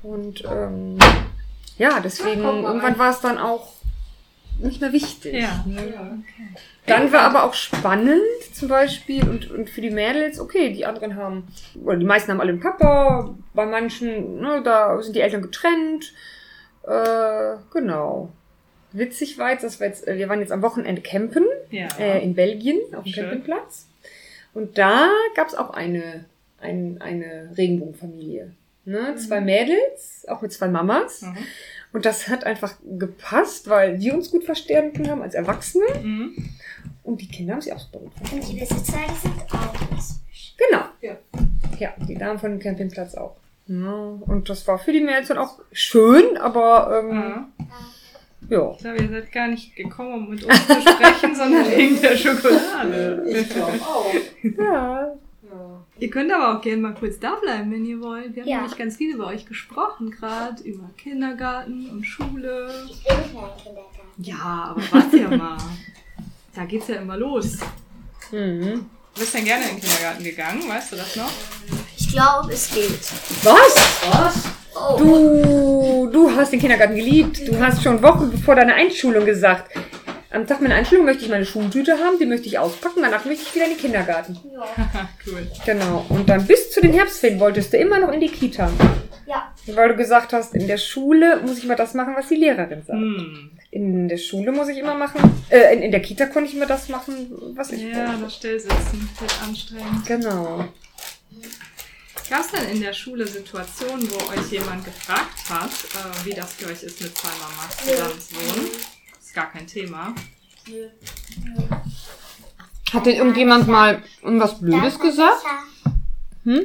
Und 0.04 0.44
ähm, 0.44 0.96
ja, 1.78 1.98
deswegen, 2.00 2.42
irgendwann 2.44 2.98
war 2.98 3.10
es 3.10 3.20
dann 3.20 3.38
auch 3.38 3.74
nicht 4.62 4.80
mehr 4.80 4.92
wichtig. 4.92 5.34
Ja. 5.34 5.64
Ja. 5.66 6.18
Dann 6.86 7.12
war 7.12 7.20
aber 7.22 7.44
auch 7.44 7.54
spannend, 7.54 8.20
zum 8.52 8.68
Beispiel, 8.68 9.22
und, 9.28 9.50
und 9.50 9.70
für 9.70 9.80
die 9.80 9.90
Mädels, 9.90 10.40
okay, 10.40 10.72
die 10.72 10.86
anderen 10.86 11.16
haben, 11.16 11.46
oder 11.84 11.96
die 11.96 12.04
meisten 12.04 12.30
haben 12.32 12.40
alle 12.40 12.50
einen 12.50 12.60
Papa, 12.60 13.34
bei 13.54 13.66
manchen, 13.66 14.40
ne, 14.40 14.60
da 14.64 15.00
sind 15.02 15.14
die 15.14 15.20
Eltern 15.20 15.42
getrennt. 15.42 16.12
Äh, 16.84 17.56
genau. 17.72 18.30
Witzig 18.92 19.38
war 19.38 19.50
jetzt, 19.52 19.62
dass 19.62 19.78
wir 19.78 19.86
jetzt, 19.86 20.08
äh, 20.08 20.16
wir 20.18 20.28
waren 20.28 20.40
jetzt 20.40 20.52
am 20.52 20.62
Wochenende 20.62 21.02
campen, 21.02 21.44
Ja. 21.70 21.88
äh, 21.98 22.22
in 22.24 22.34
Belgien, 22.34 22.78
auf 22.94 23.04
dem 23.04 23.12
Schön. 23.12 23.24
Campingplatz. 23.24 23.86
Und 24.52 24.78
da 24.78 25.08
gab 25.36 25.46
es 25.48 25.54
auch 25.54 25.70
eine, 25.70 26.24
ein, 26.60 26.98
eine 27.00 27.50
Regenbogenfamilie. 27.56 28.50
Ne? 28.90 29.14
Zwei 29.16 29.40
Mädels, 29.40 30.24
auch 30.26 30.42
mit 30.42 30.52
zwei 30.52 30.66
Mamas. 30.66 31.22
Mhm. 31.22 31.36
Und 31.92 32.04
das 32.06 32.26
hat 32.28 32.42
einfach 32.44 32.74
gepasst, 32.98 33.68
weil 33.68 34.00
wir 34.00 34.14
uns 34.14 34.30
gut 34.32 34.44
verstanden 34.44 35.08
haben 35.08 35.22
als 35.22 35.34
Erwachsene. 35.34 35.84
Mhm. 36.02 36.48
Und 37.04 37.20
die 37.20 37.28
Kinder 37.28 37.54
haben 37.54 37.60
sich 37.60 37.72
auch 37.72 37.78
super 37.78 38.00
gut 38.00 38.12
verstanden. 38.14 38.44
Und 38.46 38.52
die 38.52 38.60
Besitzer, 38.60 38.98
die 39.08 39.28
sind 39.28 39.42
auch 39.52 39.90
lesbisch. 39.92 40.54
Genau. 40.58 40.82
Ja. 41.00 41.16
Ja, 41.78 41.94
die 42.08 42.16
Damen 42.16 42.38
von 42.40 42.50
dem 42.50 42.58
Campingplatz 42.60 43.14
auch. 43.14 43.36
Ja, 43.66 43.92
und 44.26 44.48
das 44.48 44.66
war 44.66 44.78
für 44.80 44.92
die 44.92 45.00
Mädels 45.00 45.28
dann 45.28 45.38
auch 45.38 45.60
schön, 45.70 46.36
aber 46.36 47.00
ähm, 47.04 47.10
Ja. 47.10 47.48
ja. 48.48 48.72
Ich 48.72 48.78
glaube, 48.78 49.02
ihr 49.02 49.08
seid 49.08 49.30
gar 49.32 49.46
nicht 49.46 49.76
gekommen, 49.76 50.14
um 50.14 50.30
mit 50.30 50.42
uns 50.42 50.66
zu 50.66 50.80
sprechen, 50.80 51.34
sondern 51.36 51.70
wegen 51.70 52.00
der 52.00 52.16
Schokolade. 52.16 53.24
Ich 53.28 53.48
glaube 53.50 53.78
auch. 53.82 54.12
Ja. 54.42 55.12
Ja. 55.50 55.84
Ihr 55.98 56.10
könnt 56.10 56.32
aber 56.32 56.56
auch 56.56 56.62
gerne 56.62 56.80
mal 56.82 56.94
kurz 56.94 57.18
da 57.18 57.34
bleiben, 57.36 57.70
wenn 57.72 57.84
ihr 57.84 58.00
wollt. 58.00 58.34
Wir 58.36 58.42
haben 58.42 58.48
Ja. 58.50 58.56
nämlich 58.58 58.78
ganz 58.78 58.96
viel 58.96 59.14
über 59.14 59.26
euch 59.26 59.46
gesprochen, 59.46 60.10
gerade 60.10 60.62
über 60.62 60.88
Kindergarten 60.96 61.88
und 61.90 62.04
Schule. 62.04 62.72
Ich 62.88 63.02
bin 63.04 63.16
nicht 63.18 63.34
mehr 63.34 63.42
im 63.56 63.62
Kindergarten. 63.62 64.22
Ja, 64.22 64.74
aber 64.76 64.82
warte 64.92 65.16
ja 65.18 65.28
mal. 65.36 65.56
Da 66.54 66.64
geht's 66.64 66.88
ja 66.88 66.96
immer 66.96 67.16
los. 67.16 67.58
Mhm. 68.32 68.86
Du 69.14 69.20
bist 69.20 69.34
denn 69.34 69.44
gerne 69.44 69.64
in 69.64 69.70
den 69.76 69.80
Kindergarten 69.80 70.22
gegangen, 70.24 70.68
weißt 70.68 70.92
du 70.92 70.96
das 70.96 71.16
noch? 71.16 71.30
Ich 71.98 72.12
glaube, 72.12 72.52
es 72.52 72.70
geht. 72.72 73.00
Was? 73.42 74.00
Was? 74.12 74.44
Oh. 74.74 74.96
Du, 74.98 76.10
du 76.12 76.30
hast 76.36 76.52
den 76.52 76.60
Kindergarten 76.60 76.94
geliebt. 76.94 77.40
Du 77.46 77.58
hast 77.58 77.82
schon 77.82 78.00
Wochen 78.02 78.30
bevor 78.30 78.54
deiner 78.54 78.74
Einschulung 78.74 79.24
gesagt, 79.24 79.72
am 80.30 80.46
Tag 80.46 80.60
meiner 80.60 80.76
Einschulung 80.76 81.04
möchte 81.06 81.24
ich 81.24 81.30
meine 81.30 81.44
Schultüte 81.44 81.98
haben, 81.98 82.18
die 82.18 82.26
möchte 82.26 82.46
ich 82.46 82.58
auspacken, 82.58 83.00
danach 83.02 83.24
möchte 83.24 83.42
ich 83.42 83.54
wieder 83.54 83.64
in 83.64 83.72
den 83.72 83.78
Kindergarten. 83.80 84.38
Ja. 84.54 85.08
Cool. 85.26 85.46
Genau. 85.66 86.06
Und 86.08 86.28
dann 86.28 86.46
bis 86.46 86.70
zu 86.70 86.80
den 86.80 86.92
Herbstferien 86.92 87.38
wolltest 87.40 87.72
du 87.72 87.76
immer 87.76 87.98
noch 87.98 88.10
in 88.12 88.20
die 88.20 88.28
Kita. 88.28 88.70
Ja. 89.26 89.54
Weil 89.66 89.88
du 89.90 89.96
gesagt 89.96 90.32
hast, 90.32 90.54
in 90.54 90.66
der 90.66 90.78
Schule 90.78 91.40
muss 91.42 91.58
ich 91.58 91.64
mal 91.66 91.76
das 91.76 91.94
machen, 91.94 92.14
was 92.16 92.28
die 92.28 92.36
Lehrerin 92.36 92.82
sagt. 92.84 92.98
Hm. 92.98 93.50
In 93.70 94.08
der 94.08 94.16
Schule 94.16 94.50
muss 94.50 94.68
ich 94.68 94.78
immer 94.78 94.94
machen, 94.94 95.20
äh, 95.50 95.74
in, 95.74 95.82
in 95.82 95.90
der 95.92 96.00
Kita 96.00 96.26
konnte 96.26 96.48
ich 96.48 96.56
immer 96.56 96.66
das 96.66 96.88
machen, 96.88 97.30
was 97.54 97.70
ich 97.70 97.82
Ja, 97.82 98.08
wollte. 98.08 98.22
das 98.22 98.34
Stillsitzen 98.36 99.08
wird 99.20 99.42
anstrengend. 99.46 100.06
Genau. 100.06 100.64
Gab 102.28 102.40
es 102.40 102.50
denn 102.52 102.68
in 102.76 102.80
der 102.80 102.92
Schule 102.92 103.26
Situationen, 103.26 104.08
wo 104.10 104.16
euch 104.32 104.50
jemand 104.50 104.84
gefragt 104.84 105.48
hat, 105.48 105.70
äh, 105.70 106.24
wie 106.26 106.34
das 106.34 106.54
für 106.54 106.66
euch 106.66 106.82
ist, 106.82 107.00
mit 107.00 107.16
zwei 107.16 107.28
Mamas 107.40 107.76
zusammen 107.76 108.20
zu 108.20 108.34
wohnen? 108.36 108.68
Ist 109.30 109.36
gar 109.36 109.52
kein 109.52 109.64
Thema. 109.64 110.12
Hat 112.92 113.06
denn 113.06 113.14
irgendjemand 113.14 113.68
mal 113.68 114.02
irgendwas 114.24 114.58
Blödes 114.58 114.98
gesagt? 114.98 115.44
Hm? 116.42 116.62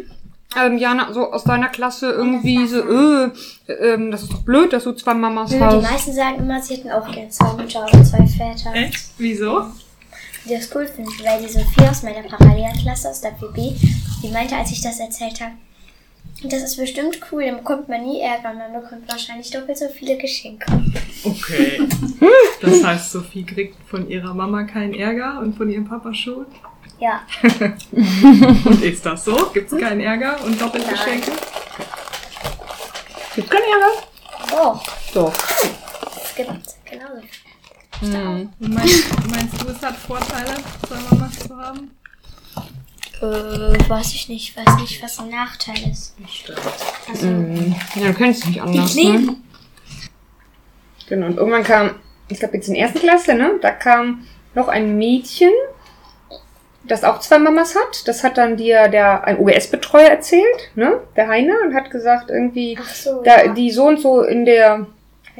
Ähm, 0.57 0.77
Jana, 0.79 1.13
so 1.13 1.31
aus 1.31 1.43
deiner 1.43 1.67
Klasse 1.67 2.09
irgendwie 2.09 2.65
so, 2.65 2.79
äh, 2.79 3.29
ähm, 3.67 4.09
das 4.09 4.23
ist 4.23 4.33
doch 4.33 4.41
blöd, 4.41 4.73
dass 4.73 4.85
du 4.85 4.93
zwei 4.93 5.13
Mamas 5.13 5.51
Die 5.51 5.59
hast. 5.61 5.79
meisten 5.79 6.11
sagen 6.13 6.39
immer, 6.39 6.59
sie 6.59 6.77
hätten 6.77 6.89
auch 6.89 7.05
gerne 7.11 7.29
zwei 7.29 7.53
Mütter 7.53 7.83
oder 7.83 8.03
zwei 8.03 8.25
Väter. 8.25 8.73
Echt? 8.73 9.11
Wieso? 9.19 9.65
Die 10.45 10.55
das 10.55 10.73
cool 10.73 10.87
finden, 10.87 11.11
weil 11.23 11.43
die 11.43 11.53
Sophie 11.53 11.87
aus 11.87 12.01
meiner 12.01 12.23
Parallelklasse 12.23 13.09
aus 13.11 13.21
der 13.21 13.29
PB, 13.29 13.75
die 14.23 14.31
meinte, 14.33 14.55
als 14.55 14.71
ich 14.71 14.81
das 14.81 14.99
erzählt 14.99 15.39
habe, 15.39 15.51
das 16.43 16.63
ist 16.63 16.77
bestimmt 16.77 17.19
cool, 17.31 17.45
dann 17.45 17.57
bekommt 17.57 17.87
man 17.89 18.03
nie 18.03 18.19
Ärger 18.21 18.51
und 18.51 18.57
man 18.57 18.73
bekommt 18.73 19.09
wahrscheinlich 19.09 19.49
doppelt 19.51 19.77
so 19.77 19.87
viele 19.87 20.17
Geschenke. 20.17 20.65
Okay. 21.23 21.81
Das 22.61 22.83
heißt, 22.83 23.11
Sophie 23.11 23.45
kriegt 23.45 23.75
von 23.87 24.09
ihrer 24.09 24.33
Mama 24.33 24.63
keinen 24.63 24.93
Ärger 24.95 25.39
und 25.39 25.55
von 25.55 25.69
ihrem 25.69 25.85
Papa 25.87 26.13
schon? 26.13 26.45
Ja, 26.99 27.21
Und 27.91 28.81
ist 28.81 29.05
das 29.05 29.25
so? 29.25 29.35
Gibt 29.53 29.71
es 29.71 29.79
keinen 29.79 29.99
Ärger 29.99 30.43
und 30.43 30.59
Doppelgeschenke? 30.59 31.31
Gibt's 33.35 33.51
keinen 33.51 33.63
Ärger? 33.63 34.07
doch, 34.49 34.83
Doch. 35.13 35.33
es 36.23 36.35
gibt 36.35 36.49
genauso. 36.85 37.21
Hm. 37.99 38.49
Meinst, 38.59 39.29
meinst 39.29 39.61
du, 39.61 39.67
es 39.69 39.81
hat 39.81 39.95
Vorteile, 39.95 40.55
zwei 40.87 41.15
Mamas 41.15 41.39
zu 41.39 41.57
haben? 41.57 41.91
Äh, 43.31 43.89
weiß 43.89 44.13
ich 44.13 44.29
nicht, 44.29 44.55
weiß 44.57 44.79
nicht, 44.81 45.01
was 45.03 45.19
ein 45.19 45.29
Nachteil 45.29 45.75
ist. 45.91 46.15
Also, 47.09 47.27
Mhm. 47.27 47.75
Ja, 47.95 48.07
du 48.07 48.13
kennst 48.13 48.41
es 48.43 48.47
nicht 48.49 48.61
anders, 48.61 48.95
Ich 48.95 49.03
ne? 49.03 49.17
lebe. 49.17 49.33
Genau, 51.07 51.27
und 51.27 51.37
irgendwann 51.37 51.63
kam, 51.63 51.91
ich 52.29 52.39
glaube 52.39 52.55
jetzt 52.57 52.67
in 52.67 52.73
der 52.73 52.83
ersten 52.83 52.99
Klasse, 52.99 53.33
ne? 53.35 53.51
Da 53.61 53.71
kam 53.71 54.25
noch 54.55 54.67
ein 54.67 54.97
Mädchen, 54.97 55.51
das 56.83 57.03
auch 57.03 57.19
zwei 57.19 57.37
Mamas 57.39 57.75
hat. 57.75 58.07
Das 58.07 58.23
hat 58.23 58.37
dann 58.37 58.57
dir 58.57 58.87
der, 58.87 59.23
ein 59.25 59.37
OGS-Betreuer 59.39 60.09
erzählt, 60.09 60.71
ne? 60.75 60.99
Der 61.15 61.27
Heiner, 61.27 61.55
und 61.63 61.73
hat 61.75 61.91
gesagt, 61.91 62.29
irgendwie, 62.29 62.77
Ach 62.79 62.87
so, 62.89 63.21
da, 63.23 63.43
ja. 63.45 63.53
die 63.53 63.71
so 63.71 63.85
und 63.87 63.99
so 64.01 64.21
in 64.21 64.45
der, 64.45 64.87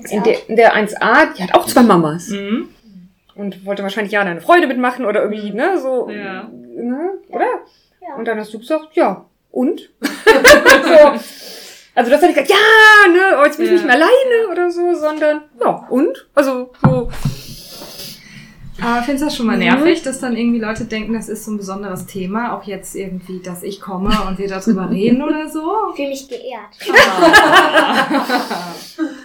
in 0.09 0.23
der, 0.23 0.49
in 0.49 0.55
der 0.55 0.75
1a, 0.75 1.33
die 1.37 1.43
hat 1.43 1.53
auch 1.55 1.65
zwei 1.65 1.81
Mamas. 1.83 2.27
Mhm. 2.29 2.69
Und 3.35 3.65
wollte 3.65 3.83
wahrscheinlich 3.83 4.13
ja 4.13 4.21
eine 4.21 4.41
Freude 4.41 4.67
mitmachen 4.67 5.05
oder 5.05 5.23
irgendwie, 5.23 5.51
ne? 5.51 5.77
So, 5.79 6.09
Ja. 6.09 6.49
ne? 6.53 7.11
Oder? 7.29 7.45
Ja. 8.01 8.15
Und 8.17 8.25
dann 8.25 8.39
hast 8.39 8.53
du 8.53 8.59
gesagt, 8.59 8.89
ja, 8.93 9.25
und? 9.51 9.89
so. 10.01 11.11
Also 11.97 12.11
das 12.11 12.21
hat 12.21 12.29
ich 12.29 12.35
gesagt, 12.35 12.49
ja, 12.49 13.11
ne, 13.11 13.37
oh, 13.41 13.45
jetzt 13.45 13.55
bin 13.57 13.65
ich 13.65 13.71
Ja. 13.71 13.77
nicht 13.77 13.85
mehr 13.85 13.95
alleine 13.95 14.51
oder 14.51 14.69
so, 14.69 14.93
sondern, 14.93 15.43
ja, 15.61 15.85
und? 15.89 16.27
Also, 16.35 16.71
so, 16.81 17.09
Aber 18.81 19.01
findest 19.03 19.21
du 19.21 19.25
das 19.27 19.35
schon 19.37 19.45
mal 19.45 19.57
nervig, 19.57 20.01
dass 20.03 20.19
dann 20.19 20.35
irgendwie 20.35 20.59
Leute 20.59 20.83
denken, 20.85 21.13
das 21.13 21.29
ist 21.29 21.45
so 21.45 21.51
ein 21.51 21.57
besonderes 21.57 22.05
Thema? 22.05 22.53
Auch 22.57 22.63
jetzt 22.63 22.95
irgendwie, 22.95 23.39
dass 23.41 23.63
ich 23.63 23.79
komme 23.79 24.09
und 24.27 24.37
wir 24.37 24.49
darüber 24.49 24.89
reden 24.89 25.21
oder 25.23 25.47
so? 25.49 25.71
Ich 25.91 25.95
fühle 25.95 26.09
mich 26.09 26.27
geehrt. 26.27 26.77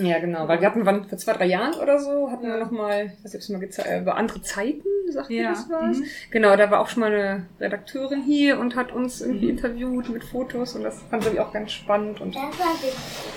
ja, 0.00 0.18
genau, 0.18 0.46
weil 0.48 0.60
wir 0.60 0.68
hatten, 0.68 0.84
wann, 0.86 1.04
vor 1.08 1.18
zwei, 1.18 1.32
drei 1.32 1.46
Jahren 1.46 1.74
oder 1.74 1.98
so, 1.98 2.30
hatten 2.30 2.46
wir 2.46 2.56
noch 2.58 2.70
mal, 2.70 3.12
was 3.22 3.34
ich 3.34 3.48
mal 3.48 3.58
gezeigt, 3.58 3.88
äh, 3.88 4.00
über 4.00 4.16
andere 4.16 4.42
Zeiten, 4.42 4.82
sagt 5.10 5.30
ihr 5.30 5.42
Ja. 5.42 5.50
das 5.50 5.66
was? 5.70 5.98
Mhm. 5.98 6.04
Genau, 6.30 6.56
da 6.56 6.70
war 6.70 6.80
auch 6.80 6.88
schon 6.88 7.00
mal 7.00 7.12
eine 7.12 7.46
Redakteurin 7.60 8.22
hier 8.22 8.58
und 8.58 8.76
hat 8.76 8.92
uns 8.92 9.20
irgendwie 9.20 9.48
interviewt 9.50 10.08
mit 10.10 10.24
Fotos 10.24 10.74
und 10.74 10.84
das 10.84 11.00
fand 11.10 11.26
ich 11.26 11.40
auch 11.40 11.52
ganz 11.52 11.72
spannend 11.72 12.20
und 12.20 12.36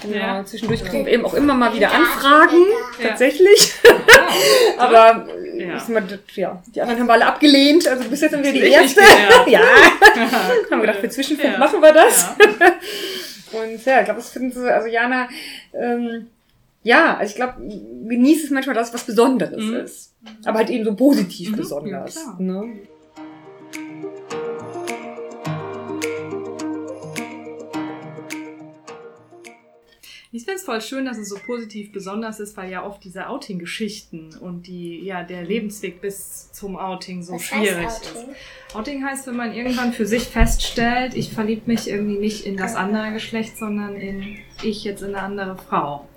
genau, 0.02 0.16
Ja. 0.16 0.46
zwischendurch 0.46 0.84
kriegen 0.84 1.06
wir 1.06 1.14
eben 1.14 1.26
auch 1.26 1.34
immer 1.34 1.54
mal 1.54 1.74
wieder 1.74 1.92
Anfragen, 1.92 2.58
Ja. 3.02 3.10
tatsächlich. 3.10 3.74
Ja. 3.84 3.92
Aber 4.78 5.28
äh, 5.30 5.68
Ja. 5.68 5.84
mal, 5.90 6.04
ja, 6.36 6.62
die 6.74 6.82
anderen 6.82 7.00
haben 7.02 7.08
wir 7.08 7.14
alle 7.14 7.26
abgelehnt. 7.28 7.88
Also 7.88 8.10
bis 8.10 8.22
jetzt 8.22 8.32
sind 8.32 8.44
wir 8.44 8.52
die 8.52 8.60
Richtig 8.62 8.76
Erste. 8.98 9.02
ja, 9.48 9.60
haben 10.72 10.80
wir 10.80 10.82
gedacht, 10.82 11.00
für 11.00 11.10
Zwischenfunk 11.10 11.54
Ja. 11.54 11.60
machen 11.60 11.82
wir 11.82 11.94
das. 11.94 12.36
Ja. 12.40 13.60
Und 13.60 13.84
ja, 13.86 14.00
ich 14.00 14.06
glaube, 14.06 14.20
das 14.22 14.30
finden 14.32 14.52
sie, 14.52 14.74
also 14.74 14.88
Jana, 14.88 15.28
ähm, 15.74 16.28
ja, 16.84 17.18
also 17.18 17.30
ich 17.32 17.36
glaube, 17.36 17.56
genießt 18.08 18.46
es 18.46 18.50
manchmal 18.52 18.76
das, 18.76 18.94
was 18.94 19.06
Besonderes 19.06 19.64
Mhm. 19.64 19.74
ist. 19.76 20.16
Aber 20.46 20.60
halt 20.60 20.70
eben 20.70 20.84
so 20.86 20.96
positiv 20.96 21.52
Mhm, 21.52 21.56
besonders. 21.58 22.16
ja, 22.16 22.22
klar. 22.22 22.40
ne? 22.40 22.74
Ich 30.34 30.46
finde 30.46 30.56
es 30.60 30.64
voll 30.64 30.80
schön, 30.80 31.04
dass 31.06 31.18
es 31.18 31.28
so 31.28 31.36
positiv 31.46 31.92
besonders 31.92 32.40
ist, 32.40 32.56
weil 32.56 32.72
ja 32.72 32.86
oft 32.86 33.04
diese 33.04 33.28
Outing-Geschichten 33.28 34.30
und 34.40 34.66
die, 34.66 35.02
ja, 35.04 35.24
der 35.24 35.44
Lebensweg 35.44 36.00
bis 36.00 36.50
zum 36.54 36.78
Outing 36.78 37.22
so 37.22 37.34
Was 37.34 37.44
schwierig 37.44 37.86
heißt 37.86 38.06
ist. 38.06 38.16
Outing? 38.16 38.36
Outing 38.74 39.06
heißt, 39.06 39.28
wenn 39.28 39.36
man 39.36 39.54
irgendwann 39.54 39.92
für 39.92 40.06
sich 40.06 40.24
feststellt, 40.24 41.16
ich 41.16 41.34
verliebe 41.34 41.64
mich 41.66 41.90
irgendwie 41.90 42.18
nicht 42.18 42.46
in 42.46 42.56
das 42.56 42.76
andere 42.76 43.12
Geschlecht, 43.12 43.58
sondern 43.58 43.96
in 43.96 44.38
ich 44.64 44.86
jetzt 44.86 45.02
in 45.02 45.10
eine 45.16 45.22
andere 45.22 45.58
Frau. 45.58 46.08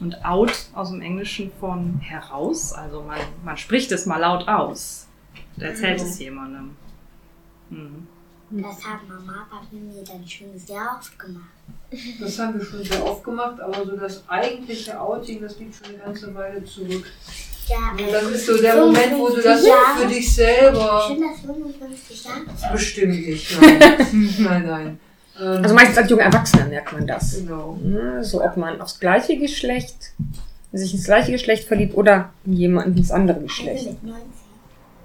Und 0.00 0.24
out 0.24 0.52
aus 0.74 0.90
dem 0.90 1.00
Englischen 1.00 1.52
von 1.60 2.00
heraus, 2.00 2.72
also 2.72 3.02
man, 3.02 3.18
man 3.44 3.56
spricht 3.56 3.92
es 3.92 4.06
mal 4.06 4.18
laut 4.18 4.48
aus. 4.48 5.06
Und 5.56 5.62
erzählt 5.62 6.00
es 6.00 6.18
jemandem. 6.18 6.76
Mhm. 7.70 8.06
Das 8.50 8.84
haben 8.84 9.08
Mama 9.08 9.46
und 9.50 9.50
Papa 9.50 9.66
mir 9.72 10.04
dann 10.04 10.26
schon 10.28 10.48
sehr 10.58 10.96
oft 10.98 11.18
gemacht. 11.18 11.44
Das 12.20 12.38
haben 12.38 12.58
wir 12.58 12.64
schon 12.64 12.84
sehr 12.84 13.02
oft 13.04 13.24
gemacht, 13.24 13.58
aber 13.60 13.84
so 13.86 13.96
das 13.96 14.22
eigentliche 14.28 14.98
Outing, 15.00 15.40
das 15.40 15.58
liegt 15.58 15.74
schon 15.74 15.94
eine 15.94 15.98
ganze 16.04 16.34
Weile 16.34 16.62
zurück. 16.64 17.06
Ja, 17.68 17.92
Und 17.92 18.12
das 18.12 18.24
ist 18.24 18.46
so 18.46 18.60
der 18.60 18.76
Moment, 18.76 19.16
wo 19.16 19.28
du 19.30 19.40
das 19.40 19.64
Ja. 19.64 19.96
für 19.96 20.06
dich 20.06 20.34
selber 20.34 21.02
Stimmt 21.06 21.22
das 21.30 21.40
55 21.40 22.24
Jahre? 22.24 22.72
bestimmt 22.72 23.26
nicht. 23.26 23.60
Nein, 23.62 23.78
nein. 24.40 24.66
nein. 24.66 25.00
Ähm, 25.40 25.62
Also 25.62 25.74
meistens 25.74 25.98
als 25.98 26.10
junger 26.10 26.24
Erwachsener 26.24 26.66
merkt 26.66 26.92
man 26.92 27.06
das. 27.06 27.36
Genau. 27.38 27.78
Ne? 27.82 28.22
So 28.24 28.42
ob 28.44 28.56
man 28.56 28.80
aufs 28.80 29.00
gleiche 29.00 29.36
Geschlecht, 29.38 30.12
sich 30.72 30.94
ins 30.94 31.04
gleiche 31.04 31.32
Geschlecht 31.32 31.64
verliebt 31.64 31.94
oder 31.96 32.30
in 32.44 32.54
jemanden 32.54 32.96
ins 32.96 33.10
andere 33.10 33.36
Also 33.36 33.46
Geschlecht. 33.46 33.86
mit 33.86 34.02
19. 34.02 34.22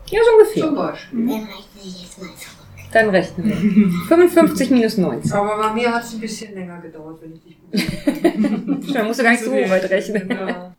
Ja, 0.10 0.20
so 0.24 0.32
ungefähr. 0.38 0.64
Zum 0.66 0.76
Beispiel. 0.76 1.20
Dann 1.28 1.40
reicht 1.44 1.76
mir 1.76 1.92
jetzt 2.02 2.18
mal 2.22 2.28
zurück. 2.36 2.54
Dann 2.94 3.10
rechnen 3.10 3.50
wir. 3.50 4.08
55 4.08 4.70
minus 4.70 4.98
19. 4.98 5.32
Aber 5.34 5.58
bei 5.58 5.74
mir 5.74 5.94
hat 5.94 6.04
es 6.04 6.14
ein 6.14 6.22
bisschen 6.22 6.54
länger 6.54 6.80
gedauert, 6.80 7.20
wenn 7.22 7.34
ich 7.34 7.44
dich 7.44 7.58
begrüße. 7.60 8.94
Da 8.94 9.04
musst 9.04 9.20
du 9.20 9.24
gar 9.24 9.32
nicht 9.32 9.44
so 9.44 9.52
weit 9.52 9.90
rechnen. 9.90 10.30
Ja. 10.30 10.74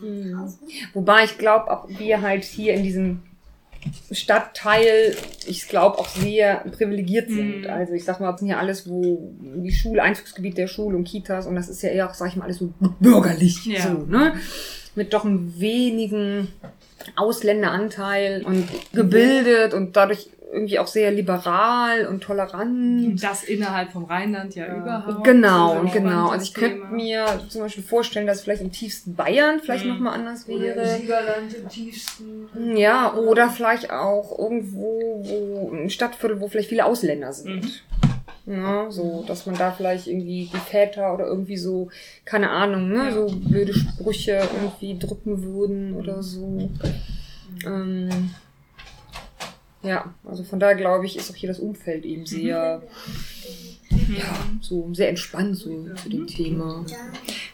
Mhm. 0.00 0.52
Wobei 0.92 1.24
ich 1.24 1.38
glaube, 1.38 1.70
auch 1.70 1.88
wir 1.88 2.20
halt 2.20 2.44
hier 2.44 2.74
in 2.74 2.82
diesem 2.82 3.22
Stadtteil, 4.10 5.16
ich 5.46 5.68
glaube, 5.68 5.98
auch 5.98 6.08
sehr 6.08 6.64
privilegiert 6.72 7.28
sind. 7.28 7.62
Mhm. 7.62 7.70
Also 7.70 7.92
ich 7.92 8.04
sag 8.04 8.20
mal, 8.20 8.30
das 8.30 8.40
sind 8.40 8.48
ja 8.48 8.58
alles, 8.58 8.88
wo 8.88 9.34
die 9.40 9.72
Schule, 9.72 10.02
Einzugsgebiet 10.02 10.56
der 10.56 10.66
Schule 10.66 10.96
und 10.96 11.04
Kitas 11.04 11.46
und 11.46 11.54
das 11.54 11.68
ist 11.68 11.82
ja 11.82 11.90
eher, 11.90 12.10
sag 12.14 12.28
ich 12.28 12.36
mal, 12.36 12.44
alles 12.44 12.58
so 12.58 12.72
bürgerlich. 13.00 13.64
Ja. 13.66 13.82
So, 13.82 14.04
ne? 14.06 14.34
Mit 14.94 15.12
doch 15.12 15.24
einem 15.24 15.58
wenigen 15.60 16.48
Ausländeranteil 17.16 18.44
und 18.44 18.68
gebildet 18.92 19.74
und 19.74 19.96
dadurch 19.96 20.28
irgendwie 20.50 20.78
auch 20.78 20.86
sehr 20.86 21.10
liberal 21.10 22.06
und 22.06 22.22
tolerant. 22.22 23.22
Das 23.22 23.44
innerhalb 23.44 23.92
vom 23.92 24.04
Rheinland 24.04 24.54
ja, 24.54 24.66
überhaupt. 24.66 25.24
Genau, 25.24 25.84
genau. 25.92 26.28
Also 26.30 26.44
ich 26.44 26.54
könnte 26.54 26.92
mir 26.92 27.26
zum 27.48 27.60
Beispiel 27.62 27.84
vorstellen, 27.84 28.26
dass 28.26 28.40
vielleicht 28.42 28.62
im 28.62 28.72
tiefsten 28.72 29.14
Bayern 29.14 29.60
vielleicht 29.60 29.84
Mhm. 29.84 29.90
nochmal 29.92 30.14
anders 30.14 30.48
Oder 30.48 30.54
im 30.54 30.60
wäre. 30.62 30.96
Siegerland 30.96 31.54
im 31.54 31.68
tiefsten. 31.68 32.76
Ja, 32.76 33.14
oder 33.14 33.50
vielleicht 33.50 33.90
auch 33.90 34.38
irgendwo, 34.38 35.22
wo 35.24 35.70
ein 35.74 35.90
Stadtviertel, 35.90 36.40
wo 36.40 36.48
vielleicht 36.48 36.70
viele 36.70 36.86
Ausländer 36.86 37.32
sind. 37.32 37.84
Mhm. 38.46 38.54
Ja, 38.54 38.90
so, 38.90 39.24
dass 39.26 39.44
man 39.44 39.56
da 39.56 39.72
vielleicht 39.72 40.06
irgendwie 40.06 40.48
die 40.50 40.56
Väter 40.70 41.12
oder 41.12 41.26
irgendwie 41.26 41.58
so, 41.58 41.90
keine 42.24 42.48
Ahnung, 42.48 42.88
ne, 42.88 43.12
so 43.12 43.26
blöde 43.30 43.74
Sprüche 43.74 44.40
irgendwie 44.54 44.98
drücken 44.98 45.42
würden 45.42 45.92
oder 45.92 46.22
so. 46.22 46.70
Ähm, 47.66 48.30
ja, 49.82 50.12
also 50.24 50.42
von 50.44 50.58
daher 50.60 50.74
glaube 50.76 51.06
ich, 51.06 51.16
ist 51.16 51.30
auch 51.30 51.34
hier 51.36 51.48
das 51.48 51.58
Umfeld 51.60 52.04
eben 52.04 52.26
sehr, 52.26 52.82
ja, 53.90 54.38
so 54.60 54.92
sehr 54.92 55.08
entspannt 55.08 55.56
so 55.56 55.70
zu 55.94 56.08
dem 56.08 56.26
Thema. 56.26 56.84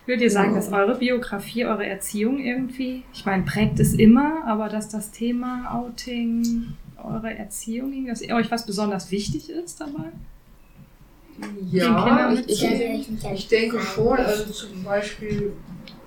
Würdet 0.06 0.22
ihr 0.22 0.30
sagen, 0.30 0.54
dass 0.54 0.72
eure 0.72 0.96
Biografie, 0.98 1.64
eure 1.64 1.86
Erziehung 1.86 2.38
irgendwie, 2.38 3.02
ich 3.12 3.24
meine, 3.26 3.42
prägt 3.44 3.78
es 3.80 3.94
immer, 3.94 4.44
aber 4.46 4.68
dass 4.68 4.88
das 4.88 5.10
Thema 5.10 5.74
Outing, 5.74 6.74
eure 7.02 7.34
Erziehung, 7.34 8.06
dass 8.06 8.22
euch 8.22 8.50
was 8.50 8.64
besonders 8.66 9.10
wichtig 9.10 9.50
ist 9.50 9.80
dabei? 9.80 10.10
Ja, 11.70 12.32
ich, 12.32 12.48
ich, 12.48 12.62
erzählen. 12.64 13.04
ich 13.34 13.48
denke 13.48 13.80
schon, 13.80 14.16
also 14.18 14.44
zum 14.52 14.84
Beispiel 14.84 15.52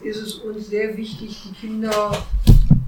ist 0.01 0.17
es 0.17 0.35
uns 0.35 0.67
sehr 0.67 0.95
wichtig, 0.95 1.37
die 1.49 1.67
Kinder 1.67 2.17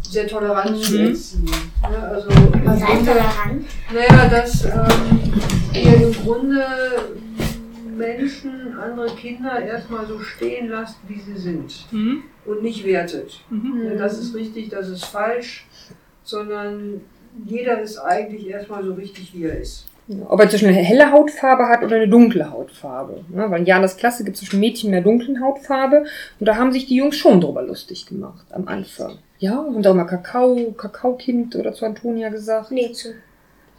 sehr 0.01 0.27
tolerant 0.27 0.81
zu 0.81 0.93
Mhm. 0.93 1.07
erziehen. 1.07 1.49
Ja, 1.91 1.99
also 2.03 2.29
seid 2.29 2.87
Grunde, 2.87 3.05
tolerant. 3.05 3.65
naja, 3.93 4.27
dass 4.29 4.65
ähm, 4.65 5.33
ihr 5.73 6.07
im 6.07 6.13
Grunde 6.13 6.65
Menschen, 7.95 8.77
andere 8.79 9.13
Kinder 9.15 9.61
erstmal 9.61 10.05
so 10.05 10.19
stehen 10.19 10.69
lasst, 10.69 10.97
wie 11.07 11.19
sie 11.19 11.37
sind 11.37 11.85
Mhm. 11.91 12.23
und 12.45 12.63
nicht 12.63 12.85
wertet. 12.85 13.41
Mhm. 13.49 13.81
Ja, 13.85 13.95
das 13.95 14.17
ist 14.19 14.33
richtig, 14.35 14.69
das 14.69 14.87
ist 14.89 15.05
falsch, 15.05 15.67
sondern 16.23 17.01
jeder 17.45 17.81
ist 17.81 17.97
eigentlich 17.97 18.47
erstmal 18.47 18.83
so 18.83 18.93
richtig, 18.93 19.33
wie 19.33 19.43
er 19.45 19.59
ist. 19.59 19.85
Ob 20.27 20.39
er 20.39 20.49
zwischen 20.49 20.69
eine 20.69 20.77
helle 20.77 21.11
Hautfarbe 21.11 21.67
hat 21.67 21.83
oder 21.83 21.97
eine 21.97 22.07
dunkle 22.09 22.49
Hautfarbe. 22.49 23.23
Ne? 23.29 23.45
Weil 23.51 23.59
in 23.59 23.65
Janas 23.67 23.95
Klasse 23.95 24.23
gibt 24.23 24.35
es 24.35 24.39
zwischen 24.41 24.59
Mädchen 24.59 24.89
mit 24.89 24.97
einer 24.97 25.03
dunklen 25.05 25.39
Hautfarbe 25.39 26.05
und 26.39 26.45
da 26.47 26.55
haben 26.55 26.71
sich 26.71 26.87
die 26.87 26.95
Jungs 26.95 27.15
schon 27.15 27.39
drüber 27.39 27.61
lustig 27.61 28.07
gemacht 28.07 28.45
am 28.51 28.67
Anfang. 28.67 29.19
Ja, 29.39 29.51
haben 29.55 29.81
da 29.81 29.91
auch 29.91 29.95
mal 29.95 30.03
Kakao, 30.05 30.71
Kakaokind 30.77 31.55
oder 31.55 31.73
zu 31.73 31.85
Antonia 31.85 32.29
gesagt. 32.29 32.71
Nee, 32.71 32.91
zu. 32.91 33.09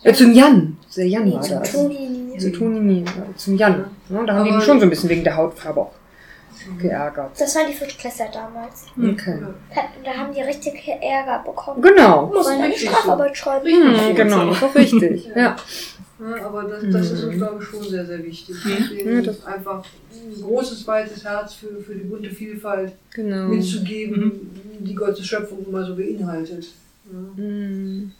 Äh, 0.02 0.14
zum 0.14 0.32
Jan. 0.32 0.78
Der 0.96 1.06
Jan 1.06 1.24
Nee, 1.26 1.34
war 1.34 1.42
zu 1.42 1.54
das. 1.54 1.72
Toni. 1.72 2.36
Zu 2.38 2.52
Toni, 2.52 2.80
nie, 2.80 3.04
ja, 3.04 3.12
zum 3.36 3.56
Jan. 3.56 3.84
Ne? 4.08 4.24
Da 4.26 4.34
haben 4.34 4.44
die 4.46 4.50
ihn 4.50 4.60
schon 4.62 4.78
so 4.80 4.86
ein 4.86 4.90
bisschen 4.90 5.10
wegen 5.10 5.22
der 5.24 5.36
Hautfarbe 5.36 5.80
auch 5.80 5.92
geärgert. 6.78 7.32
Das 7.38 7.54
waren 7.56 7.66
die 7.68 7.74
Viertklässler 7.74 8.28
damals. 8.32 8.86
Okay. 8.96 9.38
Da 10.04 10.10
haben 10.12 10.32
die 10.32 10.40
richtig 10.40 10.74
Ärger 11.02 11.42
bekommen. 11.44 11.82
Genau. 11.82 12.26
Muss 12.26 12.46
man 12.46 12.54
eine 12.60 12.68
richtig 12.68 12.88
so. 12.88 12.96
Strafarbeit 12.96 13.36
schreiben. 13.36 13.66
Hm, 13.66 14.14
genau, 14.16 14.50
ist 14.50 14.62
auch 14.62 14.74
richtig. 14.74 15.28
Ja. 15.36 15.56
Ja, 16.22 16.44
aber 16.46 16.64
das, 16.64 16.82
das 16.92 17.10
ist 17.12 17.24
uns, 17.24 17.36
glaube 17.36 17.62
ich, 17.62 17.66
schon 17.66 17.82
sehr, 17.82 18.04
sehr 18.04 18.22
wichtig. 18.22 18.54
Deswegen 18.62 19.14
Ja, 19.16 19.22
das- 19.22 19.42
einfach 19.46 19.82
ein 20.12 20.42
großes, 20.42 20.86
weites 20.86 21.24
Herz 21.24 21.54
für, 21.54 21.80
für 21.80 21.94
die 21.94 22.04
bunte 22.04 22.28
Vielfalt 22.28 22.92
Genau. 23.14 23.48
mitzugeben, 23.48 24.50
die 24.84 24.94
Gottes 24.94 25.26
Schöpfung 25.26 25.64
immer 25.66 25.84
so 25.84 25.94
beinhaltet. 25.94 26.66
Ja. 27.10 27.42
Mm. 27.42 28.12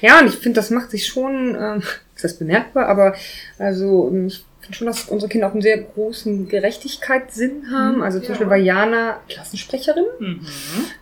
Ja, 0.00 0.20
und 0.20 0.28
ich 0.28 0.36
finde, 0.36 0.56
das 0.56 0.70
macht 0.70 0.90
sich 0.90 1.06
schon, 1.06 1.56
ähm, 1.58 1.82
ist 2.14 2.24
das 2.24 2.38
bemerkbar, 2.38 2.86
aber 2.86 3.14
also 3.58 4.08
ähm, 4.12 4.28
ich 4.28 4.44
finde 4.60 4.78
schon, 4.78 4.86
dass 4.86 5.04
unsere 5.08 5.30
Kinder 5.30 5.48
auch 5.48 5.52
einen 5.52 5.60
sehr 5.62 5.78
großen 5.78 6.48
Gerechtigkeitssinn 6.48 7.70
haben. 7.70 8.02
Also 8.02 8.18
zum 8.18 8.24
Ja. 8.24 8.30
Beispiel 8.30 8.50
war 8.50 8.56
Jana 8.56 9.20
Klassensprecherin. 9.28 10.06
Mhm. 10.18 10.40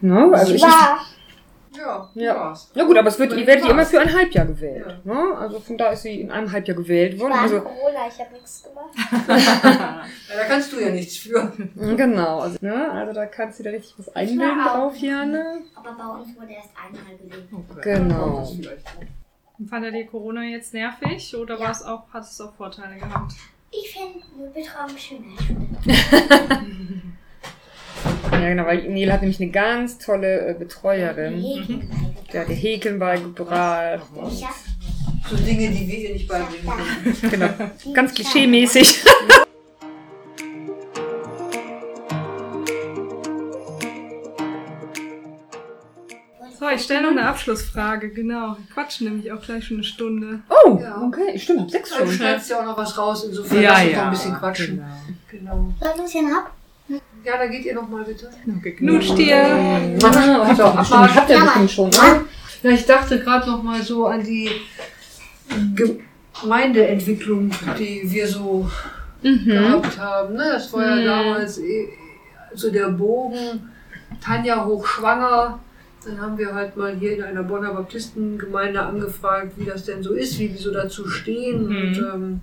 Ne? 0.00 0.30
Also 0.32 0.54
ich, 0.54 0.62
war. 0.62 1.06
Ja, 1.76 2.10
Ja. 2.14 2.34
war's. 2.36 2.70
ja 2.74 2.84
gut, 2.84 2.96
aber 2.98 3.08
es 3.08 3.18
wird, 3.18 3.32
ihr 3.32 3.46
werdet 3.46 3.68
immer 3.68 3.84
für 3.86 4.00
ein 4.00 4.12
Halbjahr 4.12 4.46
gewählt. 4.46 5.04
Ne? 5.06 5.36
Also 5.38 5.58
von 5.60 5.78
da 5.78 5.90
ist 5.90 6.02
sie 6.02 6.20
in 6.20 6.30
einem 6.30 6.50
Halbjahr 6.52 6.76
gewählt 6.76 7.18
worden. 7.18 7.32
War 7.32 7.40
Also, 7.42 7.60
Corona, 7.60 8.06
ich 8.08 8.18
habe 8.20 8.32
nichts 8.34 8.62
gemacht. 8.62 8.94
Ja, 10.28 10.36
da 10.36 10.44
kannst 10.48 10.72
du 10.72 10.80
ja 10.80 10.90
nichts 10.90 11.16
für. 11.18 11.52
genau. 11.96 12.40
Also, 12.40 12.58
ne? 12.60 12.90
also 12.90 13.12
da 13.12 13.26
kannst 13.26 13.58
du 13.58 13.62
dir 13.62 13.72
richtig 13.72 13.94
was 13.98 14.08
auch- 14.08 14.14
drauf, 14.14 14.96
Jana. 14.96 15.56
Aber 15.74 15.92
bei 15.92 16.06
uns 16.20 16.36
wurde 16.38 16.52
erst 16.52 16.70
einmal 16.76 17.16
gelegt. 17.16 17.48
Genau. 17.82 18.40
Das 18.40 18.52
vielleicht 18.54 18.86
auch. 18.86 19.58
Und 19.58 19.68
Fandet 19.68 19.94
ihr 19.94 20.06
Corona 20.06 20.42
jetzt 20.42 20.74
nervig 20.74 21.34
oder 21.36 21.54
Ja. 21.54 21.60
war 21.64 21.70
es 21.70 21.82
auch, 21.84 22.02
hat 22.12 22.24
es 22.24 22.40
auch 22.40 22.52
Vorteile 22.54 22.96
gehabt? 22.96 23.32
Ich 23.70 23.94
finde 23.96 24.20
Betraum 24.52 24.96
schöner. 24.98 25.32
Ja, 28.32 28.48
genau, 28.48 28.66
weil 28.66 28.82
Nele 28.88 29.12
hat 29.12 29.20
nämlich 29.20 29.40
eine 29.40 29.50
ganz 29.50 29.98
tolle 29.98 30.48
äh, 30.48 30.54
Betreuerin. 30.54 31.36
Mhm. 31.40 31.82
Der 32.32 32.42
hat 32.42 32.48
ihr 32.48 32.56
Häkeln 32.56 32.98
beigebracht. 32.98 34.00
So 35.30 35.36
Dinge, 35.36 35.68
die 35.70 35.86
wir 35.86 35.98
ihr 35.98 36.12
nicht 36.14 36.28
beibringen 36.28 36.66
können. 37.20 37.30
Genau. 37.30 37.48
Ganz 37.94 38.12
klischee-mäßig. 38.14 39.04
So, 46.58 46.68
ich 46.68 46.82
stelle 46.82 47.02
noch 47.02 47.10
eine 47.10 47.26
Abschlussfrage, 47.28 48.10
genau. 48.10 48.56
Wir 48.56 48.66
quatschen 48.72 49.08
nämlich 49.08 49.32
auch 49.32 49.42
gleich 49.42 49.64
schon 49.64 49.78
eine 49.78 49.84
Stunde. 49.84 50.40
Oh, 50.48 50.78
Ja. 50.80 51.02
okay. 51.02 51.36
Stimmt, 51.38 51.70
sechs 51.70 51.90
Du 51.90 51.96
schon. 51.96 52.12
schneidest 52.12 52.50
ja 52.50 52.60
auch 52.60 52.64
noch 52.64 52.76
was 52.78 52.96
raus, 52.96 53.24
insofern 53.24 53.62
lass 53.62 53.82
uns 53.84 53.92
noch 53.96 54.02
ein 54.04 54.10
bisschen 54.10 54.34
quatschen. 54.36 54.84
Genau. 55.30 55.72
Soll 55.80 55.92
Lucian 55.98 56.32
ab? 56.32 56.52
Ja, 57.24 57.36
da 57.38 57.46
geht 57.46 57.64
ihr 57.64 57.74
noch 57.74 57.88
mal 57.88 58.04
bitte. 58.04 58.28
Ah, 58.28 58.48
habt 60.48 60.58
ihr 60.58 60.66
auch 60.66 60.76
bestimmt, 60.78 61.14
habt 61.16 61.30
ihr 61.30 61.40
bestimmt 61.40 61.70
schon, 61.70 61.90
ne? 61.90 62.24
Ja, 62.62 62.70
ich 62.70 62.84
dachte 62.86 63.20
gerade 63.20 63.48
noch 63.50 63.62
mal 63.62 63.82
so 63.82 64.06
an 64.06 64.22
die 64.24 64.48
Gemeindeentwicklung, 66.34 67.50
die 67.78 68.02
wir 68.04 68.26
so 68.26 68.68
Mhm. 69.22 69.44
gehabt 69.44 69.98
haben. 69.98 70.34
Ne? 70.34 70.44
Das 70.52 70.72
war 70.72 70.84
ja 70.84 70.96
Mhm. 70.96 71.04
damals 71.06 71.58
eh 71.58 71.88
so 72.54 72.70
der 72.70 72.88
Bogen, 72.88 73.70
Tanja 74.20 74.64
hochschwanger. 74.64 75.58
Dann 76.04 76.20
haben 76.20 76.36
wir 76.36 76.52
halt 76.52 76.76
mal 76.76 76.96
hier 76.96 77.16
in 77.16 77.22
einer 77.22 77.44
Bonner 77.44 77.72
Baptistengemeinde 77.74 78.80
angefragt, 78.82 79.52
wie 79.56 79.64
das 79.64 79.84
denn 79.84 80.02
so 80.02 80.14
ist, 80.14 80.38
wie 80.40 80.48
die 80.48 80.58
so 80.58 80.72
dazu 80.72 81.06
stehen. 81.08 81.68
Mhm. 81.68 81.76
Und 81.76 81.98
ähm, 82.14 82.40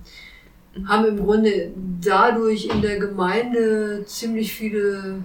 haben 0.86 1.04
im 1.06 1.24
Grunde 1.24 1.72
dadurch 2.00 2.66
in 2.66 2.80
der 2.82 2.98
Gemeinde 2.98 4.04
ziemlich 4.06 4.52
viele 4.52 5.22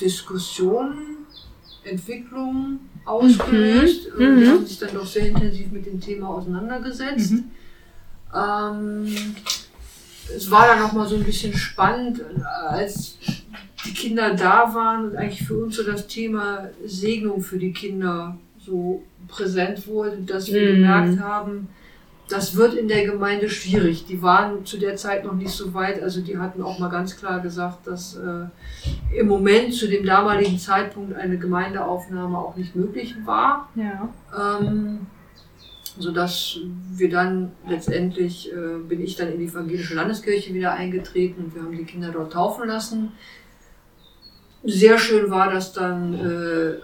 Diskussionen, 0.00 1.26
Entwicklungen 1.84 2.80
ausgelöst. 3.04 4.08
Mhm. 4.14 4.18
Die 4.18 4.24
Mhm. 4.24 4.48
haben 4.50 4.66
sich 4.66 4.78
dann 4.78 4.94
doch 4.94 5.06
sehr 5.06 5.26
intensiv 5.28 5.70
mit 5.72 5.86
dem 5.86 6.00
Thema 6.00 6.28
auseinandergesetzt. 6.28 7.32
Mhm. 7.32 7.44
Ähm, 8.34 9.06
es 10.36 10.50
war 10.50 10.66
dann 10.68 10.80
noch 10.80 10.92
mal 10.92 11.08
so 11.08 11.16
ein 11.16 11.24
bisschen 11.24 11.54
spannend, 11.56 12.20
als 12.68 13.16
die 13.86 13.94
Kinder 13.94 14.34
da 14.34 14.72
waren 14.74 15.06
und 15.10 15.16
eigentlich 15.16 15.46
für 15.46 15.56
uns 15.64 15.76
so 15.76 15.82
das 15.82 16.06
Thema 16.06 16.68
Segnung 16.84 17.40
für 17.42 17.58
die 17.58 17.72
Kinder 17.72 18.36
so 18.58 19.02
präsent 19.26 19.86
wurde, 19.86 20.18
dass 20.18 20.52
wir 20.52 20.60
Mhm. 20.60 20.74
gemerkt 20.74 21.20
haben, 21.20 21.68
das 22.28 22.56
wird 22.56 22.74
in 22.74 22.88
der 22.88 23.04
Gemeinde 23.04 23.48
schwierig. 23.48 24.06
Die 24.06 24.22
waren 24.22 24.64
zu 24.64 24.78
der 24.78 24.96
Zeit 24.96 25.24
noch 25.24 25.34
nicht 25.34 25.50
so 25.50 25.72
weit, 25.74 26.02
also 26.02 26.20
die 26.20 26.38
hatten 26.38 26.62
auch 26.62 26.78
mal 26.78 26.88
ganz 26.88 27.16
klar 27.16 27.40
gesagt, 27.40 27.86
dass 27.86 28.16
äh, 28.16 29.16
im 29.16 29.28
Moment 29.28 29.74
zu 29.74 29.88
dem 29.88 30.04
damaligen 30.04 30.58
Zeitpunkt 30.58 31.16
eine 31.16 31.38
Gemeindeaufnahme 31.38 32.38
auch 32.38 32.56
nicht 32.56 32.76
möglich 32.76 33.14
war. 33.24 33.68
Ja. 33.74 34.08
Ähm, 34.60 35.06
sodass 35.98 36.58
wir 36.92 37.10
dann 37.10 37.52
letztendlich, 37.66 38.52
äh, 38.52 38.78
bin 38.86 39.02
ich 39.02 39.16
dann 39.16 39.32
in 39.32 39.38
die 39.38 39.46
evangelische 39.46 39.94
Landeskirche 39.94 40.54
wieder 40.54 40.72
eingetreten 40.72 41.44
und 41.44 41.54
wir 41.54 41.62
haben 41.62 41.76
die 41.76 41.84
Kinder 41.84 42.12
dort 42.12 42.32
taufen 42.32 42.68
lassen. 42.68 43.12
Sehr 44.64 44.98
schön 44.98 45.30
war, 45.30 45.50
dass 45.52 45.72
dann 45.72 46.14
äh, 46.14 46.74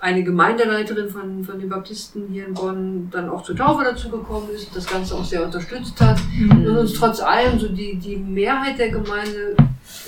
eine 0.00 0.22
Gemeindeleiterin 0.24 1.08
von, 1.10 1.44
von 1.44 1.58
den 1.58 1.68
Baptisten 1.68 2.28
hier 2.28 2.46
in 2.46 2.54
Bonn 2.54 3.08
dann 3.10 3.28
auch 3.28 3.42
zur 3.42 3.56
Taufe 3.56 3.84
dazu 3.84 4.08
gekommen 4.08 4.48
ist, 4.54 4.74
das 4.74 4.86
Ganze 4.86 5.14
auch 5.14 5.24
sehr 5.24 5.44
unterstützt 5.44 6.00
hat 6.00 6.18
und 6.50 6.66
uns 6.66 6.94
trotz 6.94 7.20
allem 7.20 7.58
so 7.58 7.68
die, 7.68 7.96
die 7.96 8.16
Mehrheit 8.16 8.78
der 8.78 8.90
Gemeinde 8.90 9.56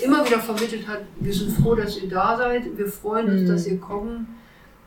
immer 0.03 0.25
wieder 0.25 0.39
vermittelt 0.39 0.87
hat, 0.87 1.01
wir 1.19 1.33
sind 1.33 1.51
froh, 1.51 1.75
dass 1.75 2.01
ihr 2.01 2.09
da 2.09 2.37
seid, 2.37 2.77
wir 2.77 2.87
freuen 2.87 3.29
uns, 3.29 3.41
Mhm. 3.41 3.47
dass 3.47 3.67
ihr 3.67 3.77
kommen 3.79 4.27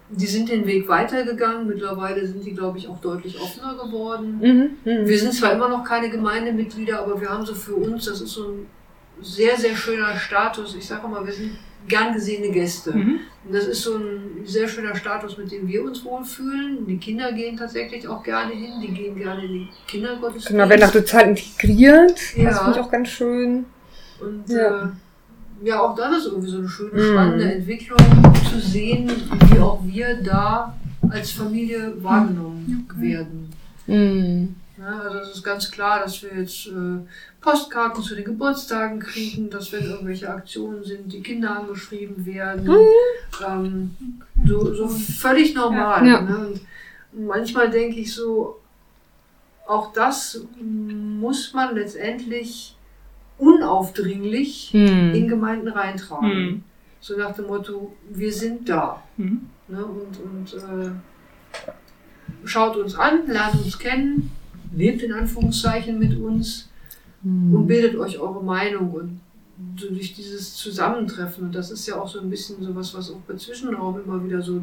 die 0.09 0.27
sind 0.27 0.49
den 0.49 0.65
Weg 0.67 0.87
weitergegangen. 0.89 1.67
Mittlerweile 1.67 2.25
sind 2.25 2.45
die, 2.47 2.53
glaube 2.55 2.79
ich, 2.79 2.87
auch 2.89 3.01
deutlich 3.01 3.41
offener 3.41 3.75
geworden. 3.75 4.39
Mhm. 4.41 4.71
Mhm. 4.93 5.07
Wir 5.07 5.19
sind 5.19 5.35
zwar 5.35 5.53
immer 5.53 5.69
noch 5.69 5.83
keine 5.83 6.11
Gemeindemitglieder, 6.11 7.01
aber 7.01 7.21
wir 7.21 7.29
haben 7.29 7.45
so 7.45 7.55
für 7.55 7.75
uns, 7.75 8.05
das 8.05 8.21
ist 8.21 8.31
so 8.31 8.45
ein 8.45 8.67
sehr, 9.23 9.57
sehr 9.57 9.75
schöner 9.77 10.17
Status. 10.17 10.75
Ich 10.77 10.87
sage 10.87 11.07
mal, 11.09 11.25
wir 11.27 11.33
sind 11.33 11.53
gern 11.89 12.14
gesehene 12.14 12.51
Gäste. 12.51 12.93
Mhm. 12.93 13.21
Und 13.45 13.55
das 13.55 13.64
ist 13.67 13.83
so 13.83 13.97
ein 13.97 14.45
sehr 14.45 14.67
schöner 14.69 14.97
Status, 14.97 15.39
mit 15.39 15.51
dem 15.53 15.69
wir 15.69 15.85
uns 15.85 16.05
wohlfühlen. 16.05 16.85
Die 16.87 16.99
Kinder 16.99 17.33
gehen 17.33 17.57
tatsächlich 17.57 18.07
auch 18.09 18.23
gerne 18.23 18.53
hin, 18.53 18.73
die 18.83 18.89
gehen 18.89 19.17
gerne 19.17 19.45
in 19.45 19.53
die 19.53 19.69
Kindergottesdienste. 19.87 20.53
Genau, 20.53 20.69
werden 20.69 20.83
auch 20.85 20.93
total 20.93 21.29
integriert. 21.31 22.11
Das 22.12 22.37
Ja. 22.37 22.55
finde 22.64 22.71
ich 22.79 22.85
auch 22.85 22.91
ganz 22.91 23.09
schön. 23.09 23.64
Und 24.21 24.49
Ja. 24.49 24.83
Äh, 24.85 24.89
ja, 25.62 25.81
auch 25.81 25.95
das 25.97 26.19
ist 26.19 26.27
irgendwie 26.27 26.51
so 26.51 26.59
eine 26.59 26.69
schöne, 26.69 27.03
Mhm. 27.03 27.12
spannende 27.12 27.53
Entwicklung 27.53 27.99
zu 28.51 28.61
sehen, 28.61 29.11
wie 29.51 29.59
auch 29.61 29.81
wir 29.85 30.17
da 30.23 30.77
als 31.09 31.31
Familie 31.31 31.95
wahrgenommen 32.03 32.87
werden. 32.97 33.51
Mhm. 33.87 34.55
Ja, 34.79 35.01
also 35.01 35.18
es 35.18 35.37
ist 35.37 35.43
ganz 35.43 35.70
klar, 35.70 36.01
dass 36.01 36.22
wir 36.22 36.39
jetzt 36.39 36.66
äh, 36.66 37.01
Postkarten 37.41 38.03
zu 38.03 38.14
den 38.14 38.24
Geburtstagen 38.24 39.01
kriegen, 39.01 39.49
dass 39.49 39.72
wenn 39.72 39.85
irgendwelche 39.85 40.29
Aktionen 40.29 40.85
sind, 40.85 41.12
die 41.12 41.22
Kinder 41.22 41.59
angeschrieben 41.61 42.27
werden. 42.27 42.68
Ähm, 43.47 43.97
so, 44.45 44.74
so 44.74 44.89
völlig 44.89 45.55
normal. 45.55 46.07
Ja. 46.07 46.20
Ne? 46.20 46.37
Und 46.49 47.27
manchmal 47.27 47.70
denke 47.70 48.01
ich 48.01 48.14
so, 48.14 48.61
auch 49.66 49.93
das 49.93 50.45
muss 50.61 51.55
man 51.55 51.74
letztendlich 51.74 52.77
unaufdringlich 53.39 54.72
in 54.74 55.12
Mhm. 55.12 55.29
Gemeinden 55.29 55.68
reintragen. 55.68 56.45
Mhm. 56.45 56.64
So 57.01 57.16
nach 57.16 57.35
dem 57.35 57.47
Motto, 57.47 57.97
wir 58.11 58.33
sind 58.33 58.68
da. 58.68 59.03
Mhm. 59.16 59.47
Ne? 59.68 59.85
Und, 59.85 60.20
und 60.20 60.55
äh, 60.55 60.91
schaut 62.45 62.77
uns 62.77 62.95
an, 62.95 63.27
lernt 63.27 63.55
uns 63.55 63.79
kennen, 63.79 64.31
lebt 64.75 65.03
in 65.03 65.12
Anführungszeichen 65.12 65.99
mit 65.99 66.17
uns 66.19 66.69
und 67.25 67.51
Mhm. 67.62 67.67
bildet 67.67 67.97
euch 67.97 68.19
eure 68.19 68.43
Meinung. 68.45 68.91
Und 68.93 69.21
durch 69.77 70.14
dieses 70.14 70.55
Zusammentreffen, 70.55 71.45
und 71.47 71.55
das 71.55 71.71
ist 71.71 71.87
ja 71.87 71.97
auch 72.01 72.09
so 72.09 72.21
ein 72.21 72.29
bisschen 72.31 72.62
sowas, 72.62 72.95
was 72.95 73.11
auch 73.11 73.21
bei 73.27 73.35
Zwischenraum 73.35 74.01
immer 74.05 74.23
wieder 74.25 74.41
so 74.43 74.61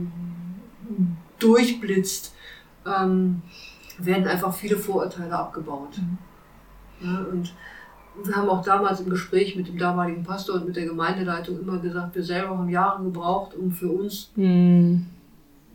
durchblitzt, 1.39 2.33
ähm, 2.85 3.41
werden 3.99 4.27
einfach 4.27 4.53
viele 4.53 4.77
Vorurteile 4.77 5.37
abgebaut. 5.37 5.99
Ja, 7.01 7.25
und 7.31 7.53
wir 8.23 8.35
haben 8.35 8.49
auch 8.49 8.63
damals 8.63 8.99
im 9.01 9.09
Gespräch 9.09 9.55
mit 9.55 9.67
dem 9.67 9.77
damaligen 9.77 10.23
Pastor 10.23 10.55
und 10.55 10.67
mit 10.67 10.75
der 10.75 10.85
Gemeindeleitung 10.85 11.59
immer 11.59 11.79
gesagt, 11.79 12.15
wir 12.15 12.23
selber 12.23 12.57
haben 12.57 12.69
Jahre 12.69 13.03
gebraucht, 13.03 13.55
um 13.55 13.71
für 13.71 13.89
uns 13.89 14.31
Mhm. 14.35 15.07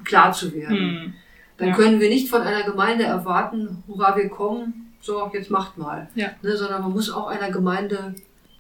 klar 0.05 0.33
zu 0.33 0.53
werden. 0.55 0.79
Mhm. 1.07 1.15
Dann 1.59 1.69
Ja. 1.69 1.75
können 1.75 2.01
wir 2.01 2.09
nicht 2.09 2.29
von 2.29 2.43
einer 2.43 2.63
Gemeinde 2.65 3.05
erwarten, 3.05 3.83
hurra, 3.87 4.17
wir 4.17 4.29
kommen, 4.29 4.93
so, 5.01 5.31
jetzt 5.33 5.51
macht 5.51 5.77
mal. 5.77 6.09
Ja. 6.15 6.29
Ne, 6.43 6.57
sondern 6.57 6.83
man 6.83 6.93
muss 6.93 7.11
auch 7.11 7.27
einer 7.29 7.51
Gemeinde 7.51 8.15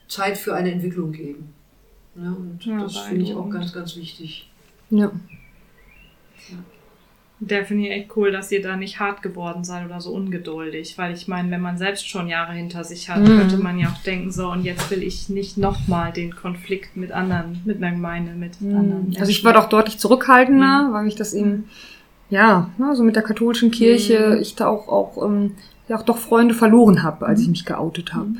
Zeit 0.08 0.36
für 0.38 0.54
eine 0.54 0.72
Entwicklung 0.72 1.12
geben. 1.12 1.52
Ne, 2.14 2.34
und 2.36 2.64
Ja, 2.64 2.80
das 2.82 2.98
finde 2.98 3.22
ich 3.24 3.34
auch 3.34 3.48
ganz, 3.50 3.72
ganz 3.72 3.96
wichtig. 3.96 4.48
Ja. 4.90 5.10
Der 7.40 7.64
finde 7.64 7.84
ich 7.86 7.90
echt 7.92 8.16
cool, 8.16 8.32
dass 8.32 8.50
ihr 8.50 8.60
da 8.60 8.74
nicht 8.74 8.98
hart 8.98 9.22
geworden 9.22 9.62
seid 9.62 9.86
oder 9.86 10.00
so 10.00 10.10
ungeduldig. 10.12 10.98
Weil 10.98 11.14
ich 11.14 11.28
meine, 11.28 11.48
wenn 11.52 11.60
man 11.60 11.78
selbst 11.78 12.08
schon 12.08 12.26
Jahre 12.26 12.52
hinter 12.52 12.82
sich 12.82 13.08
hat, 13.08 13.20
Mhm. 13.20 13.26
könnte 13.26 13.58
man 13.58 13.78
ja 13.78 13.88
auch 13.90 14.02
denken, 14.02 14.32
so, 14.32 14.50
und 14.50 14.64
jetzt 14.64 14.90
will 14.90 15.04
ich 15.04 15.28
nicht 15.28 15.56
nochmal 15.56 16.12
den 16.12 16.34
Konflikt 16.34 16.96
mit 16.96 17.12
anderen, 17.12 17.60
mit 17.64 17.76
einer 17.76 17.92
Gemeinde, 17.92 18.32
mit 18.32 18.56
anderen. 18.60 19.14
Also 19.20 19.30
ich 19.30 19.44
war 19.44 19.52
doch 19.52 19.68
deutlich 19.68 19.98
zurückhaltender, 19.98 20.88
weil 20.90 21.04
mich 21.04 21.14
das 21.14 21.32
eben, 21.32 21.68
ja, 22.30 22.70
ne, 22.78 22.94
so 22.96 23.02
mit 23.02 23.16
der 23.16 23.22
katholischen 23.22 23.70
Kirche, 23.70 24.32
Mhm. 24.36 24.40
ich 24.42 24.54
da 24.54 24.66
auch, 24.68 24.88
auch, 24.88 25.24
ähm, 25.24 25.54
ja, 25.88 25.96
auch 25.96 26.02
doch 26.02 26.18
Freunde 26.18 26.54
verloren 26.54 27.02
habe, 27.02 27.26
als 27.26 27.40
ich 27.40 27.48
mich 27.48 27.64
geoutet 27.64 28.14
habe. 28.14 28.30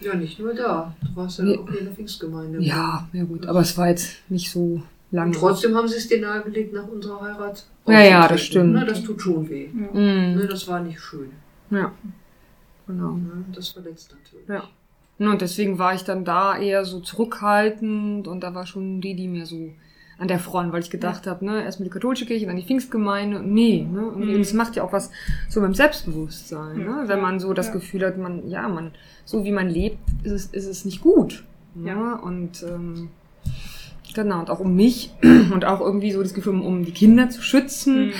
Ja, 0.00 0.14
nicht 0.14 0.38
nur 0.38 0.52
da. 0.54 0.94
Du 1.02 1.16
warst 1.16 1.38
ja 1.38 1.44
Nee. 1.44 1.56
auch 1.58 1.66
in 1.68 1.84
der 1.86 1.94
Pfingstgemeinde. 1.94 2.60
Ja, 2.62 3.08
ja 3.12 3.24
gut, 3.24 3.46
aber 3.46 3.60
es 3.60 3.78
war 3.78 3.88
jetzt 3.88 4.16
nicht 4.28 4.50
so 4.50 4.82
lange. 5.10 5.28
Und 5.30 5.36
trotzdem 5.36 5.74
haben 5.74 5.88
sie 5.88 5.96
es 5.96 6.08
dir 6.08 6.20
nahegelegt, 6.20 6.74
nach 6.74 6.86
unserer 6.88 7.22
Heirat. 7.22 7.64
Ja, 7.86 8.00
ja, 8.00 8.22
das 8.28 8.32
auszutreten. 8.32 8.38
stimmt. 8.38 8.72
Ne, 8.74 8.84
das 8.84 9.02
tut 9.02 9.22
schon 9.22 9.48
weh. 9.48 9.68
Mhm. 9.68 9.90
Ne, 10.36 10.46
das 10.50 10.68
war 10.68 10.80
nicht 10.80 11.00
schön. 11.00 11.30
Ja, 11.70 11.92
genau. 12.86 13.12
Ne, 13.12 13.44
das 13.54 13.68
verletzt 13.68 14.14
natürlich. 14.14 14.48
Ja. 14.48 14.64
Ja, 15.18 15.30
Und 15.30 15.40
deswegen 15.40 15.78
war 15.78 15.94
ich 15.94 16.02
dann 16.02 16.24
da 16.24 16.58
eher 16.58 16.84
so 16.84 16.98
zurückhaltend 17.00 18.26
und 18.28 18.40
da 18.40 18.54
war 18.54 18.66
schon 18.66 19.00
die, 19.00 19.14
die 19.14 19.28
mir 19.28 19.46
so 19.46 19.70
an 20.18 20.28
der 20.28 20.38
Front, 20.38 20.72
weil 20.72 20.80
ich 20.82 20.90
gedacht 20.90 21.26
habe, 21.26 21.44
ne, 21.44 21.64
erstmal 21.64 21.84
die 21.88 21.92
katholische 21.92 22.24
Kirche, 22.26 22.46
dann 22.46 22.56
die 22.56 22.62
Pfingstgemeinde. 22.62 23.40
Nee, 23.42 23.86
ne? 23.90 24.06
Und 24.06 24.26
Mhm. 24.28 24.38
das 24.38 24.52
macht 24.52 24.76
ja 24.76 24.84
auch 24.84 24.92
was 24.92 25.10
so 25.48 25.60
beim 25.60 25.74
Selbstbewusstsein, 25.74 26.80
Ja. 26.80 27.02
ne? 27.02 27.08
Wenn 27.08 27.20
man 27.20 27.40
so 27.40 27.52
das 27.52 27.66
Ja. 27.68 27.72
Gefühl 27.74 28.06
hat, 28.06 28.16
man, 28.18 28.48
ja, 28.48 28.68
man, 28.68 28.92
so 29.24 29.44
wie 29.44 29.52
man 29.52 29.68
lebt, 29.68 29.98
ist 30.22 30.32
es, 30.32 30.46
ist 30.46 30.66
es 30.66 30.84
nicht 30.84 31.00
gut. 31.02 31.44
Ne? 31.74 31.88
Ja. 31.88 32.14
Und 32.14 32.62
ähm, 32.62 33.08
genau, 34.14 34.38
und 34.40 34.50
auch 34.50 34.60
um 34.60 34.76
mich 34.76 35.10
und 35.52 35.64
auch 35.64 35.80
irgendwie 35.80 36.12
so 36.12 36.22
das 36.22 36.32
Gefühl, 36.34 36.54
um, 36.54 36.64
um 36.64 36.84
die 36.84 36.92
Kinder 36.92 37.28
zu 37.30 37.42
schützen, 37.42 38.06
Mhm. 38.06 38.12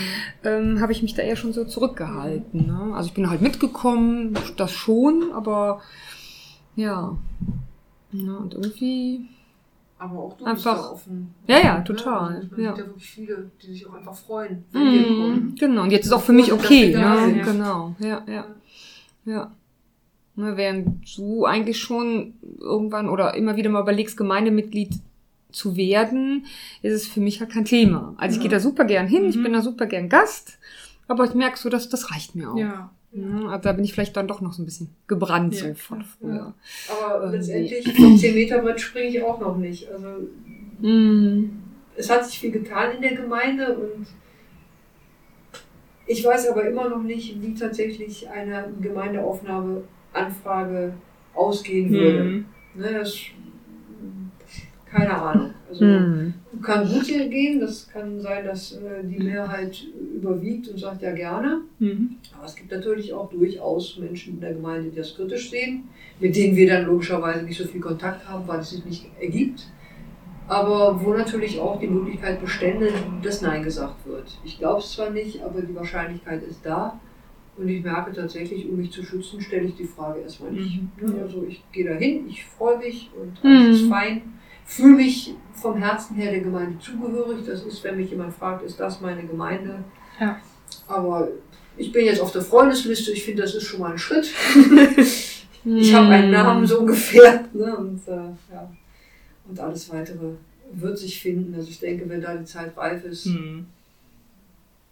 ähm, 0.43 0.81
habe 0.81 0.91
ich 0.91 1.01
mich 1.01 1.13
da 1.13 1.21
eher 1.21 1.37
schon 1.37 1.53
so 1.53 1.63
zurückgehalten. 1.63 2.67
Ne? 2.67 2.91
Also 2.93 3.07
ich 3.07 3.13
bin 3.13 3.29
halt 3.29 3.41
mitgekommen, 3.41 4.37
das 4.57 4.71
schon, 4.73 5.31
aber 5.33 5.79
ja. 6.75 7.17
ja 8.11 8.33
und 8.33 8.53
irgendwie. 8.53 9.29
Aber 9.97 10.19
auch 10.19 10.37
du 10.37 10.43
Einfach- 10.45 10.55
bist 10.55 10.65
da 10.87 10.91
offen. 10.91 11.33
Ja, 11.47 11.59
ja, 11.59 11.77
Ne? 11.77 11.83
total, 11.85 12.33
es 12.37 12.43
ja. 12.57 12.65
gibt 12.73 12.77
ja 12.79 12.85
wirklich 12.85 13.09
viele, 13.09 13.49
die 13.61 13.67
sich 13.67 13.87
auch 13.87 13.93
einfach 13.93 14.13
freuen, 14.15 14.65
wenn 14.71 14.83
Mhm, 14.83 15.05
kommen. 15.21 15.55
genau, 15.57 15.83
und 15.83 15.91
jetzt 15.91 16.05
ist 16.05 16.11
auch 16.11 16.21
für 16.21 16.33
mich 16.33 16.51
okay. 16.51 16.91
da 16.91 17.15
Ne? 17.15 17.21
sind. 17.33 17.43
Genau, 17.43 17.95
ja, 17.99 18.21
ja. 18.27 18.45
Ja. 19.25 19.51
Ne, 20.35 20.57
während 20.57 21.17
du 21.17 21.45
eigentlich 21.45 21.79
schon 21.79 22.33
irgendwann 22.59 23.07
oder 23.07 23.35
immer 23.35 23.55
wieder 23.55 23.69
mal 23.69 23.81
überlegst, 23.81 24.17
Gemeindemitglied 24.17 24.95
zu 25.51 25.77
werden, 25.77 26.45
ist 26.81 26.91
es 26.93 27.07
für 27.07 27.21
mich 27.21 27.39
halt 27.39 27.51
kein 27.51 27.63
Thema. 27.63 28.13
Also 28.17 28.33
ich 28.33 28.43
Ja. 28.43 28.49
gehe 28.49 28.51
da 28.51 28.59
super 28.59 28.83
gern 28.83 29.07
hin, 29.07 29.23
ich 29.29 29.37
Mhm. 29.37 29.43
bin 29.43 29.53
da 29.53 29.61
super 29.61 29.85
gern 29.85 30.09
Gast, 30.09 30.59
aber 31.07 31.23
ich 31.23 31.33
merke 31.35 31.57
so, 31.57 31.69
dass 31.69 31.87
das 31.87 32.11
reicht 32.11 32.35
mir 32.35 32.51
auch. 32.51 32.57
Ja. 32.57 32.89
Ja, 33.15 33.47
also 33.49 33.63
da 33.63 33.71
bin 33.71 33.85
ich 33.85 33.93
vielleicht 33.93 34.15
dann 34.17 34.27
doch 34.27 34.41
noch 34.41 34.51
so 34.53 34.61
ein 34.61 34.65
bisschen 34.65 34.89
gebrannt 35.07 35.55
Ja, 35.55 35.69
so 35.69 35.73
von 35.75 36.03
früher. 36.03 36.53
Aber 36.89 37.21
Irgendwie. 37.23 37.37
letztendlich 37.37 37.93
vom 37.95 38.17
10 38.17 38.35
Meter 38.35 38.59
Brett 38.59 38.81
springe 38.81 39.07
ich 39.07 39.23
auch 39.23 39.39
noch 39.39 39.55
nicht. 39.57 39.89
Also 39.89 40.07
Mhm. 40.79 41.61
es 41.95 42.09
hat 42.09 42.25
sich 42.25 42.39
viel 42.39 42.51
getan 42.51 42.95
in 42.97 43.01
der 43.01 43.15
Gemeinde 43.15 43.77
und 43.77 44.05
ich 46.07 46.23
weiß 46.25 46.49
aber 46.49 46.67
immer 46.67 46.87
noch 46.89 47.01
nicht, 47.01 47.41
wie 47.41 47.53
tatsächlich 47.55 48.29
eine 48.29 48.71
Gemeindeaufnahmeanfrage 48.81 50.93
ausgehen 51.33 51.89
würde. 51.91 52.23
Mhm. 52.23 52.45
Ne, 52.75 52.93
das, 52.99 53.15
keine 54.95 55.21
Ahnung. 55.21 55.51
Also 55.69 55.83
Mhm. 55.85 56.33
kann 56.61 56.87
gut 56.87 57.03
hier 57.05 57.27
gehen, 57.27 57.59
das 57.59 57.87
kann 57.91 58.19
sein, 58.21 58.45
dass 58.45 58.73
äh, 58.73 59.03
die 59.03 59.21
Mehrheit 59.23 59.83
überwiegt 60.15 60.67
und 60.69 60.79
sagt 60.79 61.01
ja 61.01 61.11
gerne. 61.11 61.61
Mhm. 61.79 62.15
Aber 62.35 62.45
es 62.45 62.55
gibt 62.55 62.71
natürlich 62.71 63.11
auch 63.13 63.29
durchaus 63.29 63.97
Menschen 63.99 64.35
in 64.35 64.39
der 64.41 64.53
Gemeinde, 64.53 64.89
die 64.89 64.95
das 64.95 65.15
kritisch 65.15 65.49
sehen, 65.49 65.89
mit 66.19 66.35
denen 66.35 66.55
wir 66.55 66.67
dann 66.69 66.85
logischerweise 66.85 67.43
nicht 67.43 67.57
so 67.57 67.65
viel 67.67 67.81
Kontakt 67.81 68.27
haben, 68.27 68.47
weil 68.47 68.59
es 68.59 68.69
sich 68.69 68.85
nicht 68.85 69.05
ergibt. 69.19 69.67
Aber 70.47 71.03
wo 71.03 71.13
natürlich 71.13 71.59
auch 71.59 71.79
die 71.79 71.87
Möglichkeit 71.87 72.39
bestände, 72.39 72.89
dass 73.23 73.41
Nein 73.41 73.63
gesagt 73.63 74.05
wird. 74.05 74.37
Ich 74.43 74.59
glaube 74.59 74.79
es 74.79 74.91
zwar 74.93 75.09
nicht, 75.09 75.41
aber 75.43 75.61
die 75.61 75.75
Wahrscheinlichkeit 75.75 76.43
ist 76.43 76.63
da. 76.63 76.99
Und 77.57 77.67
ich 77.69 77.83
merke 77.83 78.11
tatsächlich, 78.13 78.67
um 78.69 78.77
mich 78.77 78.91
zu 78.91 79.01
schützen, 79.03 79.41
stelle 79.41 79.67
ich 79.67 79.75
die 79.75 79.85
Frage 79.85 80.19
erstmal 80.21 80.51
nicht. 80.51 80.81
Mhm. 81.01 81.15
Also 81.21 81.45
ich 81.47 81.63
gehe 81.71 81.85
dahin, 81.85 82.27
ich 82.29 82.45
freue 82.45 82.77
mich 82.77 83.09
und 83.19 83.37
alles 83.43 83.65
Mhm. 83.67 83.73
ist 83.73 83.89
fein. 83.89 84.21
Fühle 84.65 84.95
mich 84.97 85.33
vom 85.53 85.77
Herzen 85.77 86.15
her 86.15 86.31
der 86.31 86.41
Gemeinde 86.41 86.77
zugehörig. 86.79 87.45
Das 87.45 87.63
ist, 87.63 87.83
wenn 87.83 87.97
mich 87.97 88.09
jemand 88.09 88.33
fragt, 88.33 88.63
ist 88.63 88.79
das 88.79 88.99
meine 88.99 89.23
Gemeinde? 89.25 89.83
Ja. 90.19 90.37
Aber 90.87 91.27
ich 91.77 91.91
bin 91.91 92.05
jetzt 92.05 92.19
auf 92.19 92.31
der 92.31 92.41
Freundesliste. 92.41 93.11
Ich 93.11 93.23
finde, 93.23 93.43
das 93.43 93.55
ist 93.55 93.63
schon 93.63 93.79
mal 93.79 93.91
ein 93.91 93.97
Schritt. 93.97 94.29
Ich 95.67 95.91
habe 95.95 96.09
einen 96.09 96.29
Namen 96.29 96.63
so 96.67 96.81
ungefähr. 96.81 97.43
Ne? 97.51 97.75
Und, 97.75 98.07
äh, 98.07 98.11
ja. 98.53 98.71
und 99.49 99.59
alles 99.59 99.91
weitere 99.91 100.33
wird 100.71 100.95
sich 100.95 101.19
finden. 101.19 101.55
Also 101.55 101.69
ich 101.69 101.79
denke, 101.79 102.07
wenn 102.07 102.21
da 102.21 102.35
die 102.35 102.45
Zeit 102.45 102.77
reif 102.77 103.03
ist, 103.03 103.25
Mhm. 103.25 103.65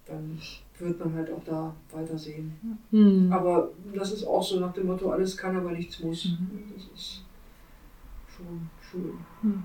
dann 0.07 0.39
wird 0.80 0.99
man 0.99 1.13
halt 1.13 1.32
auch 1.32 1.43
da 1.45 1.76
weitersehen. 1.91 2.80
Mhm. 2.89 3.32
Aber 3.32 3.69
das 3.93 4.13
ist 4.13 4.24
auch 4.26 4.41
so 4.41 4.59
nach 4.59 4.74
dem 4.74 4.88
Motto, 4.88 5.11
alles 5.11 5.38
kann, 5.38 5.55
aber 5.55 5.71
nichts 5.74 5.99
muss. 5.99 6.26
Mhm. 6.26 6.63
Das 6.76 6.86
ist 6.99 7.21
schon 8.36 8.67
schön. 8.94 9.14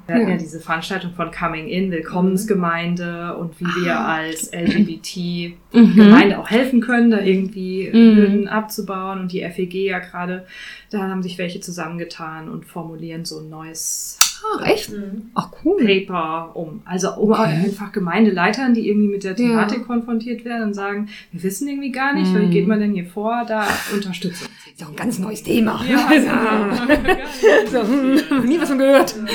Wir 0.07 0.15
hatten 0.17 0.29
ja. 0.31 0.37
Diese 0.37 0.59
Veranstaltung 0.59 1.13
von 1.15 1.31
Coming 1.31 1.69
In, 1.69 1.91
Willkommensgemeinde 1.93 3.37
und 3.37 3.61
wie 3.61 3.65
wir 3.85 4.01
als 4.01 4.51
LGBT-Gemeinde 4.53 6.35
Mhm. 6.35 6.41
auch 6.41 6.51
helfen 6.51 6.81
können, 6.81 7.11
da 7.11 7.21
irgendwie 7.21 7.89
Mhm. 7.89 8.17
Hürden 8.17 8.49
abzubauen. 8.49 9.21
Und 9.21 9.33
die 9.33 9.43
FEG 9.49 9.75
ja 9.87 9.99
gerade, 10.01 10.47
da 10.91 11.01
haben 11.03 11.23
sich 11.23 11.39
welche 11.39 11.61
zusammengetan 11.61 12.49
und 12.49 12.65
formulieren 12.65 13.25
so 13.25 13.39
ein 13.41 13.49
neues 13.51 14.19
Ach, 14.57 14.67
echt? 14.67 14.91
Mhm. 14.93 15.31
Ach, 15.35 15.51
cool. 15.65 15.85
Paper 15.85 16.51
um. 16.55 16.83
Also 16.85 17.13
um 17.15 17.33
Okay. 17.33 17.43
einfach 17.65 17.93
Gemeindeleitern, 17.93 18.73
die 18.75 18.89
irgendwie 18.89 19.09
mit 19.09 19.25
der 19.25 19.33
Ja. 19.33 19.37
Thematik 19.37 19.87
konfrontiert 19.87 20.45
werden 20.45 20.69
und 20.69 20.75
sagen, 20.75 21.09
wir 21.33 21.43
wissen 21.43 21.69
irgendwie 21.69 21.91
gar 21.93 22.15
nicht, 22.15 22.33
Mhm. 22.33 22.43
wie 22.43 22.51
geht 22.51 22.67
man 22.69 22.81
denn 22.81 22.93
hier 22.95 23.07
vor, 23.07 23.45
da 23.47 23.67
Unterstützung. 23.93 24.49
Ist 24.73 24.81
ja 24.81 24.87
auch 24.87 24.91
ein 24.91 24.97
ganz 24.97 25.19
neues 25.19 25.43
Thema. 25.43 25.81
Ja, 25.89 26.09
so, 27.71 27.83
hm, 27.83 28.45
nie 28.47 28.61
was 28.61 28.69
von 28.69 28.79
gehört. 28.79 29.15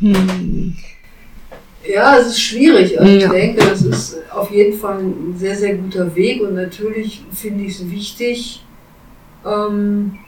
Hm. 0.00 0.76
Ja, 1.88 2.16
es 2.18 2.28
ist 2.28 2.40
schwierig. 2.40 2.98
Also 3.00 3.12
Ja. 3.12 3.26
ich 3.26 3.30
denke, 3.32 3.64
das 3.64 3.82
ist 3.82 4.16
auf 4.32 4.50
jeden 4.50 4.76
Fall 4.78 4.98
ein 5.00 5.34
sehr, 5.36 5.54
sehr 5.56 5.76
guter 5.76 6.14
Weg 6.14 6.40
und 6.42 6.54
natürlich 6.54 7.22
finde 7.32 7.64
ich 7.64 7.72
es 7.80 7.90
wichtig, 7.90 8.64
ähm, 9.44 10.18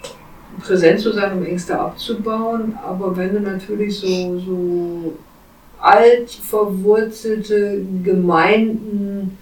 präsent 0.61 1.01
zu 1.01 1.13
sein, 1.13 1.33
um 1.37 1.45
Ängste 1.45 1.79
abzubauen. 1.79 2.77
Aber 2.85 3.17
wenn 3.17 3.35
du 3.35 3.41
natürlich 3.41 3.99
so, 3.99 4.39
so 4.39 5.13
alt 5.81 6.31
verwurzelte 6.31 7.85
Gemeinden 8.03 9.37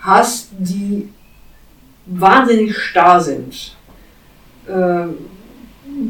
hast, 0.00 0.50
die 0.58 1.08
wahnsinnig 2.06 2.76
starr 2.76 3.20
sind, 3.20 3.76
ähm, 4.68 5.14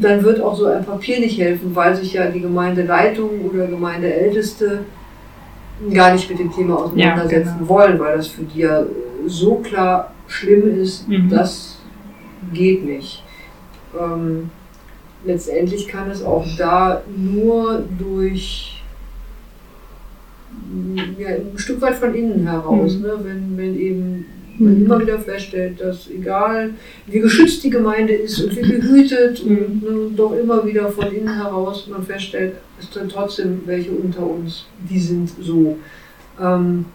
dann 0.01 0.23
wird 0.23 0.41
auch 0.41 0.57
so 0.57 0.67
ein 0.67 0.85
Papier 0.85 1.21
nicht 1.21 1.39
helfen, 1.39 1.75
weil 1.75 1.97
sich 1.97 2.13
ja 2.13 2.27
die 2.31 2.41
Gemeindeleitung 2.41 3.47
oder 3.51 3.67
Gemeindeälteste 3.67 4.81
gar 5.93 6.13
nicht 6.13 6.29
mit 6.29 6.39
dem 6.41 6.53
Thema 6.53 6.77
auseinandersetzen 6.77 7.55
genau. 7.59 7.69
wollen, 7.69 7.99
weil 7.99 8.17
das 8.17 8.27
für 8.29 8.43
die 8.43 8.61
ja 8.61 8.83
so 9.27 9.57
klar 9.57 10.13
schlimm 10.27 10.81
ist, 10.81 11.09
Mhm. 11.09 11.29
das 11.31 11.79
geht 12.53 12.85
nicht. 12.85 13.23
Ähm, 13.99 14.51
letztendlich 15.25 15.89
kann 15.89 16.11
es 16.11 16.23
auch 16.23 16.47
da 16.57 17.03
nur 17.17 17.83
durch 17.99 18.83
ja, 21.19 21.29
ein 21.29 21.57
Stück 21.59 21.81
weit 21.81 21.97
von 21.97 22.15
innen 22.15 22.47
heraus, 22.47 22.97
Mhm. 22.97 23.03
ne? 23.03 23.13
wenn, 23.23 23.57
wenn 23.57 23.79
eben 23.79 24.27
man 24.59 24.75
Mhm. 24.77 24.85
immer 24.87 25.01
wieder 25.01 25.19
feststellt, 25.21 25.81
dass 25.81 26.09
egal 26.11 26.71
wie 27.07 27.21
geschützt 27.21 27.63
die 27.63 27.71
Gemeinde 27.71 28.13
ist 28.13 28.41
und 28.43 28.57
wie 28.57 28.63
behütet 28.63 29.41
und 29.41 29.83
ne, 29.83 30.11
doch 30.17 30.33
immer 30.37 30.65
wieder 30.67 30.89
von 30.91 31.13
innen 31.13 31.35
heraus 31.41 31.87
man 31.89 32.03
feststellt, 32.05 32.55
es 32.81 32.93
sind 32.93 33.11
trotzdem 33.13 33.63
welche 33.67 33.91
unter 33.93 34.25
uns, 34.27 34.67
die 34.91 34.99
sind 34.99 35.31
so, 35.41 35.77
ähm, 36.41 36.87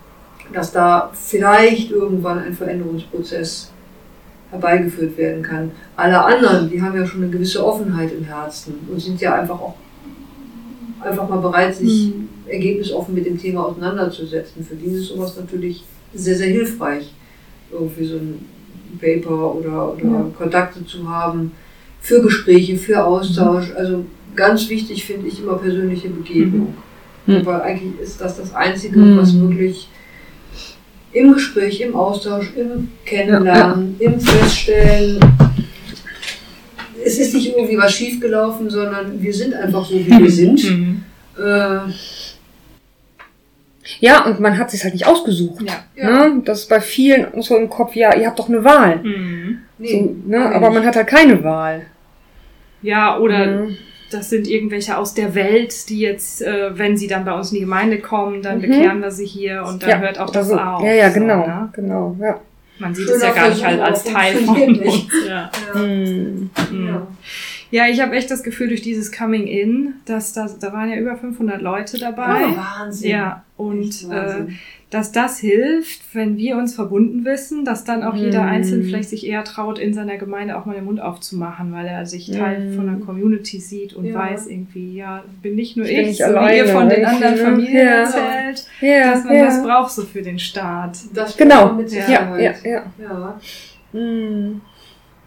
dass 0.54 0.72
da 0.74 1.10
vielleicht 1.14 1.92
irgendwann 1.92 2.40
ein 2.40 2.54
Veränderungsprozess 2.54 3.72
herbeigeführt 4.54 5.18
werden 5.18 5.42
kann. 5.42 5.72
Alle 5.96 6.24
anderen, 6.24 6.70
die 6.70 6.82
haben 6.82 6.96
ja 6.96 7.06
schon 7.06 7.24
eine 7.24 7.32
gewisse 7.32 7.66
Offenheit 7.66 8.12
im 8.14 8.24
Herzen 8.24 8.76
und 8.90 9.02
sind 9.02 9.20
ja 9.20 9.34
einfach 9.36 9.60
auch 9.60 9.74
einfach 11.02 11.28
mal 11.28 11.40
bereit, 11.40 11.76
sich 11.76 12.08
Mhm. 12.14 12.30
ergebnisoffen 12.48 13.14
mit 13.16 13.26
dem 13.26 13.38
Thema 13.38 13.66
auseinanderzusetzen. 13.66 14.64
Für 14.64 14.76
die 14.76 14.92
ist 14.92 15.08
sowas 15.08 15.36
natürlich 15.36 15.84
sehr, 16.14 16.36
sehr 16.36 16.48
hilfreich, 16.48 17.12
irgendwie 17.72 18.06
so 18.06 18.16
ein 18.18 18.46
Paper 19.02 19.56
oder, 19.56 19.94
oder 19.96 20.04
Ja. 20.06 20.26
Kontakte 20.38 20.86
zu 20.86 21.10
haben 21.10 21.52
für 22.00 22.22
Gespräche, 22.22 22.78
für 22.78 23.04
Austausch. 23.04 23.72
Also 23.76 24.06
ganz 24.36 24.70
wichtig 24.70 25.04
finde 25.04 25.28
ich 25.28 25.42
immer 25.42 25.56
persönliche 25.58 26.10
Begegnung. 26.10 26.76
Mhm. 27.26 27.46
Weil 27.46 27.62
eigentlich 27.62 28.00
ist 28.02 28.22
das 28.22 28.38
das 28.38 28.54
Einzige, 28.54 29.00
Mhm. 29.00 29.18
was 29.18 29.38
wirklich 29.42 29.90
im 31.14 31.34
Gespräch, 31.34 31.82
im 31.82 31.96
Austausch, 31.96 32.52
im 32.56 32.90
Kennenlernen, 33.06 33.96
im 34.00 34.20
Feststellen, 34.20 35.20
es 37.06 37.20
ist 37.20 37.34
nicht 37.34 37.56
irgendwie 37.56 37.78
was 37.78 37.94
schiefgelaufen, 37.94 38.70
sondern 38.70 39.22
wir 39.22 39.34
sind 39.34 39.54
einfach 39.54 39.86
so, 39.86 39.94
wie 39.96 40.10
wir 40.10 40.32
sind. 40.32 40.64
Mhm. 40.64 41.04
Äh, 41.38 41.80
Ja, 44.00 44.26
und 44.26 44.40
man 44.40 44.58
hat 44.58 44.72
sich 44.72 44.84
halt 44.84 44.94
nicht 44.94 45.06
ausgesucht. 45.06 45.64
Ja. 45.96 46.28
Ne? 46.30 46.42
Das 46.46 46.60
ist 46.62 46.70
bei 46.70 46.80
vielen 46.82 47.28
so 47.42 47.58
im 47.58 47.70
Kopf, 47.70 47.96
ja, 47.96 48.16
ihr 48.16 48.28
habt 48.28 48.40
doch 48.40 48.50
eine 48.50 48.64
Wahl. 48.64 48.98
Mhm. 49.04 49.60
Nee, 49.78 49.92
so, 49.92 50.16
ne? 50.30 50.52
Aber 50.56 50.70
man 50.72 50.86
hat 50.86 50.96
halt 50.96 51.08
keine 51.08 51.44
Wahl. 51.44 51.86
Ja, 52.82 53.18
oder 53.18 53.46
Mhm. 53.46 53.78
Das 54.14 54.30
sind 54.30 54.48
irgendwelche 54.48 54.98
aus 54.98 55.14
der 55.14 55.36
Welt, 55.36 55.90
die 55.90 56.00
jetzt, 56.00 56.42
äh, 56.42 56.78
wenn 56.78 56.96
sie 56.98 57.08
dann 57.08 57.26
bei 57.26 57.34
uns 57.34 57.52
in 57.52 57.56
die 57.56 57.62
Gemeinde 57.62 58.00
kommen, 58.00 58.42
dann 58.42 58.58
Mhm. 58.58 58.62
bekehren 58.62 59.02
wir 59.02 59.12
sie 59.12 59.26
hier 59.26 59.64
und 59.68 59.84
dann 59.84 59.90
ja, 59.90 59.98
hört 60.00 60.20
auch 60.20 60.30
das 60.30 60.48
so. 60.48 60.58
auf. 60.58 60.84
Ja, 60.84 60.94
ja, 60.94 61.10
so, 61.12 61.20
genau. 61.20 61.46
ne? 61.48 61.70
Genau, 61.74 62.16
ja. 62.22 62.40
Man 62.80 62.94
sieht 62.96 63.08
es 63.10 63.22
ja 63.22 63.32
gar 63.32 63.50
nicht 63.50 63.64
halt 63.66 63.80
als 63.80 64.04
Teil 64.04 64.36
von 64.38 64.58
uns. 64.80 65.08
Ja. 65.28 65.50
Ja. 65.74 65.80
Mhm. 65.82 66.50
Mhm. 66.72 66.88
Ja. 66.88 67.08
Ja, 67.72 67.88
ich 67.88 68.00
habe 68.02 68.16
echt 68.16 68.30
das 68.30 68.44
Gefühl, 68.44 68.68
durch 68.68 68.84
dieses 68.84 69.12
Coming 69.12 69.48
In, 69.48 69.96
dass 70.06 70.34
da, 70.34 70.48
da 70.60 70.72
waren 70.74 70.92
ja 70.92 70.98
über 70.98 71.16
500 71.18 71.60
Leute 71.60 71.98
dabei. 71.98 72.46
Oh, 72.52 72.56
Wahnsinn. 72.58 73.10
Ja, 73.10 73.44
und 73.58 74.04
äh, 74.04 74.10
Wahnsinn. 74.10 74.60
Dass 74.94 75.12
das 75.12 75.40
hilft, 75.40 76.02
wenn 76.14 76.38
wir 76.38 76.56
uns 76.58 76.76
verbunden 76.76 77.26
wissen, 77.26 77.66
dass 77.66 77.84
dann 77.84 78.04
auch 78.04 78.14
jeder 78.16 78.44
Mhm. 78.44 78.50
Einzelne 78.50 78.84
vielleicht 78.84 79.10
sich 79.10 79.26
eher 79.26 79.44
traut, 79.44 79.80
in 79.80 79.94
seiner 79.94 80.18
Gemeinde 80.18 80.58
auch 80.58 80.66
mal 80.66 80.76
den 80.76 80.86
Mund 80.86 81.02
aufzumachen, 81.02 81.72
weil 81.74 81.88
er 81.88 82.06
sich 82.06 82.30
Teil 82.30 82.60
Mhm. 82.72 82.76
von 82.76 82.90
einer 82.90 83.00
Community 83.00 83.60
sieht 83.60 83.94
und 83.94 84.06
Ja. 84.06 84.14
weiß 84.16 84.48
irgendwie, 84.48 84.96
ja, 84.98 85.24
bin 85.42 85.56
nicht 85.56 85.76
nur 85.78 85.86
Ich 85.88 85.98
ich, 85.98 86.18
so 86.18 86.26
wie 86.26 86.30
ihr 86.30 86.38
alleine, 86.38 86.68
von 86.68 86.90
den 86.90 87.02
ich, 87.02 87.08
anderen 87.08 87.36
ne? 87.36 87.42
Familien 87.42 87.76
Ja. 87.88 88.04
erzählt, 88.04 88.68
Ja, 88.82 89.12
dass 89.14 89.24
man 89.26 89.36
ja. 89.36 89.46
das 89.46 89.64
braucht 89.64 89.92
so 89.92 90.02
für 90.04 90.22
den 90.22 90.38
Staat. 90.40 90.98
Das 91.14 91.36
Genau. 91.38 91.74
mit 91.74 91.92
Ja, 91.92 91.98
ja, 92.00 92.06
Sicherheit. 92.06 92.56
ja, 92.64 92.70
ja. 92.72 92.84
Ja. 93.94 94.00
Mhm. 94.00 94.62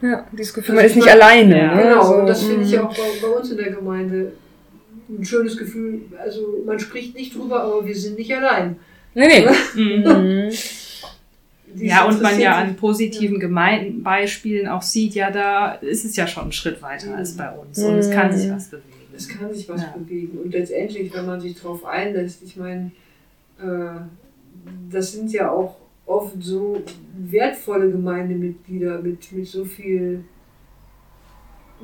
Ja, 0.03 0.27
dieses 0.33 0.53
Gefühl, 0.55 0.75
Also 0.75 0.77
man 0.77 0.85
ist 0.87 0.91
ich 0.93 0.97
nicht 0.97 1.11
alleine. 1.11 1.59
Ja. 1.59 1.75
Ne? 1.75 1.83
Genau, 1.83 2.03
So, 2.05 2.15
und 2.17 2.27
das 2.27 2.43
finde 2.45 2.63
ich 2.63 2.69
mhm. 2.69 2.75
ja 2.75 2.83
auch 2.85 2.95
bei, 2.95 3.03
bei 3.23 3.29
uns 3.29 3.51
in 3.51 3.57
der 3.57 3.71
Gemeinde 3.73 4.33
ein 5.09 5.25
schönes 5.25 5.57
Gefühl. 5.57 6.03
Also 6.23 6.63
man 6.67 6.79
spricht 6.79 7.15
nicht 7.17 7.35
drüber, 7.35 7.63
aber 7.63 7.87
wir 7.87 7.95
sind 7.97 8.19
nicht 8.19 8.35
allein. 8.35 8.77
Nee, 9.17 9.27
nee. 9.29 9.47
Mhm. 9.75 10.03
Mhm. 10.47 10.51
Die 11.79 11.87
Ja, 11.87 12.05
und 12.07 12.23
man 12.23 12.39
ja 12.41 12.57
an 12.57 12.77
positiven 12.77 13.39
Gemeindebeispielen 13.39 14.67
auch 14.69 14.81
sieht, 14.83 15.15
ja, 15.15 15.31
da 15.31 15.73
ist 15.73 16.05
es 16.07 16.17
ja 16.17 16.27
schon 16.27 16.45
ein 16.45 16.53
Schritt 16.53 16.81
weiter 16.81 17.15
als 17.17 17.37
bei 17.37 17.51
uns 17.51 17.79
und 17.83 17.97
es 17.99 18.11
kann 18.11 18.33
sich 18.35 18.51
was 18.51 18.69
bewegen. 18.69 18.85
Es 19.15 19.29
kann 19.29 19.53
sich 19.53 19.69
was 19.69 19.83
Ja. 19.83 19.95
bewegen. 19.99 20.39
Und 20.39 20.53
letztendlich, 20.53 21.13
wenn 21.15 21.27
man 21.27 21.41
sich 21.41 21.55
darauf 21.61 21.85
einlässt, 21.85 22.43
ich 22.45 22.57
meine, 22.57 22.93
äh, 23.61 24.01
das 24.91 25.13
sind 25.13 25.31
ja 25.33 25.51
auch 25.51 25.77
oft 26.07 26.35
so 26.41 26.83
wertvolle 27.19 27.91
Gemeindemitglieder 27.91 29.01
mit, 29.03 29.31
mit 29.33 29.47
so 29.47 29.65
viel, 29.65 30.25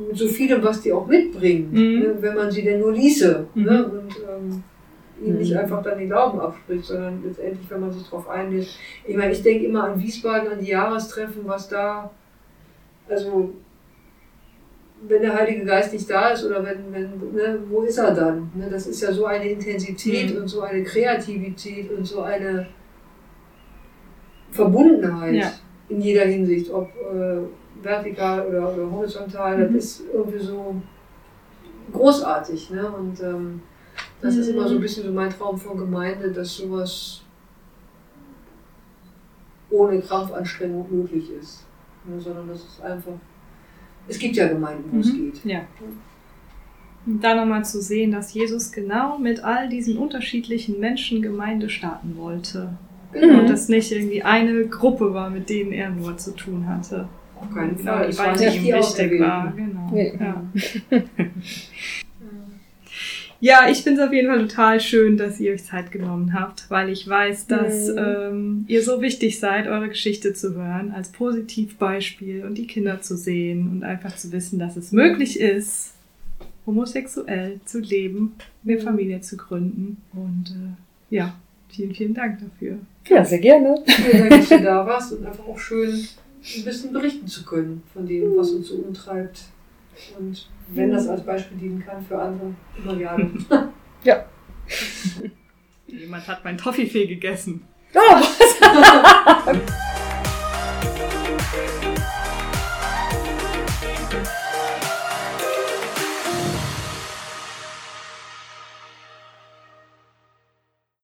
mit 0.09 0.17
so 0.17 0.29
vielem, 0.29 0.63
was 0.63 0.81
die 0.81 0.93
auch 0.93 1.07
mitbringen, 1.07 1.69
Mhm. 1.71 1.99
ne, 2.01 2.17
wenn 2.21 2.35
man 2.35 2.51
sie 2.51 2.63
denn 2.63 2.81
nur 2.81 2.93
ließe. 2.93 3.47
Mhm. 3.55 3.63
Ne, 3.65 3.85
und 3.85 4.15
ähm, 4.29 4.63
ihnen 5.21 5.39
nicht 5.39 5.53
Mhm. 5.53 5.59
einfach 5.59 5.83
dann 5.83 5.99
den 5.99 6.09
Glauben 6.09 6.41
abspricht, 6.41 6.85
sondern 6.85 7.23
letztendlich, 7.25 7.69
wenn 7.71 7.81
man 7.81 7.93
sich 7.93 8.05
darauf 8.05 8.29
einlässt. 8.29 8.77
Ich 9.07 9.17
meine, 9.17 9.33
ich 9.33 9.43
denke 9.43 9.67
immer 9.67 9.85
an 9.85 10.01
Wiesbaden, 10.01 10.53
an 10.53 10.59
die 10.61 10.71
Jahrestreffen, 10.71 11.43
was 11.47 11.69
da, 11.69 12.11
also 13.09 13.53
wenn 15.09 15.23
der 15.23 15.35
Heilige 15.35 15.65
Geist 15.65 15.93
nicht 15.93 16.09
da 16.09 16.29
ist 16.29 16.45
oder 16.45 16.65
wenn, 16.65 16.93
wenn 16.93 17.35
ne, 17.35 17.59
wo 17.69 17.83
ist 17.83 17.99
er 17.99 18.15
dann? 18.15 18.51
Ne, 18.55 18.69
das 18.71 18.87
ist 18.87 19.01
ja 19.03 19.13
so 19.13 19.27
eine 19.27 19.49
Intensität 19.49 20.33
Mhm. 20.33 20.43
und 20.43 20.49
so 20.49 20.61
eine 20.63 20.85
Kreativität 20.85 21.91
und 21.91 22.05
so 22.05 22.23
eine 22.23 22.67
Verbundenheit 24.51 25.35
Ja. 25.35 25.51
in 25.89 26.01
jeder 26.01 26.25
Hinsicht, 26.25 26.71
ob 26.71 26.89
äh, 27.13 27.39
vertikal 27.83 28.47
oder, 28.47 28.73
oder 28.73 28.91
horizontal, 28.91 29.57
Mhm. 29.59 29.75
das 29.75 29.85
ist 29.85 30.03
irgendwie 30.13 30.39
so 30.39 30.77
großartig. 31.93 32.71
Ne? 32.71 32.89
Und 32.91 33.21
ähm, 33.23 33.61
das 34.23 34.37
ist 34.37 34.49
Mhm. 34.49 34.55
immer 34.57 34.69
so 34.69 34.75
ein 34.77 34.81
bisschen 34.81 35.05
so 35.05 35.13
mein 35.13 35.31
Traum 35.31 35.59
von 35.59 35.77
Gemeinde, 35.77 36.31
dass 36.33 36.57
sowas 36.57 37.23
ohne 39.71 40.01
Krampfanstrengung 40.01 40.87
möglich 40.91 41.31
ist. 41.31 41.65
Ne? 42.07 42.21
Sondern 42.21 42.49
dass 42.49 42.59
es 42.65 42.81
einfach. 42.81 43.13
Es 44.09 44.19
gibt 44.19 44.37
ja 44.37 44.49
Gemeinden, 44.49 44.85
wo 44.93 45.01
es 45.01 45.13
Mhm. 45.13 45.33
geht. 45.33 45.45
Ja. 45.45 45.61
Und 47.07 47.23
da 47.23 47.35
nochmal 47.35 47.65
zu 47.65 47.81
sehen, 47.81 48.13
dass 48.13 48.33
Jesus 48.33 48.71
genau 48.71 49.19
mit 49.19 49.43
all 49.43 49.69
diesen 49.69 49.97
unterschiedlichen 49.99 50.79
Menschen 50.79 51.21
Gemeinde 51.23 51.69
starten 51.69 52.17
wollte. 52.17 52.77
Genau. 53.13 53.41
Und 53.41 53.51
das 53.51 53.69
nicht 53.69 53.91
irgendwie 53.93 54.23
eine 54.23 54.67
Gruppe 54.69 55.13
war, 55.13 55.29
mit 55.31 55.49
denen 55.51 55.73
er 55.73 55.91
nur 55.91 56.17
zu 56.17 56.35
tun 56.35 56.67
hatte. 56.67 57.09
Auf 57.41 57.53
keinen 57.53 57.77
Genau, 57.77 57.93
Fall. 57.93 58.05
die 58.07 58.11
Es 58.11 58.19
waren 58.19 58.27
beiden, 58.31 58.45
nicht 58.47 58.57
die 58.57 58.61
die 58.61 58.69
ihm 58.71 58.77
wichtig 58.77 59.21
war. 59.21 59.53
Genau. 59.53 59.91
Nee. 59.93 60.19
Ja. 60.19 60.43
Ja, 63.45 63.69
ich 63.69 63.83
finde 63.83 64.01
es 64.01 64.07
auf 64.07 64.15
jeden 64.15 64.29
Fall 64.29 64.47
total 64.47 64.79
schön, 64.79 65.17
dass 65.17 65.41
ihr 65.41 65.53
euch 65.53 65.65
Zeit 65.65 65.91
genommen 65.91 66.33
habt, 66.33 66.71
weil 66.71 66.89
ich 66.91 67.09
weiß, 67.09 67.49
dass 67.49 67.89
Mhm. 67.89 67.99
ähm, 67.99 68.65
ihr 68.69 68.83
so 68.85 69.03
wichtig 69.03 69.41
seid, 69.41 69.67
eure 69.67 69.89
Geschichte 69.89 70.33
zu 70.33 70.55
hören, 70.55 70.93
als 70.93 71.09
Positivbeispiel 71.11 72.45
und 72.45 72.57
die 72.57 72.69
Kinder 72.69 73.01
zu 73.01 73.17
sehen 73.17 73.69
und 73.69 73.83
einfach 73.83 74.15
zu 74.17 74.31
wissen, 74.31 74.61
dass 74.61 74.77
es 74.77 74.93
möglich 74.93 75.41
ist, 75.41 75.95
homosexuell 76.67 77.59
zu 77.65 77.81
leben, 77.81 78.37
eine 78.65 78.79
Familie 78.79 79.21
zu 79.21 79.37
gründen. 79.37 79.97
Und 80.13 80.45
äh, 81.11 81.15
ja, 81.17 81.35
vielen, 81.69 81.95
vielen 81.95 82.15
Dank 82.15 82.39
dafür. 82.39 82.79
Ja, 83.09 83.25
sehr 83.25 83.41
gerne. 83.41 83.83
Vielen 83.87 84.29
Dank, 84.29 84.41
dass 84.43 84.49
du 84.51 84.61
da 84.63 84.87
warst 84.87 85.13
und 85.15 85.27
einfach 85.27 85.47
auch 85.47 85.59
schön 85.59 85.91
ein 85.91 86.65
bisschen 86.65 86.93
berichten 86.93 87.27
zu 87.27 87.45
können 87.45 87.83
von 87.93 88.07
dem, 88.07 88.37
was 88.37 88.51
uns 88.53 88.69
so 88.69 88.77
umtreibt. 88.77 89.41
Und 90.19 90.49
wenn 90.75 90.93
das 90.93 91.09
als 91.09 91.25
Beispiel 91.25 91.59
dienen 91.59 91.85
kann 91.85 92.05
für 92.05 92.19
andere, 92.19 92.55
immer 92.83 92.97
gerne. 92.97 93.31
Jemand 95.87 96.27
hat 96.27 96.45
mein 96.45 96.57
Toffifee 96.57 97.07
gegessen. 97.07 97.67
Oh, 97.95 97.99
was? 97.99 99.59